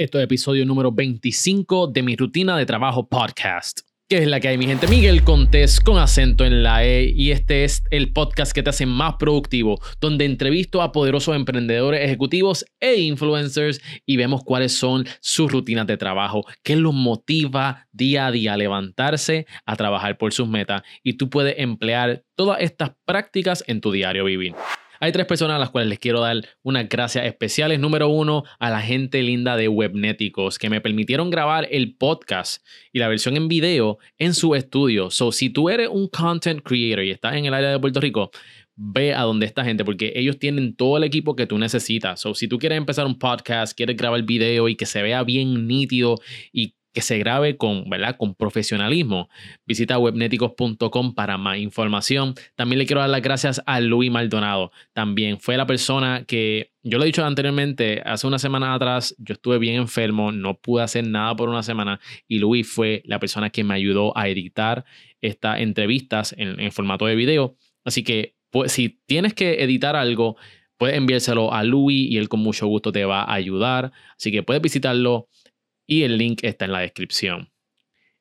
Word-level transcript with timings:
Esto 0.00 0.16
es 0.16 0.24
episodio 0.24 0.64
número 0.64 0.92
25 0.92 1.88
de 1.88 2.02
mi 2.02 2.16
rutina 2.16 2.56
de 2.56 2.64
trabajo 2.64 3.06
podcast. 3.06 3.80
¿Qué 4.08 4.16
es 4.16 4.26
la 4.26 4.40
que 4.40 4.48
hay, 4.48 4.56
mi 4.56 4.64
gente? 4.64 4.88
Miguel 4.88 5.22
Contés 5.24 5.78
con 5.78 5.98
acento 5.98 6.46
en 6.46 6.62
la 6.62 6.86
E 6.86 7.12
y 7.14 7.32
este 7.32 7.64
es 7.64 7.84
el 7.90 8.10
podcast 8.14 8.52
que 8.52 8.62
te 8.62 8.70
hace 8.70 8.86
más 8.86 9.16
productivo, 9.16 9.78
donde 10.00 10.24
entrevisto 10.24 10.80
a 10.80 10.92
poderosos 10.92 11.36
emprendedores, 11.36 12.00
ejecutivos 12.02 12.64
e 12.80 12.98
influencers 12.98 13.82
y 14.06 14.16
vemos 14.16 14.42
cuáles 14.42 14.72
son 14.72 15.04
sus 15.20 15.52
rutinas 15.52 15.86
de 15.86 15.98
trabajo, 15.98 16.46
qué 16.62 16.76
los 16.76 16.94
motiva 16.94 17.86
día 17.92 18.28
a 18.28 18.32
día 18.32 18.54
a 18.54 18.56
levantarse, 18.56 19.44
a 19.66 19.76
trabajar 19.76 20.16
por 20.16 20.32
sus 20.32 20.48
metas 20.48 20.80
y 21.02 21.18
tú 21.18 21.28
puedes 21.28 21.56
emplear 21.58 22.24
todas 22.36 22.62
estas 22.62 22.92
prácticas 23.04 23.62
en 23.66 23.82
tu 23.82 23.92
diario 23.92 24.24
vivir. 24.24 24.54
Hay 25.02 25.12
tres 25.12 25.24
personas 25.24 25.56
a 25.56 25.58
las 25.58 25.70
cuales 25.70 25.88
les 25.88 25.98
quiero 25.98 26.20
dar 26.20 26.46
unas 26.62 26.86
gracias 26.86 27.24
especiales. 27.24 27.80
Número 27.80 28.08
uno, 28.08 28.44
a 28.58 28.68
la 28.68 28.82
gente 28.82 29.22
linda 29.22 29.56
de 29.56 29.66
Webnéticos 29.66 30.58
que 30.58 30.68
me 30.68 30.82
permitieron 30.82 31.30
grabar 31.30 31.66
el 31.70 31.94
podcast 31.94 32.62
y 32.92 32.98
la 32.98 33.08
versión 33.08 33.38
en 33.38 33.48
video 33.48 33.98
en 34.18 34.34
su 34.34 34.54
estudio. 34.54 35.10
So, 35.10 35.32
si 35.32 35.48
tú 35.48 35.70
eres 35.70 35.88
un 35.90 36.06
content 36.08 36.60
creator 36.62 37.02
y 37.02 37.12
estás 37.12 37.34
en 37.36 37.46
el 37.46 37.54
área 37.54 37.70
de 37.70 37.78
Puerto 37.78 37.98
Rico, 37.98 38.30
ve 38.76 39.14
a 39.14 39.22
donde 39.22 39.46
está 39.46 39.64
gente 39.64 39.86
porque 39.86 40.12
ellos 40.16 40.38
tienen 40.38 40.76
todo 40.76 40.98
el 40.98 41.04
equipo 41.04 41.34
que 41.34 41.46
tú 41.46 41.56
necesitas. 41.56 42.20
So, 42.20 42.34
si 42.34 42.46
tú 42.46 42.58
quieres 42.58 42.76
empezar 42.76 43.06
un 43.06 43.18
podcast, 43.18 43.74
quieres 43.74 43.96
grabar 43.96 44.22
video 44.24 44.68
y 44.68 44.76
que 44.76 44.84
se 44.84 45.00
vea 45.00 45.24
bien 45.24 45.66
nítido 45.66 46.16
y 46.52 46.74
que 46.92 47.02
se 47.02 47.18
grabe 47.18 47.56
con, 47.56 47.88
¿verdad? 47.88 48.16
con 48.16 48.34
profesionalismo. 48.34 49.28
Visita 49.66 49.98
webneticos.com 49.98 51.14
para 51.14 51.38
más 51.38 51.58
información. 51.58 52.34
También 52.56 52.78
le 52.78 52.86
quiero 52.86 53.00
dar 53.00 53.10
las 53.10 53.22
gracias 53.22 53.62
a 53.66 53.80
Luis 53.80 54.10
Maldonado. 54.10 54.72
También 54.92 55.38
fue 55.38 55.56
la 55.56 55.66
persona 55.66 56.24
que, 56.26 56.72
yo 56.82 56.98
lo 56.98 57.04
he 57.04 57.06
dicho 57.06 57.24
anteriormente, 57.24 58.02
hace 58.04 58.26
una 58.26 58.38
semana 58.38 58.74
atrás 58.74 59.14
yo 59.18 59.34
estuve 59.34 59.58
bien 59.58 59.76
enfermo, 59.76 60.32
no 60.32 60.58
pude 60.58 60.82
hacer 60.82 61.06
nada 61.06 61.36
por 61.36 61.48
una 61.48 61.62
semana 61.62 62.00
y 62.26 62.38
Luis 62.38 62.68
fue 62.68 63.02
la 63.04 63.20
persona 63.20 63.50
que 63.50 63.64
me 63.64 63.74
ayudó 63.74 64.16
a 64.16 64.28
editar 64.28 64.84
estas 65.20 65.60
entrevistas 65.60 66.34
en, 66.36 66.72
formato 66.72 67.06
de 67.06 67.14
video. 67.14 67.56
Así 67.84 68.02
que 68.02 68.34
pues, 68.50 68.72
si 68.72 69.00
tienes 69.06 69.34
que 69.34 69.62
editar 69.62 69.94
algo, 69.94 70.36
puedes 70.76 70.96
enviárselo 70.96 71.52
a 71.52 71.62
Luis 71.62 72.10
y 72.10 72.16
él 72.16 72.28
con 72.28 72.40
mucho 72.40 72.66
gusto 72.66 72.90
te 72.90 73.04
va 73.04 73.22
a 73.22 73.34
ayudar. 73.34 73.92
Así 74.16 74.32
que 74.32 74.42
puedes 74.42 74.62
visitarlo 74.62 75.28
y 75.90 76.04
el 76.04 76.18
link 76.18 76.44
está 76.44 76.66
en 76.66 76.72
la 76.72 76.78
descripción. 76.78 77.50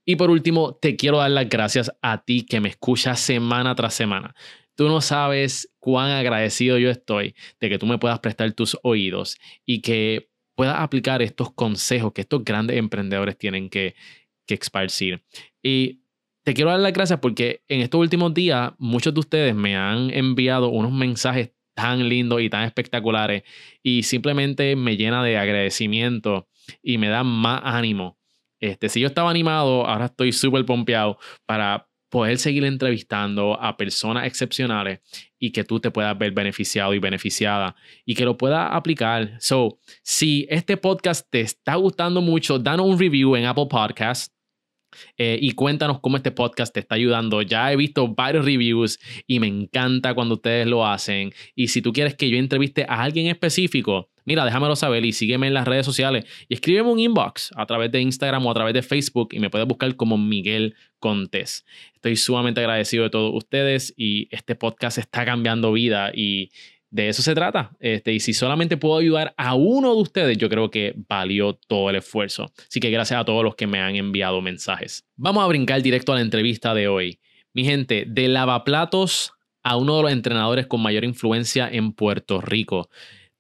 Y 0.04 0.16
por 0.16 0.32
último, 0.32 0.74
te 0.74 0.96
quiero 0.96 1.20
dar 1.20 1.30
las 1.30 1.48
gracias 1.48 1.92
a 2.02 2.26
ti 2.26 2.44
que 2.44 2.60
me 2.60 2.70
escuchas 2.70 3.20
semana 3.20 3.76
tras 3.76 3.94
semana. 3.94 4.34
Tú 4.74 4.88
no 4.88 5.02
sabes 5.02 5.72
cuán 5.78 6.10
agradecido 6.10 6.80
yo 6.80 6.90
estoy 6.90 7.36
de 7.60 7.70
que 7.70 7.78
tú 7.78 7.86
me 7.86 8.00
puedas 8.00 8.20
prestar 8.22 8.52
tus 8.54 8.76
oídos 8.82 9.38
y 9.68 9.82
que 9.82 10.32
puedas 10.56 10.80
aplicar 10.80 11.22
estos 11.22 11.54
consejos 11.54 12.12
que 12.12 12.22
estos 12.22 12.44
grandes 12.44 12.76
emprendedores 12.76 13.38
tienen 13.38 13.70
que, 13.70 13.94
que 14.48 14.56
esparcir. 14.56 15.24
Y 15.62 16.02
te 16.44 16.56
quiero 16.56 16.72
dar 16.72 16.80
las 16.80 16.94
gracias 16.94 17.20
porque 17.20 17.62
en 17.68 17.82
estos 17.82 18.02
últimos 18.02 18.34
días 18.34 18.72
muchos 18.80 19.14
de 19.14 19.20
ustedes 19.20 19.54
me 19.54 19.76
han 19.76 20.10
enviado 20.10 20.70
unos 20.70 20.92
mensajes 20.92 21.52
tan 21.76 22.10
lindos 22.10 22.42
y 22.42 22.50
tan 22.50 22.64
espectaculares 22.64 23.44
y 23.84 24.02
simplemente 24.02 24.76
me 24.76 24.98
llena 24.98 25.24
de 25.24 25.38
agradecimiento 25.38 26.48
y 26.82 26.98
me 26.98 27.10
da 27.10 27.24
más 27.24 27.62
ánimo. 27.64 28.18
Este, 28.60 28.90
si 28.90 29.00
yo 29.00 29.08
estaba 29.08 29.30
animado, 29.30 29.86
ahora 29.86 30.06
estoy 30.06 30.32
súper 30.32 30.66
pompeado 30.66 31.18
para 31.46 31.88
poder 32.10 32.40
seguir 32.40 32.66
entrevistando 32.66 33.60
a 33.62 33.78
personas 33.78 34.26
excepcionales 34.26 35.00
y 35.38 35.52
que 35.52 35.64
tú 35.64 35.80
te 35.80 35.92
puedas 35.92 36.18
ver 36.18 36.32
beneficiado 36.32 36.94
y 36.94 37.00
beneficiada 37.00 37.76
y 38.06 38.16
que 38.16 38.26
lo 38.26 38.38
puedas 38.38 38.68
aplicar. 38.72 39.38
So, 39.40 39.80
si 40.04 40.48
este 40.50 40.76
podcast 40.76 41.26
te 41.30 41.42
está 41.42 41.76
gustando 41.76 42.22
mucho, 42.22 42.60
danos 42.60 42.88
un 42.88 43.00
review 43.00 43.36
en 43.36 43.46
Apple 43.46 43.68
Podcasts. 43.70 44.36
Eh, 45.18 45.38
y 45.42 45.52
cuéntanos 45.52 46.00
cómo 46.00 46.18
este 46.18 46.32
podcast 46.32 46.74
te 46.74 46.80
está 46.80 46.96
ayudando. 46.96 47.42
Ya 47.42 47.72
he 47.72 47.76
visto 47.76 48.08
varios 48.08 48.46
reviews 48.46 49.00
y 49.28 49.40
me 49.40 49.48
encanta 49.48 50.14
cuando 50.14 50.36
ustedes 50.36 50.68
lo 50.68 50.86
hacen. 50.86 51.34
Y 51.56 51.68
si 51.68 51.82
tú 51.82 51.94
quieres 51.94 52.16
que 52.16 52.30
yo 52.30 52.38
entreviste 52.38 52.86
a 52.88 53.04
alguien 53.04 53.28
específico, 53.28 54.10
mira, 54.26 54.46
déjamelo 54.46 54.76
saber 54.76 55.06
y 55.06 55.12
sígueme 55.12 55.48
en 55.48 55.54
las 55.54 55.68
redes 55.68 55.86
sociales 55.86 56.26
y 56.48 56.54
escríbeme 56.54 56.90
un 56.90 57.00
inbox 57.00 57.52
a 57.56 57.66
través 57.66 57.92
de 57.92 58.02
Instagram 58.02 58.46
o 58.46 58.52
a 58.52 58.54
través 58.54 58.74
de 58.74 58.82
Facebook 58.82 59.30
y 59.32 59.40
me 59.40 59.50
puedes 59.50 59.68
buscar 59.68 59.96
como 59.96 60.18
Miguel 60.18 60.76
Contés. 61.00 61.66
Estoy 61.96 62.16
sumamente 62.16 62.62
agradecido 62.62 63.04
de 63.04 63.10
todos 63.10 63.34
ustedes 63.34 63.94
y 63.98 64.28
este 64.32 64.56
podcast 64.56 64.98
está 64.98 65.26
cambiando 65.26 65.72
vida 65.72 66.12
y 66.14 66.52
de 66.92 67.10
eso 67.10 67.22
se 67.22 67.36
trata. 67.36 67.72
Este, 67.80 68.14
y 68.14 68.20
si 68.20 68.34
solamente 68.34 68.78
puedo 68.78 68.98
ayudar 68.98 69.34
a 69.38 69.56
uno 69.56 69.96
de 69.96 70.02
ustedes, 70.02 70.38
yo 70.38 70.50
creo 70.50 70.72
que 70.72 70.94
valió 71.08 71.54
todo 71.54 71.90
el 71.90 71.98
esfuerzo. 71.98 72.52
Así 72.68 72.80
que 72.80 72.90
gracias 72.90 73.20
a 73.20 73.26
todos 73.26 73.44
los 73.44 73.56
que 73.56 73.68
me 73.68 73.80
han 73.80 73.96
enviado 73.96 74.42
mensajes. 74.42 75.06
Vamos 75.16 75.44
a 75.44 75.48
brincar 75.48 75.82
directo 75.82 76.12
a 76.12 76.16
la 76.16 76.22
entrevista 76.22 76.74
de 76.74 76.88
hoy. 76.88 77.20
Mi 77.54 77.64
gente, 77.64 78.06
de 78.08 78.28
lavaplatos 78.28 79.34
a 79.64 79.76
uno 79.76 79.98
de 79.98 80.04
los 80.04 80.12
entrenadores 80.12 80.68
con 80.68 80.82
mayor 80.82 81.04
influencia 81.04 81.70
en 81.72 81.94
Puerto 81.94 82.42
Rico 82.42 82.90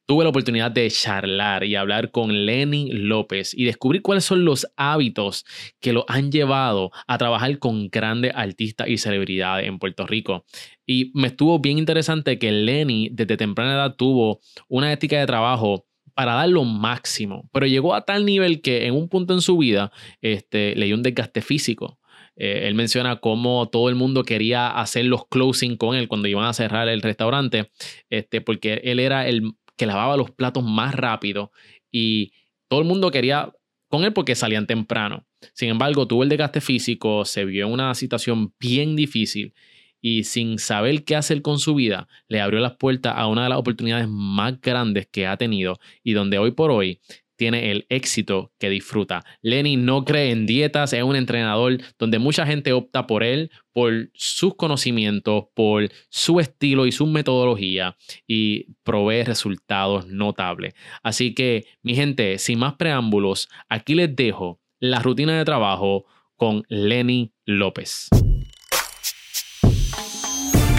tuve 0.10 0.24
la 0.24 0.32
oportunidad 0.32 0.72
de 0.72 0.90
charlar 0.90 1.64
y 1.64 1.76
hablar 1.76 2.10
con 2.10 2.48
Lenny 2.48 2.90
López 2.92 3.54
y 3.54 3.66
descubrir 3.66 4.02
cuáles 4.02 4.26
son 4.26 4.44
los 4.44 4.66
hábitos 4.76 5.46
que 5.80 5.94
lo 5.94 6.04
han 6.08 6.32
llevado 6.32 6.90
a 7.06 7.20
trabajar 7.20 7.60
con 7.60 7.90
grandes 7.90 8.32
artistas 8.34 8.88
y 8.88 8.98
celebridades 8.98 9.68
en 9.68 9.78
Puerto 9.78 10.08
Rico. 10.08 10.46
Y 10.88 11.12
me 11.14 11.28
estuvo 11.28 11.60
bien 11.60 11.78
interesante 11.78 12.40
que 12.40 12.52
Lenny 12.52 13.10
desde 13.12 13.38
temprana 13.38 13.74
edad 13.74 13.96
tuvo 13.98 14.40
una 14.68 14.92
ética 14.92 15.20
de 15.20 15.28
trabajo 15.28 15.86
para 16.16 16.34
dar 16.34 16.50
lo 16.50 16.64
máximo, 16.64 17.48
pero 17.54 17.68
llegó 17.68 17.94
a 17.94 18.04
tal 18.04 18.26
nivel 18.26 18.62
que 18.64 18.88
en 18.88 18.96
un 18.96 19.10
punto 19.10 19.36
en 19.36 19.42
su 19.42 19.60
vida 19.60 19.92
este, 20.22 20.76
le 20.76 20.88
dio 20.88 20.96
un 20.96 21.04
desgaste 21.04 21.42
físico. 21.42 22.00
Eh, 22.36 22.68
él 22.68 22.74
menciona 22.74 23.18
cómo 23.18 23.70
todo 23.70 23.90
el 23.90 23.96
mundo 23.96 24.24
quería 24.24 24.70
hacer 24.72 25.06
los 25.06 25.28
closing 25.28 25.78
con 25.78 25.96
él 25.96 26.08
cuando 26.08 26.28
iban 26.28 26.46
a 26.46 26.54
cerrar 26.54 26.90
el 26.90 27.04
restaurante, 27.04 27.70
este, 28.10 28.42
porque 28.42 28.82
él 28.86 29.00
era 29.00 29.28
el 29.28 29.54
que 29.80 29.86
lavaba 29.86 30.18
los 30.18 30.30
platos 30.30 30.62
más 30.62 30.94
rápido 30.94 31.54
y 31.90 32.34
todo 32.68 32.82
el 32.82 32.86
mundo 32.86 33.12
quería 33.12 33.54
con 33.88 34.04
él 34.04 34.12
porque 34.12 34.36
salían 34.36 34.68
temprano. 34.68 35.26
Sin 35.54 35.70
embargo, 35.70 36.06
tuvo 36.06 36.24
el 36.24 36.30
desgaste 36.30 36.60
físico, 36.60 37.24
se 37.24 37.46
vio 37.46 37.66
en 37.66 37.72
una 37.72 37.96
situación 37.96 38.54
bien 38.60 38.98
difícil 38.98 39.54
y 40.02 40.26
sin 40.26 40.60
saber 40.60 41.06
qué 41.06 41.16
hacer 41.16 41.42
con 41.42 41.60
su 41.60 41.76
vida, 41.76 42.10
le 42.28 42.42
abrió 42.42 42.60
las 42.60 42.76
puertas 42.76 43.14
a 43.16 43.28
una 43.28 43.44
de 43.44 43.50
las 43.50 43.58
oportunidades 43.58 44.10
más 44.10 44.60
grandes 44.60 45.08
que 45.08 45.28
ha 45.28 45.38
tenido 45.38 45.80
y 46.04 46.12
donde 46.12 46.38
hoy 46.40 46.52
por 46.52 46.72
hoy 46.72 47.00
tiene 47.40 47.72
el 47.72 47.86
éxito 47.88 48.52
que 48.60 48.70
disfruta. 48.70 49.24
Lenny 49.42 49.78
no 49.78 50.04
cree 50.04 50.32
en 50.32 50.46
dietas, 50.46 50.92
es 50.92 51.02
un 51.02 51.16
entrenador 51.16 51.78
donde 51.98 52.20
mucha 52.20 52.46
gente 52.46 52.74
opta 52.74 53.08
por 53.08 53.24
él, 53.24 53.50
por 53.72 54.10
sus 54.14 54.56
conocimientos, 54.56 55.46
por 55.56 55.90
su 56.10 56.42
estilo 56.42 56.86
y 56.86 56.92
su 56.92 57.08
metodología 57.08 57.96
y 58.28 58.76
provee 58.84 59.24
resultados 59.24 60.06
notables. 60.08 60.74
Así 61.02 61.34
que, 61.34 61.66
mi 61.82 61.96
gente, 61.96 62.38
sin 62.40 62.60
más 62.60 62.76
preámbulos, 62.76 63.48
aquí 63.70 63.96
les 63.96 64.14
dejo 64.14 64.60
la 64.82 65.00
rutina 65.00 65.38
de 65.38 65.46
trabajo 65.46 66.06
con 66.36 66.64
Lenny 66.68 67.32
López. 67.46 68.10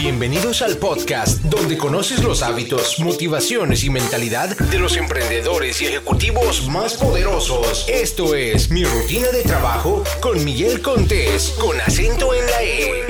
Bienvenidos 0.03 0.63
al 0.63 0.79
podcast 0.79 1.43
donde 1.43 1.77
conoces 1.77 2.25
los 2.25 2.43
hábitos, 2.43 2.99
motivaciones 3.01 3.85
y 3.85 3.91
mentalidad 3.91 4.49
de 4.57 4.79
los 4.79 4.97
emprendedores 4.97 5.83
y 5.83 5.89
ejecutivos 5.89 6.67
más 6.69 6.97
poderosos. 6.97 7.87
Esto 7.87 8.35
es 8.35 8.71
Mi 8.71 8.83
Rutina 8.83 9.29
de 9.29 9.43
Trabajo 9.43 10.03
con 10.23 10.43
Miguel 10.43 10.81
Contés, 10.81 11.55
con 11.61 11.79
acento 11.83 12.33
en 12.33 12.47
la 12.47 12.63
E. 12.63 13.05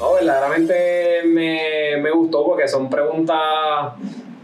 No, 0.00 0.14
verdaderamente 0.14 1.22
me, 1.24 1.96
me 2.02 2.10
gustó 2.10 2.44
porque 2.44 2.66
son 2.66 2.90
preguntas 2.90 3.92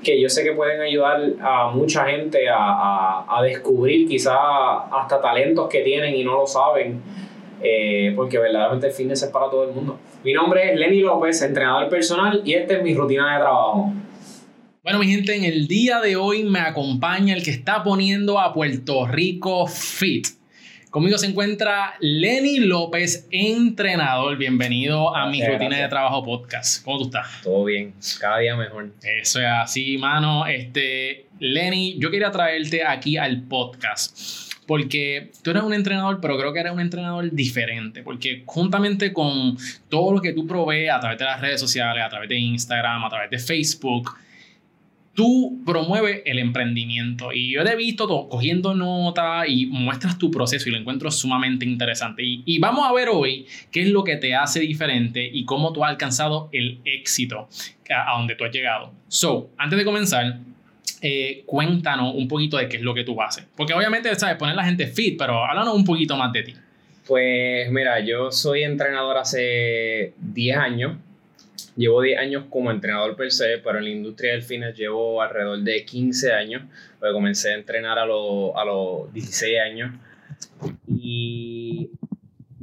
que 0.05 0.21
yo 0.21 0.29
sé 0.29 0.45
que 0.45 0.53
pueden 0.53 0.83
ayudar 0.83 1.21
a 1.43 1.71
mucha 1.71 2.05
gente 2.05 2.49
a, 2.49 2.59
a, 2.59 3.39
a 3.39 3.43
descubrir 3.43 4.07
quizás 4.07 4.39
hasta 4.93 5.21
talentos 5.21 5.69
que 5.69 5.81
tienen 5.81 6.15
y 6.15 6.23
no 6.23 6.35
lo 6.35 6.47
saben 6.47 7.03
eh, 7.65 8.13
porque 8.15 8.39
verdaderamente 8.39 8.89
el 8.89 8.93
fitness 8.93 9.23
es 9.23 9.31
para 9.31 9.51
todo 9.51 9.67
el 9.67 9.75
mundo. 9.75 9.99
Mi 10.23 10.35
nombre 10.35 10.71
es 10.71 10.79
Lenny 10.79 11.01
López, 11.01 11.41
entrenador 11.41 11.89
personal, 11.89 12.43
y 12.45 12.53
esta 12.53 12.75
es 12.75 12.83
mi 12.83 12.95
rutina 12.95 13.33
de 13.33 13.41
trabajo. 13.41 13.93
Bueno, 14.83 14.99
mi 14.99 15.07
gente, 15.07 15.35
en 15.35 15.45
el 15.45 15.67
día 15.67 15.99
de 16.01 16.15
hoy 16.17 16.45
me 16.45 16.61
acompaña 16.61 17.35
el 17.35 17.43
que 17.43 17.51
está 17.51 17.83
poniendo 17.83 18.39
a 18.39 18.53
Puerto 18.53 19.07
Rico 19.07 19.67
fit. 19.67 20.27
Conmigo 20.91 21.17
se 21.17 21.27
encuentra 21.27 21.95
Lenny 22.01 22.59
López, 22.59 23.27
entrenador. 23.31 24.37
Bienvenido 24.37 25.17
a 25.17 25.27
mi 25.31 25.45
rutina 25.45 25.79
de 25.79 25.89
trabajo 25.89 26.23
podcast. 26.23 26.85
¿Cómo 26.85 26.99
tú 26.99 27.05
estás? 27.05 27.27
Todo 27.43 27.65
bien, 27.65 27.95
cada 28.21 28.39
día 28.41 28.55
mejor. 28.57 28.91
Eso 29.03 29.41
es 29.41 29.47
así, 29.47 29.97
mano. 29.97 30.47
Este, 30.47 31.29
Lenny, 31.39 31.97
yo 31.99 32.11
quería 32.11 32.31
traerte 32.31 32.85
aquí 32.85 33.17
al 33.17 33.43
podcast 33.43 34.44
porque 34.67 35.31
tú 35.43 35.51
eres 35.51 35.63
un 35.63 35.75
entrenador, 35.75 36.21
pero 36.21 36.39
creo 36.39 36.53
que 36.53 36.61
eres 36.61 36.73
un 36.73 36.81
entrenador 36.81 37.31
diferente, 37.31 38.03
porque 38.03 38.43
juntamente 38.47 39.13
con 39.13 39.57
todo 39.89 40.13
lo 40.13 40.21
que 40.21 40.33
tú 40.33 40.47
provees 40.47 40.91
a 40.91 41.01
través 41.01 41.19
de 41.19 41.25
las 41.25 41.41
redes 41.41 41.61
sociales, 41.61 42.03
a 42.05 42.09
través 42.09 42.29
de 42.29 42.39
Instagram, 42.39 43.05
a 43.05 43.09
través 43.09 43.31
de 43.31 43.39
Facebook, 43.39 44.11
tú 45.15 45.63
promueves 45.65 46.23
el 46.27 46.39
emprendimiento 46.39 47.33
y 47.33 47.53
yo 47.53 47.65
te 47.65 47.73
he 47.73 47.77
visto 47.77 48.07
todo, 48.07 48.29
cogiendo 48.29 48.75
nota 48.75 49.47
y 49.47 49.67
muestras 49.67 50.19
tu 50.19 50.31
proceso 50.31 50.69
y 50.69 50.73
lo 50.73 50.79
encuentro 50.79 51.11
sumamente 51.11 51.65
interesante. 51.65 52.23
Y, 52.25 52.59
vamos 52.59 52.87
a 52.89 52.93
ver 52.93 53.09
hoy 53.09 53.47
qué 53.71 53.83
es 53.83 53.89
lo 53.89 54.05
que 54.05 54.17
te 54.17 54.35
hace 54.35 54.61
diferente 54.61 55.29
y 55.33 55.45
cómo 55.45 55.73
tú 55.73 55.85
has 55.85 55.91
alcanzado 55.91 56.49
el 56.53 56.81
éxito 56.85 57.49
a, 57.91 58.17
donde 58.19 58.35
tú 58.35 58.45
has 58.45 58.53
llegado. 58.53 58.93
So, 59.09 59.51
antes 59.57 59.79
de 59.79 59.85
comenzar, 59.85 60.39
eh, 61.07 61.43
cuéntanos 61.45 62.15
un 62.15 62.27
poquito 62.27 62.57
de 62.57 62.69
qué 62.69 62.79
es 62.79 62.83
lo 62.83 62.95
que 62.95 63.05
tú 63.05 63.21
haces. 63.21 63.45
Porque 63.57 63.75
obviamente, 63.75 64.15
sabes, 64.15 64.37
poner 64.37 64.57
la 64.57 64.65
gente 64.65 64.87
fit, 64.87 65.19
pero 65.19 65.45
háblanos 65.45 65.75
un 65.75 65.85
poquito 65.85 66.17
más 66.17 66.33
de 66.33 66.43
ti. 66.43 66.55
Pues 67.07 67.71
mira, 67.71 68.01
yo 68.01 68.33
soy 68.33 68.63
entrenador 68.63 69.19
hace 69.19 70.15
10 70.19 70.57
años 70.57 70.93
Llevo 71.77 72.03
10 72.03 72.19
años 72.19 72.45
como 72.51 72.71
entrenador 72.71 73.17
per 73.17 73.33
se, 73.33 73.59
pero 73.59 73.79
en 73.79 73.85
la 73.85 73.91
industria 73.91 74.33
del 74.33 74.43
fitness 74.43 74.77
llevo 74.77 75.21
alrededor 75.21 75.59
de 75.61 75.85
15 75.85 76.33
años, 76.33 76.63
porque 77.01 77.13
comencé 77.13 77.51
a 77.51 77.55
entrenar 77.55 77.99
a, 77.99 78.07
los, 78.07 78.53
a 78.55 78.65
los 78.65 79.13
16 79.13 79.59
años. 79.61 79.91
Y 80.87 81.44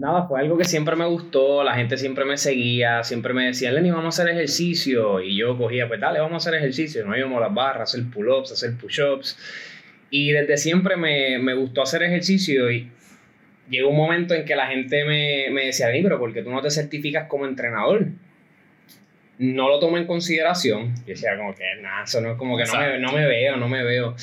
nada, 0.01 0.27
fue 0.27 0.39
algo 0.39 0.57
que 0.57 0.65
siempre 0.65 0.95
me 0.95 1.05
gustó, 1.05 1.63
la 1.63 1.75
gente 1.75 1.95
siempre 1.95 2.25
me 2.25 2.35
seguía, 2.35 3.03
siempre 3.03 3.33
me 3.33 3.45
decía, 3.45 3.71
Lenny, 3.71 3.91
vamos 3.91 4.17
a 4.17 4.21
hacer 4.21 4.33
ejercicio. 4.33 5.21
Y 5.21 5.37
yo 5.37 5.57
cogía, 5.57 5.87
pues 5.87 5.99
dale, 5.99 6.19
vamos 6.19 6.33
a 6.45 6.49
hacer 6.49 6.59
ejercicio. 6.59 7.05
Nos 7.05 7.17
íbamos 7.17 7.37
a 7.37 7.41
las 7.41 7.53
barras, 7.53 7.93
hacer 7.93 8.09
pull-ups, 8.11 8.51
hacer 8.51 8.75
push-ups. 8.77 9.37
Y 10.09 10.31
desde 10.31 10.57
siempre 10.57 10.97
me, 10.97 11.37
me, 11.39 11.53
gustó 11.53 11.83
hacer 11.83 12.03
ejercicio 12.03 12.69
y 12.69 12.91
llegó 13.69 13.89
un 13.89 13.97
momento 13.97 14.33
en 14.33 14.43
que 14.43 14.55
la 14.55 14.67
gente 14.67 15.05
me, 15.05 15.49
me 15.51 15.67
decía, 15.67 15.87
Lenny, 15.87 16.03
pero 16.03 16.19
¿por 16.19 16.33
qué 16.33 16.41
tú 16.41 16.51
no 16.51 16.61
te 16.61 16.71
certificas 16.71 17.27
como 17.27 17.45
entrenador? 17.45 18.07
no 19.41 19.69
lo 19.69 19.79
tomo 19.79 19.97
en 19.97 20.05
consideración. 20.05 20.93
Yo 20.97 21.13
decía, 21.13 21.35
como 21.35 21.55
que 21.55 21.63
nada, 21.81 22.03
eso 22.03 22.21
no 22.21 22.33
es 22.33 22.37
como 22.37 22.55
que 22.57 22.63
no 22.65 22.77
me, 22.77 22.99
no 22.99 23.11
me, 23.11 23.25
veo, 23.25 23.57
no 23.57 23.67
me 23.67 23.83
veo. 23.83 24.15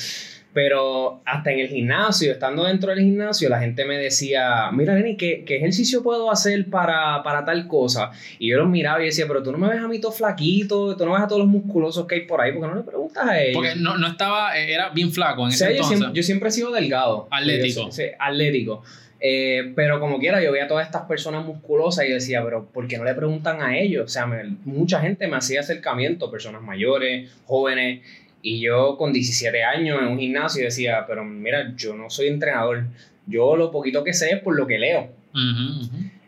Pero 0.51 1.21
hasta 1.25 1.51
en 1.51 1.59
el 1.59 1.67
gimnasio, 1.67 2.31
estando 2.31 2.63
dentro 2.63 2.89
del 2.89 3.01
gimnasio, 3.01 3.49
la 3.49 3.59
gente 3.59 3.85
me 3.85 3.97
decía, 3.97 4.71
mira, 4.71 4.95
Lenny, 4.95 5.15
¿qué, 5.15 5.43
¿qué, 5.45 5.57
ejercicio 5.57 6.01
puedo 6.01 6.31
hacer 6.31 6.65
para, 6.69 7.21
para, 7.21 7.45
tal 7.45 7.67
cosa? 7.67 8.11
Y 8.39 8.49
yo 8.49 8.57
los 8.57 8.67
miraba 8.67 9.01
y 9.01 9.05
decía, 9.05 9.25
pero 9.27 9.43
tú 9.43 9.51
no 9.51 9.59
me 9.59 9.69
ves 9.69 9.79
a 9.79 9.87
mí 9.87 9.99
todo 9.99 10.11
flaquito, 10.11 10.97
tú 10.97 11.05
no 11.05 11.13
ves 11.13 11.21
a 11.21 11.27
todos 11.27 11.41
los 11.41 11.47
musculosos 11.47 12.07
que 12.07 12.15
hay 12.15 12.21
por 12.21 12.41
ahí, 12.41 12.51
porque 12.51 12.67
no 12.67 12.75
le 12.75 12.83
preguntas 12.83 13.27
a 13.27 13.39
ellos. 13.39 13.55
Porque 13.55 13.75
no, 13.75 13.97
no 13.97 14.07
estaba, 14.07 14.57
era 14.57 14.89
bien 14.89 15.11
flaco 15.11 15.43
en 15.43 15.49
ese 15.49 15.71
entonces. 15.71 15.91
Yo 15.91 15.97
siempre, 15.97 16.17
yo 16.17 16.23
siempre 16.23 16.49
he 16.49 16.51
sido 16.51 16.71
delgado. 16.71 17.27
Atlético. 17.29 17.91
sí, 17.91 18.05
atlético. 18.17 18.83
Eh, 19.21 19.73
pero 19.75 19.99
como 19.99 20.17
quiera, 20.17 20.41
yo 20.41 20.51
veía 20.51 20.65
a 20.65 20.67
todas 20.67 20.85
estas 20.85 21.03
personas 21.03 21.45
musculosas 21.45 22.05
y 22.05 22.09
decía, 22.09 22.43
pero 22.43 22.65
¿por 22.65 22.87
qué 22.87 22.97
no 22.97 23.03
le 23.03 23.13
preguntan 23.13 23.61
a 23.61 23.77
ellos? 23.77 24.05
O 24.05 24.07
sea, 24.07 24.27
mucha 24.63 25.01
gente 25.01 25.27
me 25.27 25.37
hacía 25.37 25.59
acercamiento, 25.59 26.31
personas 26.31 26.61
mayores, 26.61 27.29
jóvenes, 27.45 28.01
y 28.41 28.59
yo 28.59 28.97
con 28.97 29.11
17 29.13 29.63
años 29.63 29.99
en 30.01 30.07
un 30.07 30.19
gimnasio 30.19 30.63
decía, 30.63 31.05
pero 31.07 31.23
mira, 31.25 31.73
yo 31.75 31.95
no 31.95 32.09
soy 32.09 32.27
entrenador, 32.27 32.85
yo 33.25 33.55
lo 33.55 33.71
poquito 33.71 34.03
que 34.03 34.13
sé 34.13 34.31
es 34.31 34.41
por 34.41 34.55
lo 34.55 34.65
que 34.65 34.79
leo. 34.79 35.09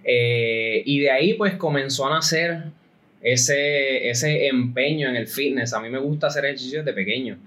Eh, 0.03 0.83
y 0.85 0.99
de 0.99 1.11
ahí 1.11 1.33
pues 1.35 1.55
comenzó 1.55 2.07
a 2.07 2.11
nacer 2.11 2.63
ese, 3.21 4.09
ese 4.09 4.47
empeño 4.47 5.09
en 5.09 5.15
el 5.15 5.27
fitness. 5.27 5.73
A 5.73 5.79
mí 5.79 5.89
me 5.89 5.99
gusta 5.99 6.27
hacer 6.27 6.45
ejercicios 6.45 6.85
de 6.85 6.93
pequeño. 6.93 7.37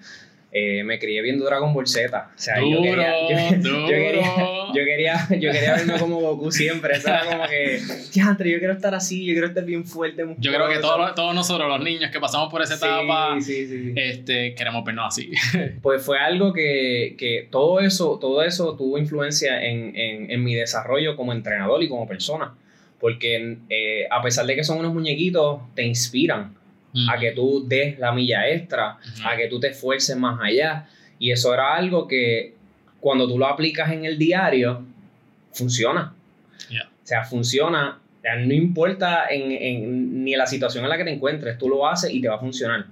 Eh, 0.57 0.85
me 0.85 1.01
crié 1.01 1.21
viendo 1.21 1.45
Dragon 1.45 1.75
Ball 1.75 1.85
Z. 1.85 2.17
O 2.17 2.39
sea, 2.39 2.61
yo, 2.61 2.81
quería, 2.81 3.13
yo, 3.59 3.89
quería, 3.89 5.27
yo, 5.29 5.51
quería, 5.51 5.75
verme 5.75 5.99
como 5.99 6.21
Goku 6.21 6.53
siempre. 6.53 6.95
Eso 6.95 7.09
era 7.09 7.25
como 7.25 7.49
que, 7.49 7.81
ya, 8.13 8.37
yo 8.39 8.59
quiero 8.61 8.73
estar 8.73 8.95
así, 8.95 9.27
yo 9.27 9.33
quiero 9.33 9.49
estar 9.49 9.65
bien 9.65 9.85
fuerte. 9.85 10.25
Yo 10.39 10.53
creo 10.53 10.69
que 10.69 10.79
todos, 10.79 11.13
todos 11.17 11.35
nosotros, 11.35 11.69
los 11.69 11.81
niños 11.81 12.13
que 12.13 12.21
pasamos 12.21 12.53
por 12.53 12.63
esa 12.63 12.77
etapa, 12.77 13.37
este, 13.37 14.55
queremos 14.55 14.85
vernos 14.85 15.07
así. 15.09 15.33
Pues 15.83 16.05
fue 16.05 16.21
algo 16.21 16.53
que, 16.53 17.17
que 17.19 17.49
todo, 17.51 17.81
eso, 17.81 18.21
todo 18.21 18.45
eso 18.45 18.77
tuvo 18.77 18.97
influencia 18.97 19.61
en, 19.61 19.97
en, 19.97 20.31
en 20.31 20.45
mi 20.45 20.55
desarrollo 20.55 21.17
como 21.17 21.33
entrenador 21.33 21.83
y 21.83 21.89
como 21.89 22.07
persona. 22.07 22.55
Porque 23.01 23.59
eh, 23.71 24.07
a 24.09 24.23
pesar 24.23 24.47
de 24.47 24.55
que 24.55 24.63
son 24.63 24.79
unos 24.79 24.95
muñequitos, 24.95 25.63
te 25.75 25.83
inspiran 25.83 26.55
a 27.09 27.19
que 27.19 27.33
tú 27.33 27.67
des 27.67 27.99
la 27.99 28.13
milla 28.13 28.49
extra, 28.49 28.99
a 29.25 29.37
que 29.37 29.49
tú 29.49 29.59
te 29.59 29.69
esfuerces 29.69 30.17
más 30.17 30.39
allá. 30.41 30.87
Y 31.19 31.31
eso 31.31 31.53
era 31.53 31.75
algo 31.75 32.07
que 32.07 32.55
cuando 33.01 33.29
tú 33.29 33.39
lo 33.39 33.47
aplicas 33.47 33.93
en 33.93 34.05
el 34.05 34.19
diario, 34.19 34.85
funciona. 35.53 36.15
O 36.71 37.07
sea, 37.07 37.25
funciona. 37.25 37.99
no 38.23 38.55
importa 38.55 39.27
en, 39.29 39.53
en, 39.53 40.25
ni 40.25 40.35
la 40.37 40.47
situación 40.47 40.85
en 40.85 40.91
la 40.91 40.97
que 40.97 41.05
te 41.05 41.13
encuentres, 41.13 41.59
tú 41.59 41.69
lo 41.69 41.87
haces 41.87 42.13
y 42.13 42.21
te 42.21 42.29
va 42.29 42.37
a 42.37 42.39
funcionar. 42.39 42.87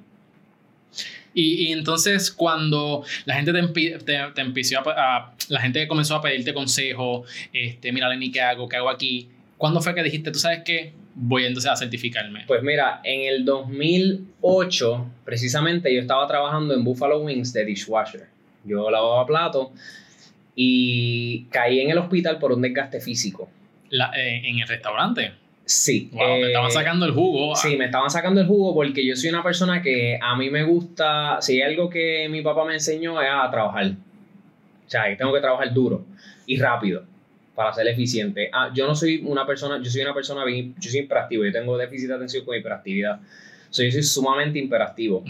Y, 1.34 1.68
y 1.68 1.72
entonces 1.72 2.30
cuando 2.30 3.04
la 3.24 3.34
gente 3.36 3.52
te, 3.52 3.98
te, 4.34 4.40
empezó 4.42 4.80
a, 4.86 5.34
la 5.48 5.60
gente 5.60 5.88
comenzó 5.88 6.16
a 6.16 6.20
pedirte 6.20 6.52
consejo, 6.52 7.24
este, 7.52 7.90
mira, 7.90 8.08
Lenny, 8.10 8.30
¿qué 8.30 8.42
hago? 8.42 8.68
¿Qué 8.68 8.76
hago 8.76 8.90
aquí? 8.90 9.30
¿Cuándo 9.56 9.80
fue 9.80 9.94
que 9.94 10.02
dijiste, 10.02 10.30
tú 10.30 10.38
sabes 10.38 10.60
qué? 10.64 10.92
Voy 11.14 11.44
entonces 11.44 11.70
a 11.70 11.76
certificarme? 11.76 12.44
Pues 12.46 12.62
mira, 12.62 13.00
en 13.04 13.32
el 13.32 13.44
2008, 13.44 15.10
precisamente 15.24 15.94
yo 15.94 16.00
estaba 16.00 16.26
trabajando 16.26 16.74
en 16.74 16.84
Buffalo 16.84 17.20
Wings 17.20 17.52
de 17.52 17.64
dishwasher. 17.64 18.26
Yo 18.64 18.90
lavaba 18.90 19.26
plato 19.26 19.72
y 20.54 21.44
caí 21.50 21.80
en 21.80 21.90
el 21.90 21.98
hospital 21.98 22.38
por 22.38 22.52
un 22.52 22.62
desgaste 22.62 23.00
físico. 23.00 23.48
Eh, 23.90 24.42
¿En 24.44 24.60
el 24.60 24.68
restaurante? 24.68 25.32
Sí. 25.64 26.10
Wow, 26.12 26.40
te 26.40 26.46
estaban 26.48 26.70
eh, 26.70 26.72
sacando 26.72 27.06
el 27.06 27.12
jugo. 27.12 27.54
Sí, 27.56 27.76
me 27.76 27.86
estaban 27.86 28.10
sacando 28.10 28.40
el 28.40 28.46
jugo 28.46 28.74
porque 28.74 29.06
yo 29.06 29.14
soy 29.16 29.30
una 29.30 29.42
persona 29.42 29.82
que 29.82 30.18
a 30.20 30.36
mí 30.36 30.50
me 30.50 30.64
gusta, 30.64 31.38
si 31.40 31.54
hay 31.54 31.72
algo 31.72 31.88
que 31.88 32.28
mi 32.28 32.42
papá 32.42 32.64
me 32.64 32.74
enseñó 32.74 33.20
es 33.20 33.28
a 33.30 33.50
trabajar. 33.50 33.86
O 34.86 34.90
sea, 34.92 35.16
tengo 35.16 35.32
que 35.32 35.40
trabajar 35.40 35.72
duro 35.72 36.04
y 36.46 36.58
rápido 36.58 37.11
para 37.54 37.72
ser 37.72 37.86
eficiente. 37.88 38.50
Ah, 38.52 38.70
yo 38.74 38.86
no 38.86 38.94
soy 38.94 39.22
una 39.24 39.46
persona, 39.46 39.80
yo 39.82 39.90
soy 39.90 40.02
una 40.02 40.14
persona 40.14 40.44
bien, 40.44 40.74
yo 40.78 40.90
soy 40.90 41.00
imperactivo, 41.00 41.44
yo 41.44 41.52
tengo 41.52 41.76
déficit 41.76 42.08
de 42.08 42.14
atención 42.14 42.44
con 42.44 42.56
hiperactividad. 42.56 43.20
So, 43.70 43.82
yo 43.82 43.90
soy 43.90 44.02
sumamente 44.02 44.58
imperactivo. 44.58 45.24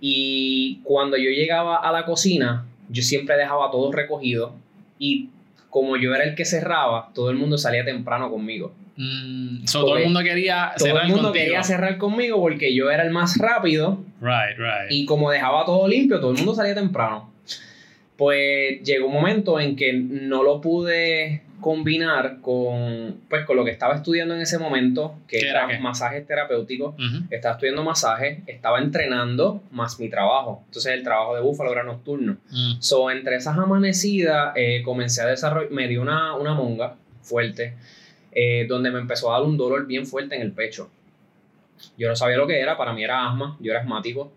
Y 0.00 0.80
cuando 0.84 1.16
yo 1.16 1.30
llegaba 1.30 1.76
a 1.78 1.90
la 1.92 2.04
cocina, 2.04 2.66
yo 2.88 3.02
siempre 3.02 3.36
dejaba 3.36 3.70
todo 3.70 3.90
recogido 3.90 4.54
y 4.98 5.30
como 5.70 5.96
yo 5.96 6.14
era 6.14 6.24
el 6.24 6.34
que 6.34 6.44
cerraba, 6.44 7.10
todo 7.14 7.30
el 7.30 7.36
mundo 7.36 7.58
salía 7.58 7.84
temprano 7.84 8.30
conmigo. 8.30 8.74
Mm, 8.96 9.64
todo 9.70 9.98
el 9.98 10.04
mundo 10.04 10.20
quería 10.22 10.72
todo 10.76 10.88
cerrar 10.88 11.04
el 11.04 11.12
mundo 11.12 11.32
quería 11.32 11.62
cerrar 11.62 11.98
conmigo 11.98 12.40
porque 12.40 12.74
yo 12.74 12.90
era 12.90 13.02
el 13.02 13.10
más 13.10 13.36
rápido. 13.36 14.02
Right, 14.20 14.56
right. 14.56 14.90
Y 14.90 15.04
como 15.04 15.30
dejaba 15.30 15.66
todo 15.66 15.86
limpio, 15.86 16.18
todo 16.18 16.30
el 16.30 16.38
mundo 16.38 16.54
salía 16.54 16.74
temprano. 16.74 17.30
Pues 18.16 18.82
llegó 18.82 19.08
un 19.08 19.12
momento 19.12 19.60
en 19.60 19.76
que 19.76 19.92
no 19.92 20.42
lo 20.42 20.62
pude 20.62 21.42
combinar 21.60 22.40
con, 22.40 23.20
pues, 23.28 23.44
con 23.44 23.56
lo 23.56 23.64
que 23.64 23.70
estaba 23.70 23.94
estudiando 23.94 24.34
en 24.34 24.40
ese 24.40 24.58
momento, 24.58 25.18
que 25.26 25.38
era 25.38 25.66
masajes 25.80 26.26
terapéuticos. 26.26 26.94
Estaba 27.30 27.54
estudiando 27.54 27.82
masajes, 27.82 28.40
estaba 28.46 28.78
entrenando 28.78 29.62
más 29.70 29.98
mi 29.98 30.08
trabajo. 30.08 30.62
Entonces 30.66 30.92
el 30.92 31.02
trabajo 31.02 31.34
de 31.34 31.40
búfalo 31.40 31.72
era 31.72 31.82
nocturno. 31.82 32.36
Mm. 32.50 32.80
So, 32.80 33.10
entre 33.10 33.36
esas 33.36 33.56
amanecidas 33.58 34.52
eh, 34.56 34.82
comencé 34.84 35.22
a 35.22 35.26
desarrollar, 35.26 35.70
me 35.70 35.88
dio 35.88 36.02
una, 36.02 36.34
una 36.34 36.54
monga 36.54 36.96
fuerte, 37.22 37.74
eh, 38.32 38.66
donde 38.68 38.90
me 38.90 39.00
empezó 39.00 39.32
a 39.32 39.38
dar 39.38 39.48
un 39.48 39.56
dolor 39.56 39.86
bien 39.86 40.06
fuerte 40.06 40.36
en 40.36 40.42
el 40.42 40.52
pecho. 40.52 40.90
Yo 41.98 42.08
no 42.08 42.16
sabía 42.16 42.36
lo 42.36 42.46
que 42.46 42.60
era, 42.60 42.76
para 42.76 42.92
mí 42.92 43.02
era 43.04 43.28
asma, 43.28 43.56
yo 43.60 43.70
era 43.72 43.80
asmático. 43.80 44.32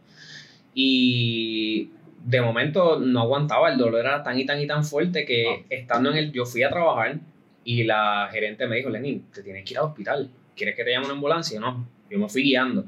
Y 0.74 1.90
de 2.24 2.42
momento 2.42 3.00
no 3.00 3.22
aguantaba, 3.22 3.72
el 3.72 3.78
dolor 3.78 4.02
era 4.02 4.24
tan 4.24 4.38
y 4.38 4.46
tan 4.46 4.60
y 4.60 4.68
tan 4.68 4.84
fuerte 4.84 5.26
que 5.26 5.48
ah. 5.48 5.66
estando 5.70 6.12
en 6.12 6.18
el, 6.18 6.32
yo 6.32 6.46
fui 6.46 6.64
a 6.64 6.70
trabajar 6.70 7.20
y 7.64 7.84
la 7.84 8.30
gerente 8.32 8.68
me 8.68 8.78
dijo, 8.78 8.90
Lenin, 8.90 9.26
te 9.32 9.44
tienes 9.44 9.64
que 9.64 9.74
ir 9.74 9.78
al 9.80 9.86
hospital, 9.86 10.30
¿quieres 10.56 10.76
que 10.76 10.84
te 10.84 10.92
llame 10.92 11.06
una 11.06 11.16
ambulancia? 11.16 11.60
No, 11.60 11.88
yo 12.10 12.20
me 12.20 12.30
fui 12.30 12.44
guiando. 12.44 12.86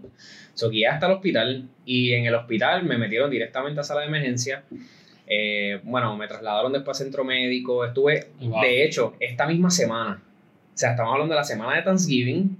So, 0.53 0.69
guié 0.69 0.87
hasta 0.87 1.07
el 1.07 1.13
hospital 1.13 1.69
y 1.85 2.13
en 2.13 2.25
el 2.25 2.35
hospital 2.35 2.83
me 2.83 2.97
metieron 2.97 3.29
directamente 3.29 3.79
a 3.79 3.83
sala 3.83 4.01
de 4.01 4.07
emergencia. 4.07 4.63
Eh, 5.27 5.79
bueno, 5.83 6.15
me 6.17 6.27
trasladaron 6.27 6.73
después 6.73 6.99
a 6.99 7.03
centro 7.03 7.23
médico, 7.23 7.85
estuve, 7.85 8.31
de 8.39 8.83
hecho, 8.83 9.15
esta 9.19 9.47
misma 9.47 9.69
semana, 9.69 10.21
o 10.73 10.77
sea, 10.77 10.91
estamos 10.91 11.13
hablando 11.13 11.33
de 11.33 11.39
la 11.39 11.45
semana 11.45 11.75
de 11.77 11.83
Thanksgiving, 11.83 12.57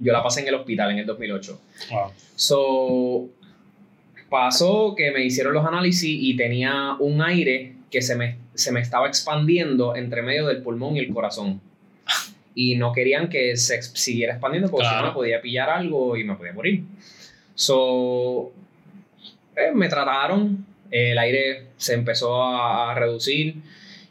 yo 0.00 0.12
la 0.12 0.22
pasé 0.22 0.40
en 0.40 0.48
el 0.48 0.54
hospital 0.54 0.90
en 0.90 0.98
el 0.98 1.06
2008. 1.06 1.60
Wow. 1.90 2.12
So, 2.34 3.28
pasó 4.32 4.94
que 4.96 5.10
me 5.10 5.22
hicieron 5.22 5.52
los 5.52 5.66
análisis 5.66 6.08
y 6.10 6.34
tenía 6.36 6.96
un 6.98 7.20
aire 7.20 7.74
que 7.90 8.00
se 8.00 8.16
me, 8.16 8.38
se 8.54 8.72
me 8.72 8.80
estaba 8.80 9.06
expandiendo 9.06 9.94
entre 9.94 10.22
medio 10.22 10.46
del 10.46 10.62
pulmón 10.62 10.96
y 10.96 11.00
el 11.00 11.12
corazón. 11.12 11.60
Y 12.54 12.76
no 12.76 12.92
querían 12.92 13.28
que 13.28 13.56
se 13.58 13.82
siguiera 13.82 14.32
expandiendo 14.32 14.70
porque 14.70 14.88
si 14.88 14.94
no 14.94 15.02
me 15.04 15.12
podía 15.12 15.42
pillar 15.42 15.68
algo 15.68 16.16
y 16.16 16.24
me 16.24 16.34
podía 16.34 16.54
morir. 16.54 16.82
So, 17.54 18.52
eh, 19.54 19.70
me 19.74 19.88
trataron, 19.88 20.64
el 20.90 21.18
aire 21.18 21.66
se 21.76 21.92
empezó 21.92 22.42
a, 22.42 22.94
reducir 22.94 23.56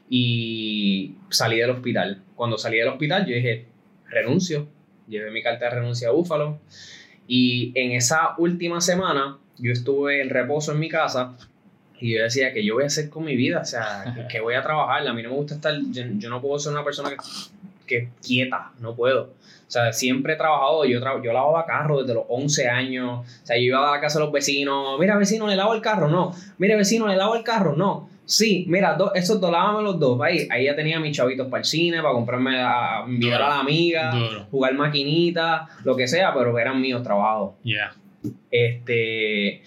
y 0.08 1.16
salí 1.30 1.58
del 1.58 1.72
hospital. 1.72 2.22
Cuando 2.36 2.60
salí 2.60 2.78
del 2.78 2.90
hospital 2.90 3.26
yo 3.26 3.34
dije, 3.34 3.66
renuncio, 4.08 4.68
llevé 5.08 5.32
mi 5.32 5.42
carta 5.42 5.66
de 5.66 5.72
renuncia 5.72 6.10
a 6.10 6.12
Búfalo 6.12 6.60
y 7.28 7.72
en 7.74 7.94
esa 7.94 8.36
última 8.38 8.82
semana 8.82 9.40
yo 9.62 9.72
estuve 9.72 10.22
en 10.22 10.30
reposo 10.30 10.72
en 10.72 10.80
mi 10.80 10.90
casa 10.90 11.36
y 12.00 12.16
yo 12.16 12.24
decía 12.24 12.52
que 12.52 12.66
yo 12.66 12.74
voy 12.74 12.84
a 12.84 12.88
hacer 12.88 13.10
con 13.10 13.24
mi 13.24 13.36
vida, 13.36 13.60
o 13.62 13.66
sea, 13.66 14.28
que 14.30 14.40
voy 14.40 14.56
a 14.56 14.64
trabajar. 14.64 15.08
A 15.08 15.14
mí 15.14 15.22
no 15.22 15.30
me 15.30 15.36
gusta 15.36 15.56
estar, 15.56 15.74
yo, 15.92 16.04
yo 16.18 16.30
no 16.30 16.42
puedo 16.42 16.58
ser 16.58 16.74
una 16.74 16.84
persona 16.84 17.12
que, 17.12 17.18
que 17.86 18.10
quieta, 18.26 18.72
no 18.80 18.96
puedo. 18.96 19.30
O 19.72 19.74
sea, 19.74 19.94
siempre 19.94 20.34
he 20.34 20.36
trabajado, 20.36 20.84
yo, 20.84 21.00
tra 21.00 21.22
yo 21.24 21.32
lavaba 21.32 21.66
carro 21.66 22.02
desde 22.02 22.14
los 22.16 22.26
11 22.28 22.68
años, 22.68 23.20
o 23.20 23.46
sea, 23.46 23.56
yo 23.56 23.64
iba 23.64 23.88
a 23.88 23.96
la 23.96 24.02
casa 24.02 24.20
de 24.20 24.26
los 24.26 24.34
vecinos, 24.34 25.00
mira 25.00 25.16
vecino, 25.16 25.48
le 25.48 25.56
lavo 25.56 25.74
el 25.74 25.82
carro, 25.82 26.10
no, 26.10 26.36
mira 26.58 26.76
vecino, 26.76 27.08
le 27.08 27.16
lavo 27.16 27.36
el 27.36 27.44
carro, 27.44 27.76
no. 27.78 28.10
Sí, 28.26 28.66
mira, 28.68 28.96
do, 28.96 29.14
esos 29.14 29.40
dos, 29.40 29.52
lávame 29.52 29.84
los 29.84 30.00
dos. 30.00 30.20
Ahí, 30.22 30.48
ahí 30.50 30.66
ya 30.66 30.76
tenía 30.76 31.00
mis 31.00 31.16
chavitos 31.16 31.48
para 31.48 31.62
el 31.62 31.66
cine, 31.66 32.02
para 32.02 32.14
comprarme, 32.14 32.60
a, 32.60 33.04
enviar 33.06 33.42
a 33.42 33.50
la 33.50 33.60
amiga, 33.60 34.12
Duro. 34.12 34.46
jugar 34.50 34.74
maquinita, 34.74 35.68
lo 35.84 35.96
que 35.96 36.08
sea, 36.08 36.34
pero 36.34 36.58
eran 36.58 36.80
míos 36.82 37.04
trabajos. 37.04 37.54
Yeah. 37.64 37.94
Este, 38.50 39.62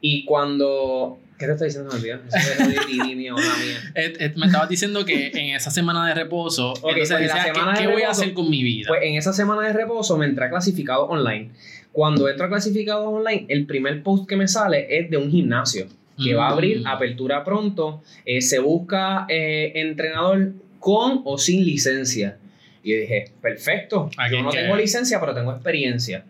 y 0.00 0.24
cuando... 0.24 1.18
¿Qué 1.38 1.46
te 1.46 1.52
estoy 1.52 1.68
diciendo? 1.68 1.90
Me 1.94 2.00
me 4.36 4.46
estabas 4.46 4.68
diciendo 4.68 5.06
que 5.06 5.28
en 5.28 5.54
esa 5.54 5.70
semana 5.70 6.06
de 6.06 6.14
reposo, 6.14 6.72
Ok, 6.72 6.80
entonces 6.84 7.16
pues 7.16 7.32
¿qué, 7.32 7.54
semana 7.54 7.72
de 7.72 7.78
qué 7.86 7.90
voy 7.90 8.02
a 8.02 8.10
hacer 8.10 8.34
con 8.34 8.50
mi 8.50 8.62
vida? 8.62 8.88
Pues 8.88 9.00
en 9.04 9.14
esa 9.14 9.32
semana 9.32 9.66
de 9.66 9.72
reposo 9.72 10.18
me 10.18 10.26
entré 10.26 10.44
a 10.44 10.50
clasificado 10.50 11.06
online. 11.06 11.48
Cuando 11.92 12.28
entro 12.28 12.44
a 12.44 12.50
clasificado 12.50 13.08
online, 13.08 13.46
el 13.48 13.64
primer 13.64 14.02
post 14.02 14.28
que 14.28 14.36
me 14.36 14.48
sale 14.48 14.98
es 14.98 15.08
de 15.08 15.16
un 15.16 15.30
gimnasio 15.30 15.86
que 16.22 16.34
va 16.34 16.48
a 16.48 16.50
abrir 16.50 16.80
Mm. 16.80 16.86
apertura 16.86 17.42
pronto. 17.42 18.02
Eh, 18.26 18.42
se 18.42 18.58
busca 18.58 19.24
eh, 19.28 19.72
entrenador 19.76 20.52
con 20.78 21.22
o 21.24 21.38
sin 21.38 21.64
licencia. 21.64 22.36
Y 22.82 22.90
yo 22.92 23.00
dije, 23.00 23.30
perfecto, 23.40 24.10
yo 24.30 24.42
no 24.42 24.50
tengo 24.50 24.76
licencia, 24.76 25.18
pero 25.20 25.34
tengo 25.34 25.52
experiencia. 25.52 26.26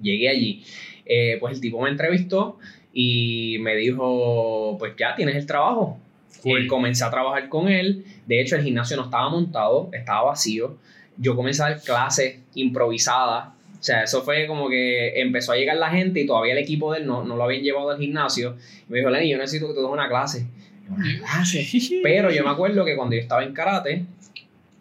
Llegué 0.00 0.28
allí. 0.28 0.64
Eh, 1.06 1.36
pues 1.40 1.54
el 1.54 1.60
tipo 1.60 1.80
me 1.80 1.90
entrevistó 1.90 2.58
y 2.92 3.58
me 3.60 3.74
dijo, 3.74 4.76
pues 4.78 4.94
ya 4.96 5.14
tienes 5.14 5.36
el 5.36 5.46
trabajo. 5.46 5.98
Cool. 6.42 6.64
Eh, 6.64 6.66
comencé 6.66 7.04
a 7.04 7.10
trabajar 7.10 7.48
con 7.48 7.68
él. 7.68 8.04
De 8.26 8.40
hecho, 8.40 8.56
el 8.56 8.62
gimnasio 8.62 8.96
no 8.96 9.04
estaba 9.04 9.28
montado, 9.28 9.90
estaba 9.92 10.22
vacío. 10.22 10.76
Yo 11.16 11.36
comencé 11.36 11.62
a 11.62 11.70
dar 11.70 11.82
clases 11.82 12.38
improvisadas. 12.54 13.48
O 13.48 13.86
sea, 13.86 14.02
eso 14.02 14.22
fue 14.22 14.46
como 14.46 14.68
que 14.68 15.20
empezó 15.20 15.52
a 15.52 15.56
llegar 15.56 15.76
la 15.76 15.90
gente 15.90 16.20
y 16.20 16.26
todavía 16.26 16.52
el 16.52 16.58
equipo 16.58 16.92
de 16.92 17.00
él 17.00 17.06
no, 17.06 17.22
no 17.24 17.36
lo 17.36 17.44
habían 17.44 17.62
llevado 17.62 17.90
al 17.90 17.98
gimnasio. 17.98 18.56
Y 18.88 18.92
me 18.92 18.98
dijo, 18.98 19.10
Lenny, 19.10 19.28
yo 19.28 19.36
necesito 19.36 19.68
que 19.68 19.74
tú 19.74 19.80
des 19.82 19.90
una 19.90 20.08
clase. 20.08 20.46
Una 20.88 21.18
clase. 21.18 21.66
Pero 22.02 22.30
yo 22.30 22.44
me 22.44 22.50
acuerdo 22.50 22.84
que 22.84 22.96
cuando 22.96 23.16
yo 23.16 23.20
estaba 23.20 23.44
en 23.44 23.52
karate, 23.52 24.06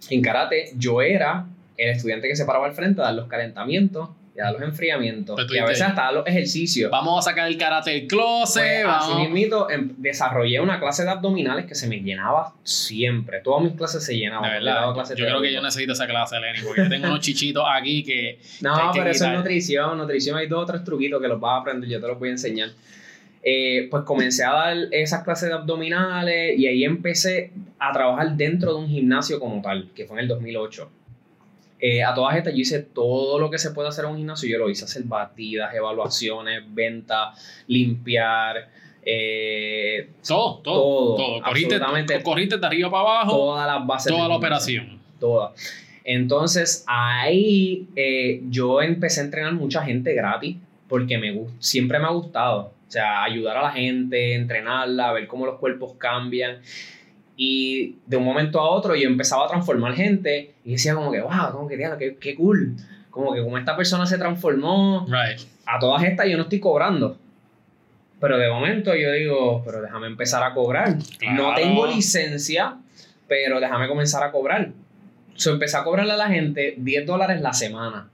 en 0.10 0.22
karate 0.22 0.72
yo 0.78 1.02
era 1.02 1.48
el 1.78 1.90
estudiante 1.90 2.28
que 2.28 2.36
se 2.36 2.46
paraba 2.46 2.68
al 2.68 2.74
frente 2.74 3.02
a 3.02 3.06
dar 3.06 3.16
los 3.16 3.28
calentamientos 3.28 4.10
y 4.36 4.40
a 4.40 4.46
dar 4.46 4.54
los 4.54 4.64
enfriamientos. 4.64 5.36
Tú 5.48 5.54
y 5.54 5.60
a 5.60 5.66
veces 5.66 5.84
hasta 5.84 6.04
dar 6.06 6.14
los 6.14 6.26
ejercicios. 6.28 6.90
Vamos 6.90 7.20
a 7.26 7.30
sacar 7.30 7.48
el 7.48 7.58
karate 7.58 7.92
del 7.92 8.08
closet, 8.08 8.84
Pues, 8.84 8.96
así 8.96 9.10
vamos. 9.12 9.20
mismito, 9.30 9.70
em- 9.70 9.94
desarrollé 9.98 10.60
una 10.60 10.80
clase 10.80 11.04
de 11.04 11.12
abdominales 11.12 11.66
que 11.66 11.76
se 11.76 11.88
me 11.88 12.00
llenaba 12.00 12.54
siempre. 12.64 13.42
Todas 13.42 13.64
mis 13.64 13.74
clases 13.74 14.04
se 14.04 14.18
llenaban. 14.18 14.50
De 14.50 14.58
verdad, 14.60 14.94
yo 15.16 15.26
creo 15.26 15.42
que 15.42 15.54
yo 15.54 15.62
necesito 15.62 15.94
esa 15.94 16.08
clase, 16.08 16.40
Lenny, 16.40 16.60
porque 16.66 16.82
yo 16.84 16.90
tengo 16.90 17.08
unos 17.08 17.20
chichitos 17.22 17.64
aquí 17.72 18.04
que... 18.04 18.40
No, 18.62 18.74
que 18.76 18.82
hay 18.82 18.92
que 18.92 19.00
pero 19.00 19.12
eso 19.12 19.26
es 19.28 19.34
nutrición. 19.34 19.98
Nutrición 19.98 20.38
hay 20.38 20.48
dos 20.48 20.64
o 20.64 20.66
tres 20.66 20.84
truquitos 20.84 21.22
que 21.22 21.28
los 21.28 21.40
vas 21.40 21.60
a 21.60 21.62
aprender. 21.62 21.88
Yo 21.90 22.02
te 22.02 22.08
los 22.08 22.18
voy 22.18 22.30
a 22.30 22.32
enseñar. 22.32 22.70
Eh, 23.46 23.88
pues 23.92 24.04
comencé 24.04 24.46
a 24.46 24.52
dar 24.54 24.78
esas 24.92 25.24
clases 25.24 25.50
de 25.50 25.56
abdominales 25.56 26.58
y 26.58 26.66
ahí 26.66 26.86
empecé 26.86 27.52
a 27.78 27.92
trabajar 27.92 28.32
dentro 28.38 28.72
de 28.74 28.80
un 28.80 28.88
gimnasio 28.88 29.38
como 29.40 29.62
tal, 29.62 29.90
que 29.94 30.06
fue 30.06 30.16
en 30.18 30.22
el 30.22 30.28
2008. 30.30 30.90
Eh, 31.86 32.02
a 32.02 32.14
todas 32.14 32.38
estas 32.38 32.54
yo 32.54 32.62
hice 32.62 32.80
todo 32.80 33.38
lo 33.38 33.50
que 33.50 33.58
se 33.58 33.72
puede 33.72 33.90
hacer 33.90 34.06
en 34.06 34.12
un 34.12 34.18
gimnasio. 34.18 34.50
Yo 34.50 34.58
lo 34.58 34.70
hice 34.70 34.86
hacer 34.86 35.04
batidas, 35.04 35.76
evaluaciones, 35.76 36.64
ventas, 36.74 37.38
limpiar, 37.68 38.70
eh, 39.06 40.12
Todo, 40.26 40.60
todo, 40.60 40.76
Todo, 40.76 41.16
todo. 41.18 41.42
Corriste, 42.24 42.58
de 42.58 42.66
arriba 42.66 42.90
para 42.90 43.02
abajo, 43.02 43.32
todas 43.36 43.68
las 43.68 43.86
bases. 43.86 44.14
toda 44.14 44.30
la 44.30 44.36
operación. 44.38 44.98
Toda. 45.20 45.52
Entonces 46.06 46.86
ahí 46.88 47.86
eh, 47.98 48.42
yo 48.50 48.82
empecé 48.82 49.20
a 49.20 49.26
entrenar 49.26 49.52
mucha 49.52 49.84
gente 49.84 50.14
gratis 50.14 50.56
porque 50.88 51.18
me 51.18 51.38
siempre 51.60 52.00
me 52.00 52.06
ha 52.06 52.12
gustado. 52.12 52.72
O 52.88 52.92
sea, 52.94 53.26
ayudar 53.26 53.58
a 53.58 53.64
la 53.64 53.72
gente, 53.72 54.36
entrenarla, 54.36 55.12
ver 55.12 55.28
cómo 55.28 55.46
los 55.46 55.60
cuerpos 55.60 55.96
cambian. 55.98 56.62
Y 57.36 57.96
de 58.06 58.18
un 58.18 58.24
momento 58.26 58.60
a 58.60 58.70
otro 58.70 58.96
yo 58.96 59.08
empezaba 59.08 59.46
a 59.46 59.48
transformar 59.48 59.94
gente 59.96 60.54
y 60.64 60.74
decía 60.74 60.94
como 60.96 61.12
que, 61.12 61.22
wow, 61.22 61.52
como 61.52 61.68
que, 61.68 61.78
qué, 61.78 62.18
qué 62.20 62.36
cool. 62.36 62.76
Como 63.10 63.34
que 63.34 63.42
como 63.44 63.58
esta 63.58 63.76
persona 63.76 64.06
se 64.06 64.18
transformó, 64.18 65.06
Right. 65.08 65.40
a 65.66 65.80
todas 65.80 66.04
estas 66.04 66.28
yo 66.28 66.38
no 66.38 66.44
estoy 66.44 66.60
cobrando. 66.60 67.18
Pero 68.20 68.38
de 68.38 68.50
momento 68.50 68.96
yo 68.96 69.12
digo, 69.12 69.62
pero 69.66 69.82
déjame 69.82 70.08
empezar 70.08 70.44
a 70.44 70.54
cobrar. 70.54 70.98
Claro. 71.20 71.36
No 71.50 71.56
tengo 71.56 71.88
licencia, 71.88 72.78
pero 73.28 73.60
déjame 73.60 73.88
comenzar 73.88 74.24
a 74.24 74.32
cobrar. 74.32 74.72
So, 75.36 75.52
empecé 75.52 75.76
a 75.78 75.84
cobrarle 75.84 76.14
a 76.14 76.18
la 76.18 76.28
gente 76.30 76.76
10 76.78 77.06
dólares 77.06 77.42
la 77.42 77.54
semana. 77.54 78.08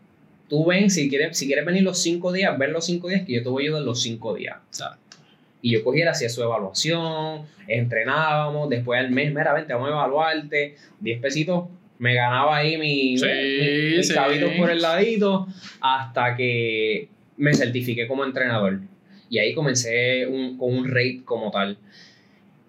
Tú 0.47 0.65
ven, 0.65 0.89
si 0.89 1.09
quieres, 1.09 1.37
si 1.37 1.45
quieres 1.45 1.65
venir 1.65 1.83
los 1.83 2.01
5 2.01 2.31
días, 2.31 2.57
ven 2.57 2.73
los 2.73 2.85
5 2.85 3.07
días 3.09 3.23
que 3.25 3.33
yo 3.33 3.43
te 3.43 3.49
voy 3.49 3.65
a 3.65 3.67
ayudar 3.67 3.83
los 3.83 4.01
5 4.01 4.33
días. 4.33 4.57
Exacto. 4.67 5.08
Y 5.61 5.71
yo 5.73 5.83
cogía, 5.83 6.09
hacía 6.11 6.29
su 6.29 6.41
evaluación, 6.41 7.41
entrenábamos, 7.67 8.69
después 8.69 8.99
al 8.99 9.11
mes, 9.11 9.33
mira, 9.33 9.53
vente, 9.53 9.73
vamos 9.73 9.89
a 9.89 9.93
evaluarte, 9.93 10.75
10 10.99 11.19
pesitos, 11.19 11.65
me 11.97 12.13
ganaba 12.15 12.57
ahí 12.57 12.77
mi, 12.77 13.17
Sí, 13.17 13.25
mi- 13.25 13.97
mis 13.97 14.07
sí. 14.07 14.13
chavitos 14.13 14.51
por 14.57 14.69
el 14.71 14.81
ladito, 14.81 15.47
hasta 15.81 16.35
que 16.37 17.09
me 17.37 17.53
certifiqué 17.53 18.07
como 18.07 18.23
entrenador. 18.23 18.79
Y 19.29 19.37
ahí 19.39 19.53
comencé 19.53 20.25
un- 20.27 20.57
con 20.57 20.73
un 20.77 20.87
rate 20.87 21.21
como 21.25 21.51
tal. 21.51 21.77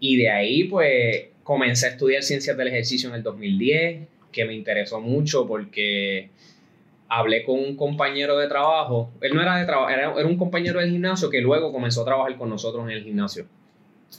Y 0.00 0.16
de 0.16 0.30
ahí, 0.30 0.64
pues, 0.64 1.26
comencé 1.44 1.86
a 1.86 1.90
estudiar 1.90 2.22
ciencias 2.22 2.56
del 2.56 2.68
ejercicio 2.68 3.08
en 3.08 3.14
el 3.16 3.22
2010, 3.22 4.06
que 4.32 4.44
me 4.44 4.54
interesó 4.54 5.00
mucho 5.00 5.46
porque 5.46 6.28
hablé 7.10 7.44
con 7.44 7.58
un 7.58 7.76
compañero 7.76 8.38
de 8.38 8.48
trabajo. 8.48 9.10
Él 9.20 9.34
no 9.34 9.42
era 9.42 9.56
de 9.56 9.66
trabajo, 9.66 9.90
era, 9.90 10.14
era 10.18 10.26
un 10.26 10.38
compañero 10.38 10.80
del 10.80 10.90
gimnasio 10.90 11.28
que 11.28 11.40
luego 11.40 11.72
comenzó 11.72 12.02
a 12.02 12.04
trabajar 12.06 12.38
con 12.38 12.48
nosotros 12.48 12.84
en 12.84 12.92
el 12.92 13.02
gimnasio. 13.02 13.46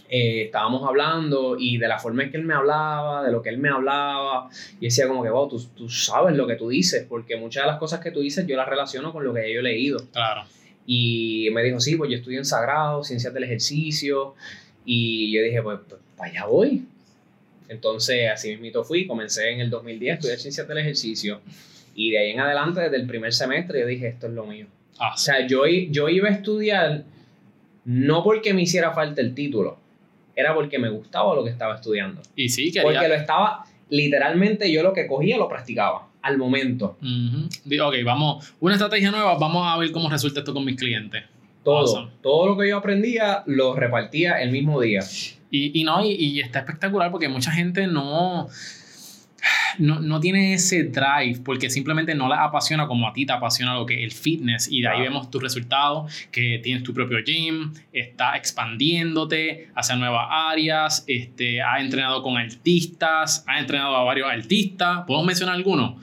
Eh, 0.10 0.44
estábamos 0.44 0.88
hablando 0.88 1.56
y 1.58 1.78
de 1.78 1.88
la 1.88 2.00
forma 2.00 2.24
en 2.24 2.32
que 2.32 2.38
él 2.38 2.44
me 2.44 2.54
hablaba, 2.54 3.24
de 3.24 3.32
lo 3.32 3.42
que 3.42 3.50
él 3.50 3.58
me 3.58 3.70
hablaba, 3.70 4.50
y 4.80 4.86
decía 4.86 5.08
como 5.08 5.24
que, 5.24 5.30
wow, 5.30 5.50
tú, 5.50 5.66
tú 5.74 5.90
sabes 5.90 6.36
lo 6.36 6.46
que 6.48 6.56
tú 6.56 6.70
dices, 6.70 7.06
porque 7.08 7.38
muchas 7.38 7.64
de 7.64 7.72
las 7.72 7.80
cosas 7.80 8.02
que 8.02 8.12
tú 8.12 8.20
dices 8.20 8.46
yo 8.46 8.58
las 8.58 8.68
relaciono 8.68 9.14
con 9.14 9.24
lo 9.24 9.34
que 9.34 9.52
yo 9.54 9.62
he 9.62 9.64
leído. 9.64 9.98
Claro. 10.12 10.44
Y 10.86 11.50
me 11.54 11.64
dijo, 11.64 11.80
sí, 11.80 11.96
pues 11.96 12.10
yo 12.12 12.18
estudio 12.18 12.40
en 12.40 12.46
Sagrado, 12.46 13.04
Ciencias 13.04 13.34
del 13.34 13.46
Ejercicio. 13.46 14.36
Y 14.84 15.32
yo 15.34 15.42
dije, 15.42 15.62
pues, 15.62 15.80
pues 15.88 16.02
allá 16.18 16.46
voy. 16.46 16.86
Entonces, 17.70 18.30
así 18.30 18.50
mismito 18.50 18.84
fui, 18.84 19.08
comencé 19.08 19.50
en 19.50 19.62
el 19.62 19.70
2010 19.70 20.12
a 20.12 20.16
estudiar 20.16 20.40
Ciencias 20.40 20.68
del 20.68 20.80
Ejercicio. 20.80 21.40
Y 21.96 22.12
de 22.12 22.18
ahí 22.20 22.32
en 22.32 22.40
adelante, 22.40 22.80
desde 22.82 22.96
el 22.98 23.08
primer 23.08 23.34
semestre, 23.34 23.80
yo 23.82 23.86
dije, 23.88 24.08
esto 24.08 24.28
es 24.28 24.34
lo 24.34 24.46
mío. 24.46 24.68
Ah, 25.00 25.14
O 25.14 25.18
sea, 25.18 25.46
yo, 25.48 25.66
iba 25.68 26.30
a 26.30 26.32
estudiar 26.32 27.04
no 27.86 28.24
porque 28.24 28.54
me 28.54 28.62
hiciera 28.62 28.92
falta 28.92 29.22
el 29.22 29.34
título, 29.34 29.78
era 30.36 30.54
porque 30.54 30.78
me 30.80 30.90
gustaba 30.90 31.34
lo 31.36 31.44
que 31.44 31.50
estaba 31.50 31.76
estudiando. 31.76 32.22
y 32.36 32.50
sí, 32.50 32.66
quería... 32.72 32.84
Porque 32.84 33.08
lo 33.08 33.16
estaba, 33.16 33.66
literalmente 33.90 34.72
yo 34.72 34.84
lo 34.84 34.94
que 34.94 35.08
cogía 35.08 35.38
lo 35.38 35.50
practicaba 35.50 36.08
al 36.22 36.38
momento. 36.38 36.98
Ujú. 37.02 37.50
Di- 37.66 37.80
Ok, 37.80 37.96
vamos, 38.06 38.54
una 38.60 38.76
estrategia 38.76 39.10
nueva, 39.12 39.38
vamos 39.40 39.66
a 39.68 39.78
ver 39.78 39.92
cómo 39.92 40.10
resulta 40.10 40.40
esto 40.42 40.54
con 40.54 40.64
mis 40.64 40.76
clientes. 40.78 41.24
Todo, 41.64 41.80
Awesome. 41.80 42.12
todo 42.22 42.48
lo 42.50 42.58
que 42.58 42.70
yo 42.70 42.78
aprendía 42.78 43.44
lo 43.48 43.76
repartía 43.76 44.42
el 44.42 44.52
mismo 44.52 44.80
día. 44.82 45.02
Y, 45.50 45.80
y 45.80 45.84
no, 45.84 46.04
y, 46.06 46.12
y 46.12 46.40
está 46.40 46.60
espectacular 46.60 47.12
porque 47.12 47.28
mucha 47.28 47.52
gente 47.52 47.86
no, 47.88 48.48
no, 49.80 50.00
no 50.00 50.20
tiene 50.20 50.54
ese 50.54 50.84
drive 50.84 51.42
porque 51.44 51.70
simplemente 51.70 52.16
no 52.16 52.28
la 52.28 52.44
apasiona 52.44 52.88
como 52.88 53.08
a 53.08 53.14
ti 53.14 53.26
te 53.26 53.34
apasiona 53.34 53.76
lo 53.76 53.86
que 53.86 53.96
es 53.96 54.04
el 54.04 54.12
fitness. 54.12 54.72
Y 54.72 54.82
de 54.82 54.88
ahí 54.88 55.02
vemos 55.02 55.30
tus 55.30 55.42
resultados, 55.42 56.28
que 56.32 56.60
tienes 56.64 56.84
tu 56.84 56.94
propio 56.94 57.20
gym, 57.24 57.74
está 57.92 58.36
expandiéndote 58.36 59.70
hacia 59.76 59.96
nuevas 59.96 60.28
áreas, 60.30 61.04
este, 61.08 61.62
has 61.62 61.82
entrenado 61.82 62.22
con 62.24 62.38
artistas, 62.38 63.44
has 63.48 63.60
entrenado 63.60 63.96
a 63.96 64.04
varios 64.04 64.30
artistas. 64.30 65.04
¿Podemos 65.06 65.28
mencionar 65.28 65.56
algunos? 65.56 65.96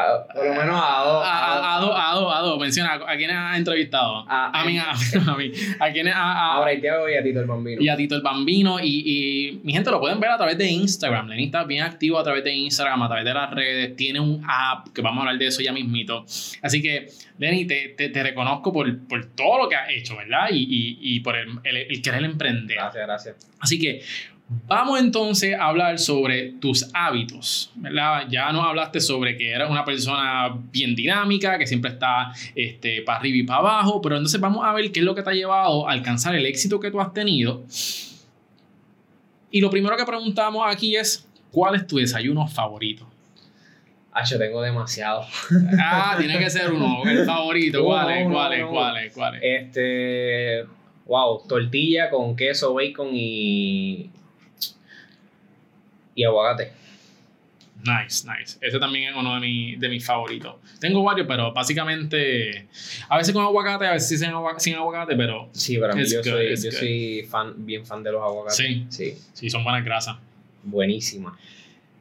A- 0.00 0.26
por 0.32 0.44
lo 0.46 0.50
menos 0.54 0.80
a 0.82 1.02
dos. 1.04 1.24
A, 1.24 1.28
a, 1.28 1.76
a 1.76 1.80
dos, 1.80 1.94
a 1.96 2.12
dos, 2.14 2.34
a 2.36 2.38
dos. 2.40 2.58
Menciona 2.58 2.90
a, 2.92 3.12
a 3.12 3.16
quiénes 3.16 3.36
has 3.36 3.56
entrevistado. 3.58 4.24
A- 4.28 4.50
A, 4.60 4.64
mí, 4.64 4.78
a, 4.78 4.90
a 5.32 5.36
mí. 5.36 5.52
A 5.78 5.90
quiénes 5.90 6.14
ha- 6.14 6.52
Ahora 6.54 6.72
y 6.72 6.78
a 6.78 7.22
Tito 7.22 7.40
el 7.40 7.46
Bambino. 7.46 7.82
y 7.82 7.88
a 7.88 7.96
Tito 7.96 8.14
el 8.16 8.22
Bambino. 8.22 8.78
Y, 8.80 9.02
y 9.04 9.60
mi 9.62 9.72
gente 9.72 9.90
lo 9.90 10.00
pueden 10.00 10.20
ver 10.20 10.30
a 10.30 10.36
través 10.36 10.56
de 10.58 10.68
Instagram. 10.68 11.28
Lenny 11.28 11.44
está 11.44 11.64
bien 11.64 11.82
activo 11.82 12.18
a 12.18 12.22
través 12.24 12.44
de 12.44 12.52
Instagram, 12.54 13.02
a 13.02 13.08
través 13.08 13.24
de 13.24 13.34
las 13.34 13.50
redes. 13.50 13.96
Tiene 13.96 14.20
un 14.20 14.42
app 14.48 14.88
que 14.94 15.02
vamos 15.02 15.18
a 15.18 15.20
hablar 15.22 15.38
de 15.38 15.46
eso 15.46 15.62
ya 15.62 15.72
mismito. 15.72 16.24
Así 16.62 16.80
que, 16.82 17.08
Lenny, 17.38 17.66
te, 17.66 17.94
te, 17.96 18.08
te 18.10 18.22
reconozco 18.22 18.72
por, 18.72 19.06
por 19.06 19.24
todo 19.34 19.62
lo 19.62 19.68
que 19.68 19.76
has 19.76 19.90
hecho, 19.90 20.16
¿verdad? 20.16 20.48
Y, 20.50 20.58
y, 20.62 20.98
y 21.16 21.20
por 21.20 21.36
el, 21.36 21.48
el, 21.64 21.76
el 21.76 22.02
querer 22.02 22.22
emprender. 22.24 22.76
Gracias, 22.76 23.06
gracias. 23.06 23.36
Así 23.60 23.78
que 23.78 24.02
Vamos 24.66 24.98
entonces 24.98 25.54
a 25.54 25.66
hablar 25.66 26.00
sobre 26.00 26.54
tus 26.54 26.90
hábitos, 26.92 27.70
¿verdad? 27.76 28.26
Ya 28.28 28.50
nos 28.50 28.66
hablaste 28.66 29.00
sobre 29.00 29.36
que 29.36 29.52
eras 29.52 29.70
una 29.70 29.84
persona 29.84 30.52
bien 30.72 30.96
dinámica, 30.96 31.56
que 31.56 31.68
siempre 31.68 31.92
está 31.92 32.32
este, 32.56 33.02
para 33.02 33.20
arriba 33.20 33.36
y 33.36 33.42
para 33.44 33.60
abajo, 33.60 34.02
pero 34.02 34.16
entonces 34.16 34.40
vamos 34.40 34.64
a 34.64 34.72
ver 34.72 34.90
qué 34.90 35.00
es 35.00 35.06
lo 35.06 35.14
que 35.14 35.22
te 35.22 35.30
ha 35.30 35.34
llevado 35.34 35.88
a 35.88 35.92
alcanzar 35.92 36.34
el 36.34 36.46
éxito 36.46 36.80
que 36.80 36.90
tú 36.90 37.00
has 37.00 37.14
tenido. 37.14 37.62
Y 39.52 39.60
lo 39.60 39.70
primero 39.70 39.96
que 39.96 40.04
preguntamos 40.04 40.64
aquí 40.66 40.96
es, 40.96 41.28
¿cuál 41.52 41.76
es 41.76 41.86
tu 41.86 41.98
desayuno 41.98 42.48
favorito? 42.48 43.06
Ah, 44.12 44.24
yo 44.24 44.36
tengo 44.36 44.60
demasiado. 44.62 45.26
Ah, 45.80 46.16
tiene 46.18 46.40
que 46.40 46.50
ser 46.50 46.72
uno, 46.72 47.04
el 47.08 47.24
favorito. 47.24 47.84
¿Cuál 47.84 48.10
es? 48.10 48.28
¿Cuál 48.28 48.52
es? 48.52 48.66
¿Cuál 48.66 48.96
es? 48.96 49.12
¿Cuál 49.12 49.34
es? 49.36 49.42
Este, 49.44 50.64
wow, 51.06 51.40
tortilla 51.46 52.10
con 52.10 52.34
queso, 52.34 52.74
bacon 52.74 53.10
y 53.12 54.10
y 56.14 56.24
aguacate. 56.24 56.72
Nice, 57.82 58.26
nice. 58.28 58.58
Ese 58.60 58.78
también 58.78 59.10
es 59.10 59.16
uno 59.16 59.34
de, 59.34 59.40
mi, 59.40 59.76
de 59.76 59.88
mis 59.88 60.04
favoritos. 60.04 60.56
Tengo 60.80 61.02
varios, 61.02 61.26
pero 61.26 61.50
básicamente 61.52 62.68
a 63.08 63.16
veces 63.16 63.32
con 63.32 63.42
aguacate, 63.42 63.86
a 63.86 63.92
veces 63.92 64.20
sin, 64.20 64.30
sin 64.58 64.74
aguacate, 64.74 65.16
pero. 65.16 65.48
Sí, 65.52 65.78
para 65.78 65.94
mí 65.94 66.04
yo, 66.04 66.18
good, 66.18 66.28
soy, 66.30 66.56
yo 66.56 66.72
soy 66.72 67.26
fan, 67.30 67.54
bien 67.64 67.86
fan 67.86 68.02
de 68.02 68.12
los 68.12 68.22
aguacates. 68.22 68.56
Sí. 68.56 68.86
Sí, 68.90 69.14
Sí, 69.32 69.48
son 69.50 69.64
buenas 69.64 69.82
grasas. 69.84 70.16
buenísima. 70.62 71.38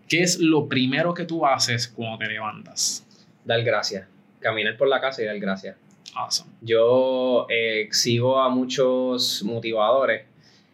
¿Qué 0.09 0.21
es 0.21 0.39
lo 0.39 0.67
primero 0.67 1.13
que 1.13 1.23
tú 1.23 1.45
haces 1.45 1.87
cuando 1.87 2.17
te 2.17 2.27
levantas? 2.27 3.05
Dar 3.45 3.63
gracias. 3.63 4.05
Caminar 4.41 4.75
por 4.75 4.89
la 4.89 4.99
casa 4.99 5.21
y 5.21 5.25
dar 5.25 5.39
gracias. 5.39 5.77
Awesome. 6.15 6.51
Yo 6.61 7.45
eh, 7.49 7.87
sigo 7.91 8.41
a 8.41 8.49
muchos 8.49 9.43
motivadores, 9.43 10.25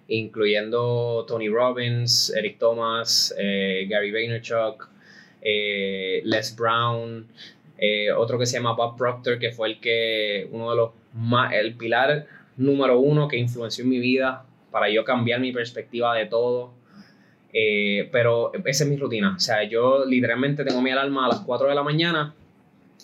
incluyendo 0.07 1.25
Tony 1.27 1.49
Robbins, 1.49 2.33
Eric 2.35 2.59
Thomas, 2.59 3.33
eh, 3.37 3.87
Gary 3.89 4.11
Vaynerchuk, 4.11 4.87
eh, 5.41 6.21
Les 6.23 6.55
Brown, 6.55 7.27
eh, 7.77 8.11
otro 8.11 8.37
que 8.37 8.45
se 8.45 8.57
llama 8.57 8.73
Bob 8.73 8.97
Proctor, 8.97 9.39
que 9.39 9.51
fue 9.51 9.69
el 9.69 9.79
que 9.79 10.47
uno 10.51 10.69
de 10.71 10.77
los 10.77 10.91
más, 11.13 11.53
el 11.53 11.75
pilar 11.75 12.27
número 12.57 12.99
uno 12.99 13.27
que 13.27 13.37
influenció 13.37 13.83
en 13.83 13.89
mi 13.89 13.99
vida 13.99 14.45
para 14.71 14.89
yo 14.89 15.03
cambiar 15.03 15.39
mi 15.39 15.51
perspectiva 15.51 16.15
de 16.15 16.25
todo. 16.25 16.73
Pero 18.11 18.51
esa 18.65 18.83
es 18.83 18.89
mi 18.89 18.97
rutina. 18.97 19.35
O 19.37 19.39
sea, 19.39 19.63
yo 19.63 20.03
literalmente 20.03 20.65
tengo 20.65 20.81
mi 20.81 20.91
alarma 20.91 21.25
a 21.25 21.29
las 21.29 21.39
4 21.39 21.69
de 21.69 21.75
la 21.75 21.83
mañana 21.83 22.33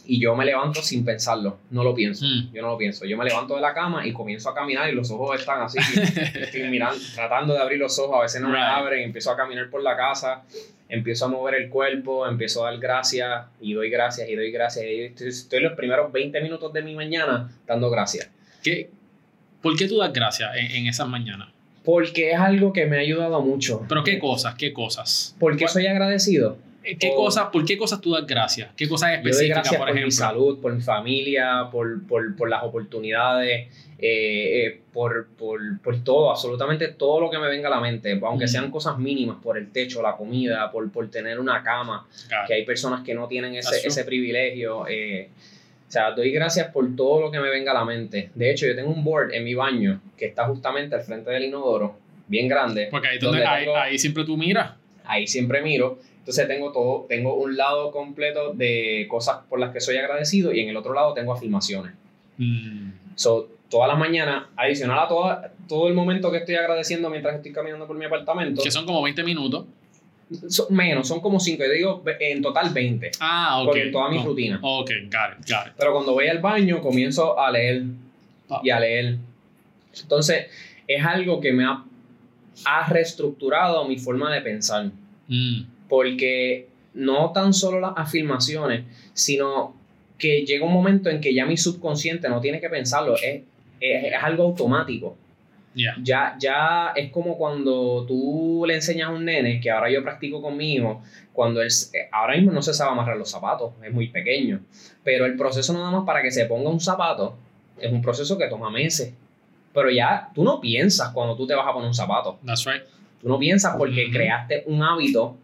y 0.05 0.19
yo 0.19 0.35
me 0.35 0.45
levanto 0.45 0.81
sin 0.81 1.05
pensarlo. 1.05 1.59
No 1.69 1.83
lo 1.83 1.93
pienso. 1.93 2.25
Mm. 2.25 2.53
Yo 2.53 2.61
no 2.61 2.69
lo 2.69 2.77
pienso. 2.77 3.05
Yo 3.05 3.17
me 3.17 3.25
levanto 3.25 3.55
de 3.55 3.61
la 3.61 3.73
cama 3.73 4.05
y 4.05 4.11
comienzo 4.11 4.49
a 4.49 4.55
caminar 4.55 4.89
y 4.89 4.95
los 4.95 5.11
ojos 5.11 5.39
están 5.39 5.61
así. 5.61 5.77
Estoy 6.35 6.63
mirando, 6.63 6.99
tratando 7.15 7.53
de 7.53 7.59
abrir 7.59 7.79
los 7.79 7.97
ojos. 7.99 8.17
A 8.17 8.21
veces 8.23 8.41
no 8.41 8.49
me 8.49 8.59
abren. 8.59 9.03
Empiezo 9.03 9.31
a 9.31 9.37
caminar 9.37 9.69
por 9.69 9.83
la 9.83 9.95
casa. 9.95 10.43
Empiezo 10.89 11.25
a 11.25 11.27
mover 11.29 11.55
el 11.55 11.69
cuerpo. 11.69 12.27
Empiezo 12.27 12.65
a 12.65 12.71
dar 12.71 12.79
gracias 12.79 13.45
y 13.61 13.73
doy 13.73 13.89
gracias 13.89 14.27
y 14.27 14.35
doy 14.35 14.51
gracias. 14.51 14.85
Y 14.85 15.01
estoy, 15.01 15.27
estoy 15.27 15.61
los 15.61 15.73
primeros 15.73 16.11
20 16.11 16.41
minutos 16.41 16.73
de 16.73 16.81
mi 16.81 16.95
mañana 16.95 17.49
dando 17.67 17.89
gracias. 17.89 18.29
¿Qué, 18.63 18.89
¿Por 19.61 19.77
qué 19.77 19.87
tú 19.87 19.97
das 19.97 20.11
gracias 20.11 20.49
en, 20.55 20.71
en 20.71 20.87
esas 20.87 21.07
mañanas? 21.07 21.49
Porque 21.83 22.31
es 22.31 22.39
algo 22.39 22.73
que 22.73 22.85
me 22.85 22.97
ha 22.97 22.99
ayudado 22.99 23.41
mucho. 23.41 23.85
¿Pero 23.87 24.03
qué 24.03 24.19
cosas? 24.19 24.55
¿Qué 24.55 24.73
cosas? 24.73 25.35
Porque 25.39 25.67
soy 25.67 25.87
agradecido. 25.87 26.57
¿Qué 26.99 27.11
o- 27.11 27.15
cosas? 27.15 27.47
¿Por 27.51 27.63
qué 27.65 27.77
cosas 27.77 28.01
tú 28.01 28.11
das 28.11 28.25
gracias? 28.25 28.69
¿Qué 28.75 28.87
cosas 28.89 29.13
específicas, 29.13 29.57
gracias 29.59 29.75
por 29.77 29.87
por, 29.87 29.93
mi 29.93 29.99
ejemplo? 30.01 30.17
salud, 30.17 30.61
por 30.61 30.73
mi 30.73 30.81
familia, 30.81 31.67
por, 31.71 32.05
por, 32.07 32.35
por 32.35 32.49
las 32.49 32.63
oportunidades, 32.63 33.67
eh, 33.99 34.65
eh, 34.65 34.81
por, 34.91 35.27
por, 35.37 35.59
por 35.81 36.03
todo, 36.03 36.31
absolutamente 36.31 36.87
todo 36.87 37.19
lo 37.21 37.29
que 37.29 37.37
me 37.37 37.47
venga 37.47 37.67
a 37.67 37.71
la 37.71 37.79
mente, 37.79 38.19
aunque 38.23 38.45
Mm. 38.45 38.47
sean 38.47 38.71
cosas 38.71 38.97
mínimas, 38.97 39.37
por 39.43 39.57
el 39.57 39.71
techo, 39.71 40.01
la 40.01 40.15
comida, 40.15 40.71
por, 40.71 40.91
por 40.91 41.09
tener 41.11 41.39
una 41.39 41.61
cama, 41.63 42.07
Claro. 42.27 42.47
que 42.47 42.53
hay 42.55 42.65
personas 42.65 43.03
que 43.03 43.13
no 43.13 43.27
tienen 43.27 43.53
ese, 43.55 43.85
ese 43.87 44.03
privilegio. 44.03 44.87
eh, 44.87 45.29
o 45.87 45.91
sea, 45.91 46.11
doy 46.11 46.31
gracias 46.31 46.69
por 46.69 46.95
todo 46.95 47.19
lo 47.19 47.29
que 47.31 47.39
me 47.39 47.49
venga 47.49 47.71
a 47.71 47.73
la 47.75 47.83
mente. 47.85 48.29
De 48.33 48.49
hecho, 48.49 48.65
yo 48.65 48.73
tengo 48.75 48.89
un 48.91 49.03
board 49.03 49.33
en 49.33 49.43
mi 49.43 49.53
baño 49.55 49.99
que 50.17 50.25
está 50.25 50.45
justamente 50.45 50.95
al 50.95 51.01
frente 51.01 51.29
del 51.31 51.43
inodoro, 51.43 51.97
bien 52.27 52.47
grande. 52.47 52.87
Porque 52.89 53.09
ahí, 53.09 53.19
donde, 53.19 53.39
donde 53.39 53.53
ahí, 53.53 53.65
tengo- 53.65 53.77
ahí 53.77 53.99
siempre 53.99 54.23
tú 54.23 54.37
miras. 54.37 54.71
ahí 55.03 55.27
siempre 55.27 55.61
miro. 55.61 55.99
Entonces 56.21 56.47
tengo 56.47 56.71
todo, 56.71 57.05
tengo 57.09 57.33
un 57.35 57.57
lado 57.57 57.91
completo 57.91 58.53
de 58.53 59.07
cosas 59.09 59.39
por 59.49 59.59
las 59.59 59.71
que 59.71 59.81
soy 59.81 59.97
agradecido 59.97 60.53
y 60.53 60.59
en 60.61 60.69
el 60.69 60.77
otro 60.77 60.93
lado 60.93 61.13
tengo 61.13 61.33
afirmaciones. 61.33 61.93
Mm. 62.37 62.91
So, 63.15 63.49
todas 63.69 63.87
las 63.89 63.97
mañanas, 63.97 64.45
adicional 64.55 64.99
a 64.99 65.07
toda- 65.07 65.51
todo 65.67 65.87
el 65.87 65.93
momento 65.93 66.29
que 66.31 66.37
estoy 66.37 66.55
agradeciendo 66.55 67.09
mientras 67.09 67.35
estoy 67.35 67.51
caminando 67.51 67.87
por 67.87 67.97
mi 67.97 68.05
apartamento, 68.05 68.61
Que 68.61 68.69
son 68.71 68.85
como 68.85 69.01
20 69.01 69.23
minutos. 69.23 69.65
son 70.47 70.67
menos, 70.75 71.07
son 71.07 71.19
como 71.21 71.39
5, 71.39 71.63
yo 71.65 71.71
digo 71.71 72.03
en 72.19 72.41
total 72.41 72.69
20, 72.71 73.11
Ah, 73.19 73.59
ok. 73.61 73.65
porque 73.65 73.85
toda 73.87 74.09
mi 74.09 74.17
Oh, 74.19 74.23
rutina. 74.25 74.59
Ok, 74.61 74.89
got 75.05 75.39
it, 75.39 75.49
got 75.49 75.67
it. 75.67 75.73
Pero 75.77 75.93
cuando 75.93 76.13
voy 76.13 76.27
al 76.27 76.39
baño 76.39 76.81
comienzo 76.81 77.39
a 77.39 77.49
leer 77.51 77.83
Ah. 78.49 78.61
y 78.63 78.69
a 78.69 78.79
leer. 78.79 79.17
Entonces, 80.01 80.45
es 80.87 81.03
algo 81.05 81.39
que 81.41 81.51
me 81.53 81.65
ha, 81.65 81.83
ha 82.65 82.89
reestructurado 82.89 83.85
mi 83.87 83.97
forma 83.97 84.31
de 84.33 84.41
pensar. 84.41 84.85
Mm. 85.27 85.63
Porque 85.91 86.69
no 86.93 87.33
tan 87.33 87.53
solo 87.53 87.81
las 87.81 87.91
afirmaciones, 87.97 88.85
sino 89.13 89.75
que 90.17 90.45
llega 90.45 90.65
un 90.65 90.71
momento 90.71 91.09
en 91.09 91.19
que 91.19 91.33
ya 91.33 91.45
mi 91.45 91.57
subconsciente 91.57 92.29
no 92.29 92.39
tiene 92.39 92.61
que 92.61 92.69
pensarlo, 92.69 93.15
es, 93.15 93.41
es, 93.81 94.03
es 94.05 94.23
algo 94.23 94.45
automático. 94.45 95.17
Yeah. 95.73 95.95
Ya, 96.01 96.37
ya 96.39 96.93
es 96.95 97.11
como 97.11 97.37
cuando 97.37 98.05
tú 98.07 98.63
le 98.65 98.75
enseñas 98.75 99.09
a 99.09 99.11
un 99.11 99.25
nene, 99.25 99.59
que 99.59 99.69
ahora 99.69 99.91
yo 99.91 100.01
practico 100.01 100.41
con 100.41 100.55
mi 100.55 100.75
hijo, 100.75 101.01
cuando 101.33 101.61
él, 101.61 101.67
eh, 101.67 102.07
ahora 102.13 102.37
mismo 102.37 102.53
no 102.53 102.61
se 102.61 102.73
sabe 102.73 102.91
amarrar 102.91 103.17
los 103.17 103.29
zapatos, 103.29 103.73
es 103.83 103.91
muy 103.91 104.07
pequeño, 104.07 104.61
pero 105.03 105.25
el 105.25 105.35
proceso 105.35 105.73
nada 105.73 105.91
más 105.91 106.05
para 106.05 106.21
que 106.21 106.31
se 106.31 106.45
ponga 106.45 106.69
un 106.69 106.79
zapato 106.79 107.35
es 107.77 107.91
un 107.91 108.01
proceso 108.01 108.37
que 108.37 108.47
toma 108.47 108.69
meses. 108.69 109.13
Pero 109.73 109.91
ya 109.91 110.29
tú 110.33 110.45
no 110.45 110.61
piensas 110.61 111.09
cuando 111.09 111.35
tú 111.35 111.45
te 111.45 111.53
vas 111.53 111.67
a 111.67 111.73
poner 111.73 111.89
un 111.89 111.93
zapato. 111.93 112.39
That's 112.45 112.65
right. 112.65 112.83
Tú 113.21 113.27
no 113.27 113.37
piensas 113.37 113.75
porque 113.77 114.09
creaste 114.09 114.63
un 114.67 114.83
hábito 114.83 115.37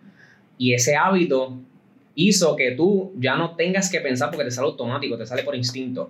y 0.57 0.73
ese 0.73 0.95
hábito 0.95 1.57
hizo 2.15 2.55
que 2.55 2.71
tú 2.71 3.13
ya 3.17 3.35
no 3.35 3.55
tengas 3.55 3.91
que 3.91 3.99
pensar 3.99 4.29
porque 4.29 4.45
te 4.45 4.51
sale 4.51 4.67
automático, 4.67 5.17
te 5.17 5.25
sale 5.25 5.43
por 5.43 5.55
instinto. 5.55 6.09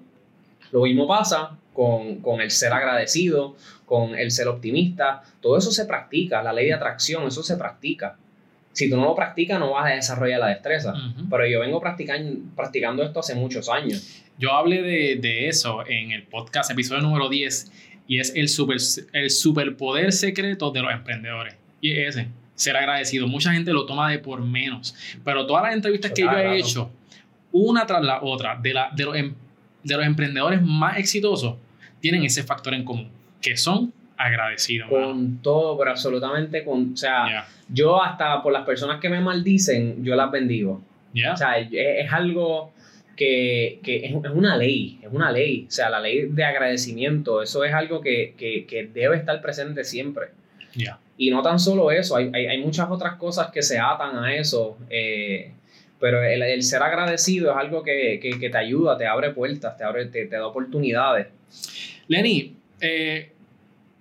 Lo 0.72 0.84
mismo 0.84 1.08
pasa 1.08 1.58
con, 1.74 2.22
con 2.22 2.42
el 2.42 2.52
ser 2.52 2.74
agradecido, 2.74 3.56
con 3.86 4.16
el 4.16 4.32
ser 4.32 4.48
optimista. 4.48 5.22
Todo 5.42 5.58
eso 5.58 5.72
se 5.72 5.86
practica, 5.86 6.42
la 6.42 6.54
ley 6.54 6.68
de 6.68 6.74
atracción, 6.74 7.28
eso 7.28 7.44
se 7.44 7.58
practica. 7.58 8.18
Si 8.72 8.90
tú 8.90 8.96
no 8.96 9.06
lo 9.06 9.16
practicas, 9.16 9.60
no 9.60 9.72
vas 9.72 9.92
a 9.92 9.96
desarrollar 9.96 10.40
la 10.40 10.48
destreza. 10.48 10.94
Pero 11.30 11.48
yo 11.48 11.60
vengo 11.60 11.80
practicando, 11.82 12.40
practicando 12.56 13.04
esto 13.04 13.22
hace 13.22 13.34
muchos 13.34 13.70
años. 13.70 14.24
Yo 14.38 14.52
hablé 14.52 14.84
de, 14.84 15.16
de 15.20 15.48
eso 15.48 15.86
en 15.88 16.12
el 16.12 16.24
podcast, 16.24 16.70
episodio 16.70 17.02
número 17.02 17.28
10, 17.28 17.72
y 18.08 18.20
es 18.20 18.34
el, 18.36 18.48
super, 18.50 18.78
el 19.14 19.32
superpoder 19.32 20.14
secreto 20.14 20.70
de 20.70 20.82
los 20.82 20.94
emprendedores. 20.94 21.56
Y 21.82 21.92
es 21.94 22.16
ese, 22.16 22.28
ser 22.58 22.76
agradecido. 22.76 23.26
Mucha 23.28 23.54
gente 23.54 23.72
lo 23.72 23.86
toma 23.86 24.12
de 24.12 24.20
por 24.20 24.42
menos, 24.42 24.94
pero 25.24 25.46
todas 25.48 25.64
las 25.64 25.74
entrevistas 25.74 26.12
que 26.12 26.24
yo 26.24 26.28
Cada 26.28 26.42
he 26.42 26.46
rato. 26.46 26.56
hecho, 26.58 26.92
una 27.54 27.86
tras 27.86 28.04
la 28.04 28.22
otra, 28.22 28.58
de, 28.62 28.74
la, 28.74 28.90
de, 28.94 29.06
los, 29.06 29.16
em- 29.16 29.34
de 29.84 29.96
los 29.96 30.06
emprendedores 30.06 30.62
más 30.62 30.98
exitosos, 30.98 31.56
tienen 32.02 32.24
ese 32.26 32.44
factor 32.44 32.74
en 32.74 32.84
común, 32.84 33.10
que 33.42 33.56
son 33.56 33.94
agradecidos. 34.18 34.92
mano. 34.92 35.06
Con 35.08 35.38
todo, 35.44 35.78
pero 35.78 35.92
absolutamente 35.92 36.64
con... 36.66 36.94
O 36.94 36.98
sea, 36.98 37.28
Yeah. 37.30 37.48
yo 37.70 38.02
hasta 38.04 38.42
por 38.44 38.52
las 38.52 38.66
personas 38.66 39.00
que 39.00 39.10
me 39.10 39.22
maldicen, 39.22 40.04
yo 40.04 40.16
las 40.16 40.30
bendigo. 40.32 40.82
Yeah. 41.14 41.34
O 41.34 41.38
sea, 41.38 41.58
es, 41.60 41.70
es 41.72 42.12
algo 42.12 42.74
que, 43.16 43.80
que 43.84 43.98
es, 44.06 44.12
es 44.12 44.32
una 44.34 44.58
ley, 44.58 45.00
es 45.04 45.10
una 45.12 45.32
ley. 45.32 45.66
O 45.68 45.72
sea, 45.72 45.90
la 45.90 46.00
ley 46.00 46.28
de 46.30 46.44
agradecimiento, 46.44 47.42
eso 47.42 47.64
es 47.64 47.74
algo 47.74 48.02
que, 48.02 48.34
que, 48.38 48.66
que 48.66 48.88
debe 48.88 49.18
estar 49.18 49.40
presente 49.42 49.84
siempre. 49.84 50.28
Yeah. 50.74 51.00
Y 51.18 51.32
no 51.32 51.42
tan 51.42 51.60
solo 51.60 51.92
eso, 51.92 52.16
hay, 52.16 52.30
hay, 52.34 52.46
hay 52.46 52.62
muchas 52.62 52.90
otras 52.90 53.16
cosas 53.16 53.50
que 53.52 53.62
se 53.62 53.80
atan 53.80 54.18
a 54.18 54.36
eso. 54.36 54.78
eh, 54.90 55.52
pero 56.00 56.24
el, 56.24 56.42
el 56.44 56.64
ser 56.64 56.84
agradecido 56.84 57.52
es 57.52 57.58
algo 57.58 57.84
que, 57.84 58.20
que, 58.22 58.40
que 58.40 58.50
te 58.50 58.58
ayuda, 58.58 58.98
te 58.98 59.08
abre 59.08 59.32
puertas, 59.32 59.76
te, 59.78 59.84
abre, 59.84 60.06
te, 60.06 60.26
te 60.26 60.36
da 60.36 60.46
oportunidades. 60.46 61.28
Lenny, 62.08 62.56
eh, 62.80 63.32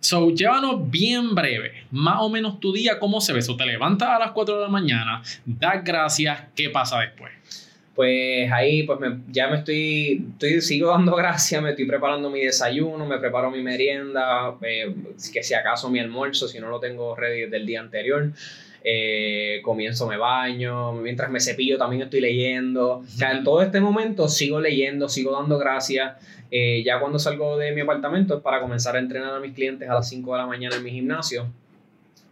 so, 0.01 0.31
llévanos 0.31 0.91
bien 0.91 1.35
breve, 1.35 1.87
más 1.91 2.19
o 2.21 2.29
menos 2.29 2.61
tu 2.61 2.73
día, 2.73 2.99
¿cómo 2.99 3.21
se 3.21 3.33
ve? 3.33 3.43
So, 3.43 3.57
te 3.57 3.65
levantas 3.65 4.11
a 4.11 4.19
las 4.19 4.33
4 4.33 4.57
de 4.57 4.63
la 4.63 4.69
mañana, 4.69 5.23
das 5.45 5.83
gracias, 5.83 6.39
¿qué 6.55 6.71
pasa 6.71 7.01
después? 7.01 7.33
Pues 7.97 8.53
ahí 8.53 8.83
pues 8.85 9.01
me- 9.01 9.21
ya 9.33 9.49
me 9.49 9.57
estoy, 9.59 10.27
estoy, 10.33 10.61
sigo 10.61 10.91
dando 10.91 11.17
gracias, 11.17 11.63
me 11.63 11.71
estoy 11.71 11.87
preparando 11.87 12.31
mi 12.31 12.41
desayuno, 12.45 13.07
me 13.07 13.19
preparo 13.19 13.51
mi 13.51 13.63
merienda, 13.63 14.55
eh, 14.63 14.95
que 15.33 15.43
si 15.43 15.55
acaso 15.55 15.89
mi 15.91 15.99
almuerzo, 15.99 16.47
si 16.47 16.61
no 16.61 16.69
lo 16.69 16.79
tengo 16.79 17.17
ready 17.17 17.43
desde 17.43 17.57
el 17.57 17.67
día 17.67 17.81
anterior. 17.81 18.31
Eh, 18.89 19.61
comienzo, 19.65 20.07
me 20.07 20.17
baño, 20.17 20.93
mientras 20.93 21.29
me 21.31 21.41
cepillo 21.41 21.77
también 21.79 22.03
estoy 22.03 22.21
leyendo. 22.21 22.99
O 22.99 23.05
sea, 23.07 23.33
en 23.33 23.43
todo 23.43 23.61
este 23.63 23.81
momento 23.81 24.29
sigo 24.29 24.61
leyendo, 24.61 25.09
sigo 25.09 25.33
dando 25.33 25.59
gracias. 25.59 26.15
Eh, 26.53 26.83
ya 26.85 27.01
cuando 27.01 27.19
salgo 27.19 27.57
de 27.59 27.73
mi 27.73 27.81
apartamento 27.81 28.37
es 28.37 28.43
para 28.43 28.61
comenzar 28.61 28.95
a 28.95 29.01
entrenar 29.01 29.35
a 29.35 29.41
mis 29.41 29.55
clientes 29.55 29.89
a 29.89 29.95
las 29.95 30.09
5 30.09 30.33
de 30.35 30.39
la 30.39 30.47
mañana 30.47 30.77
en 30.77 30.85
mi 30.85 30.91
gimnasio. 30.93 31.47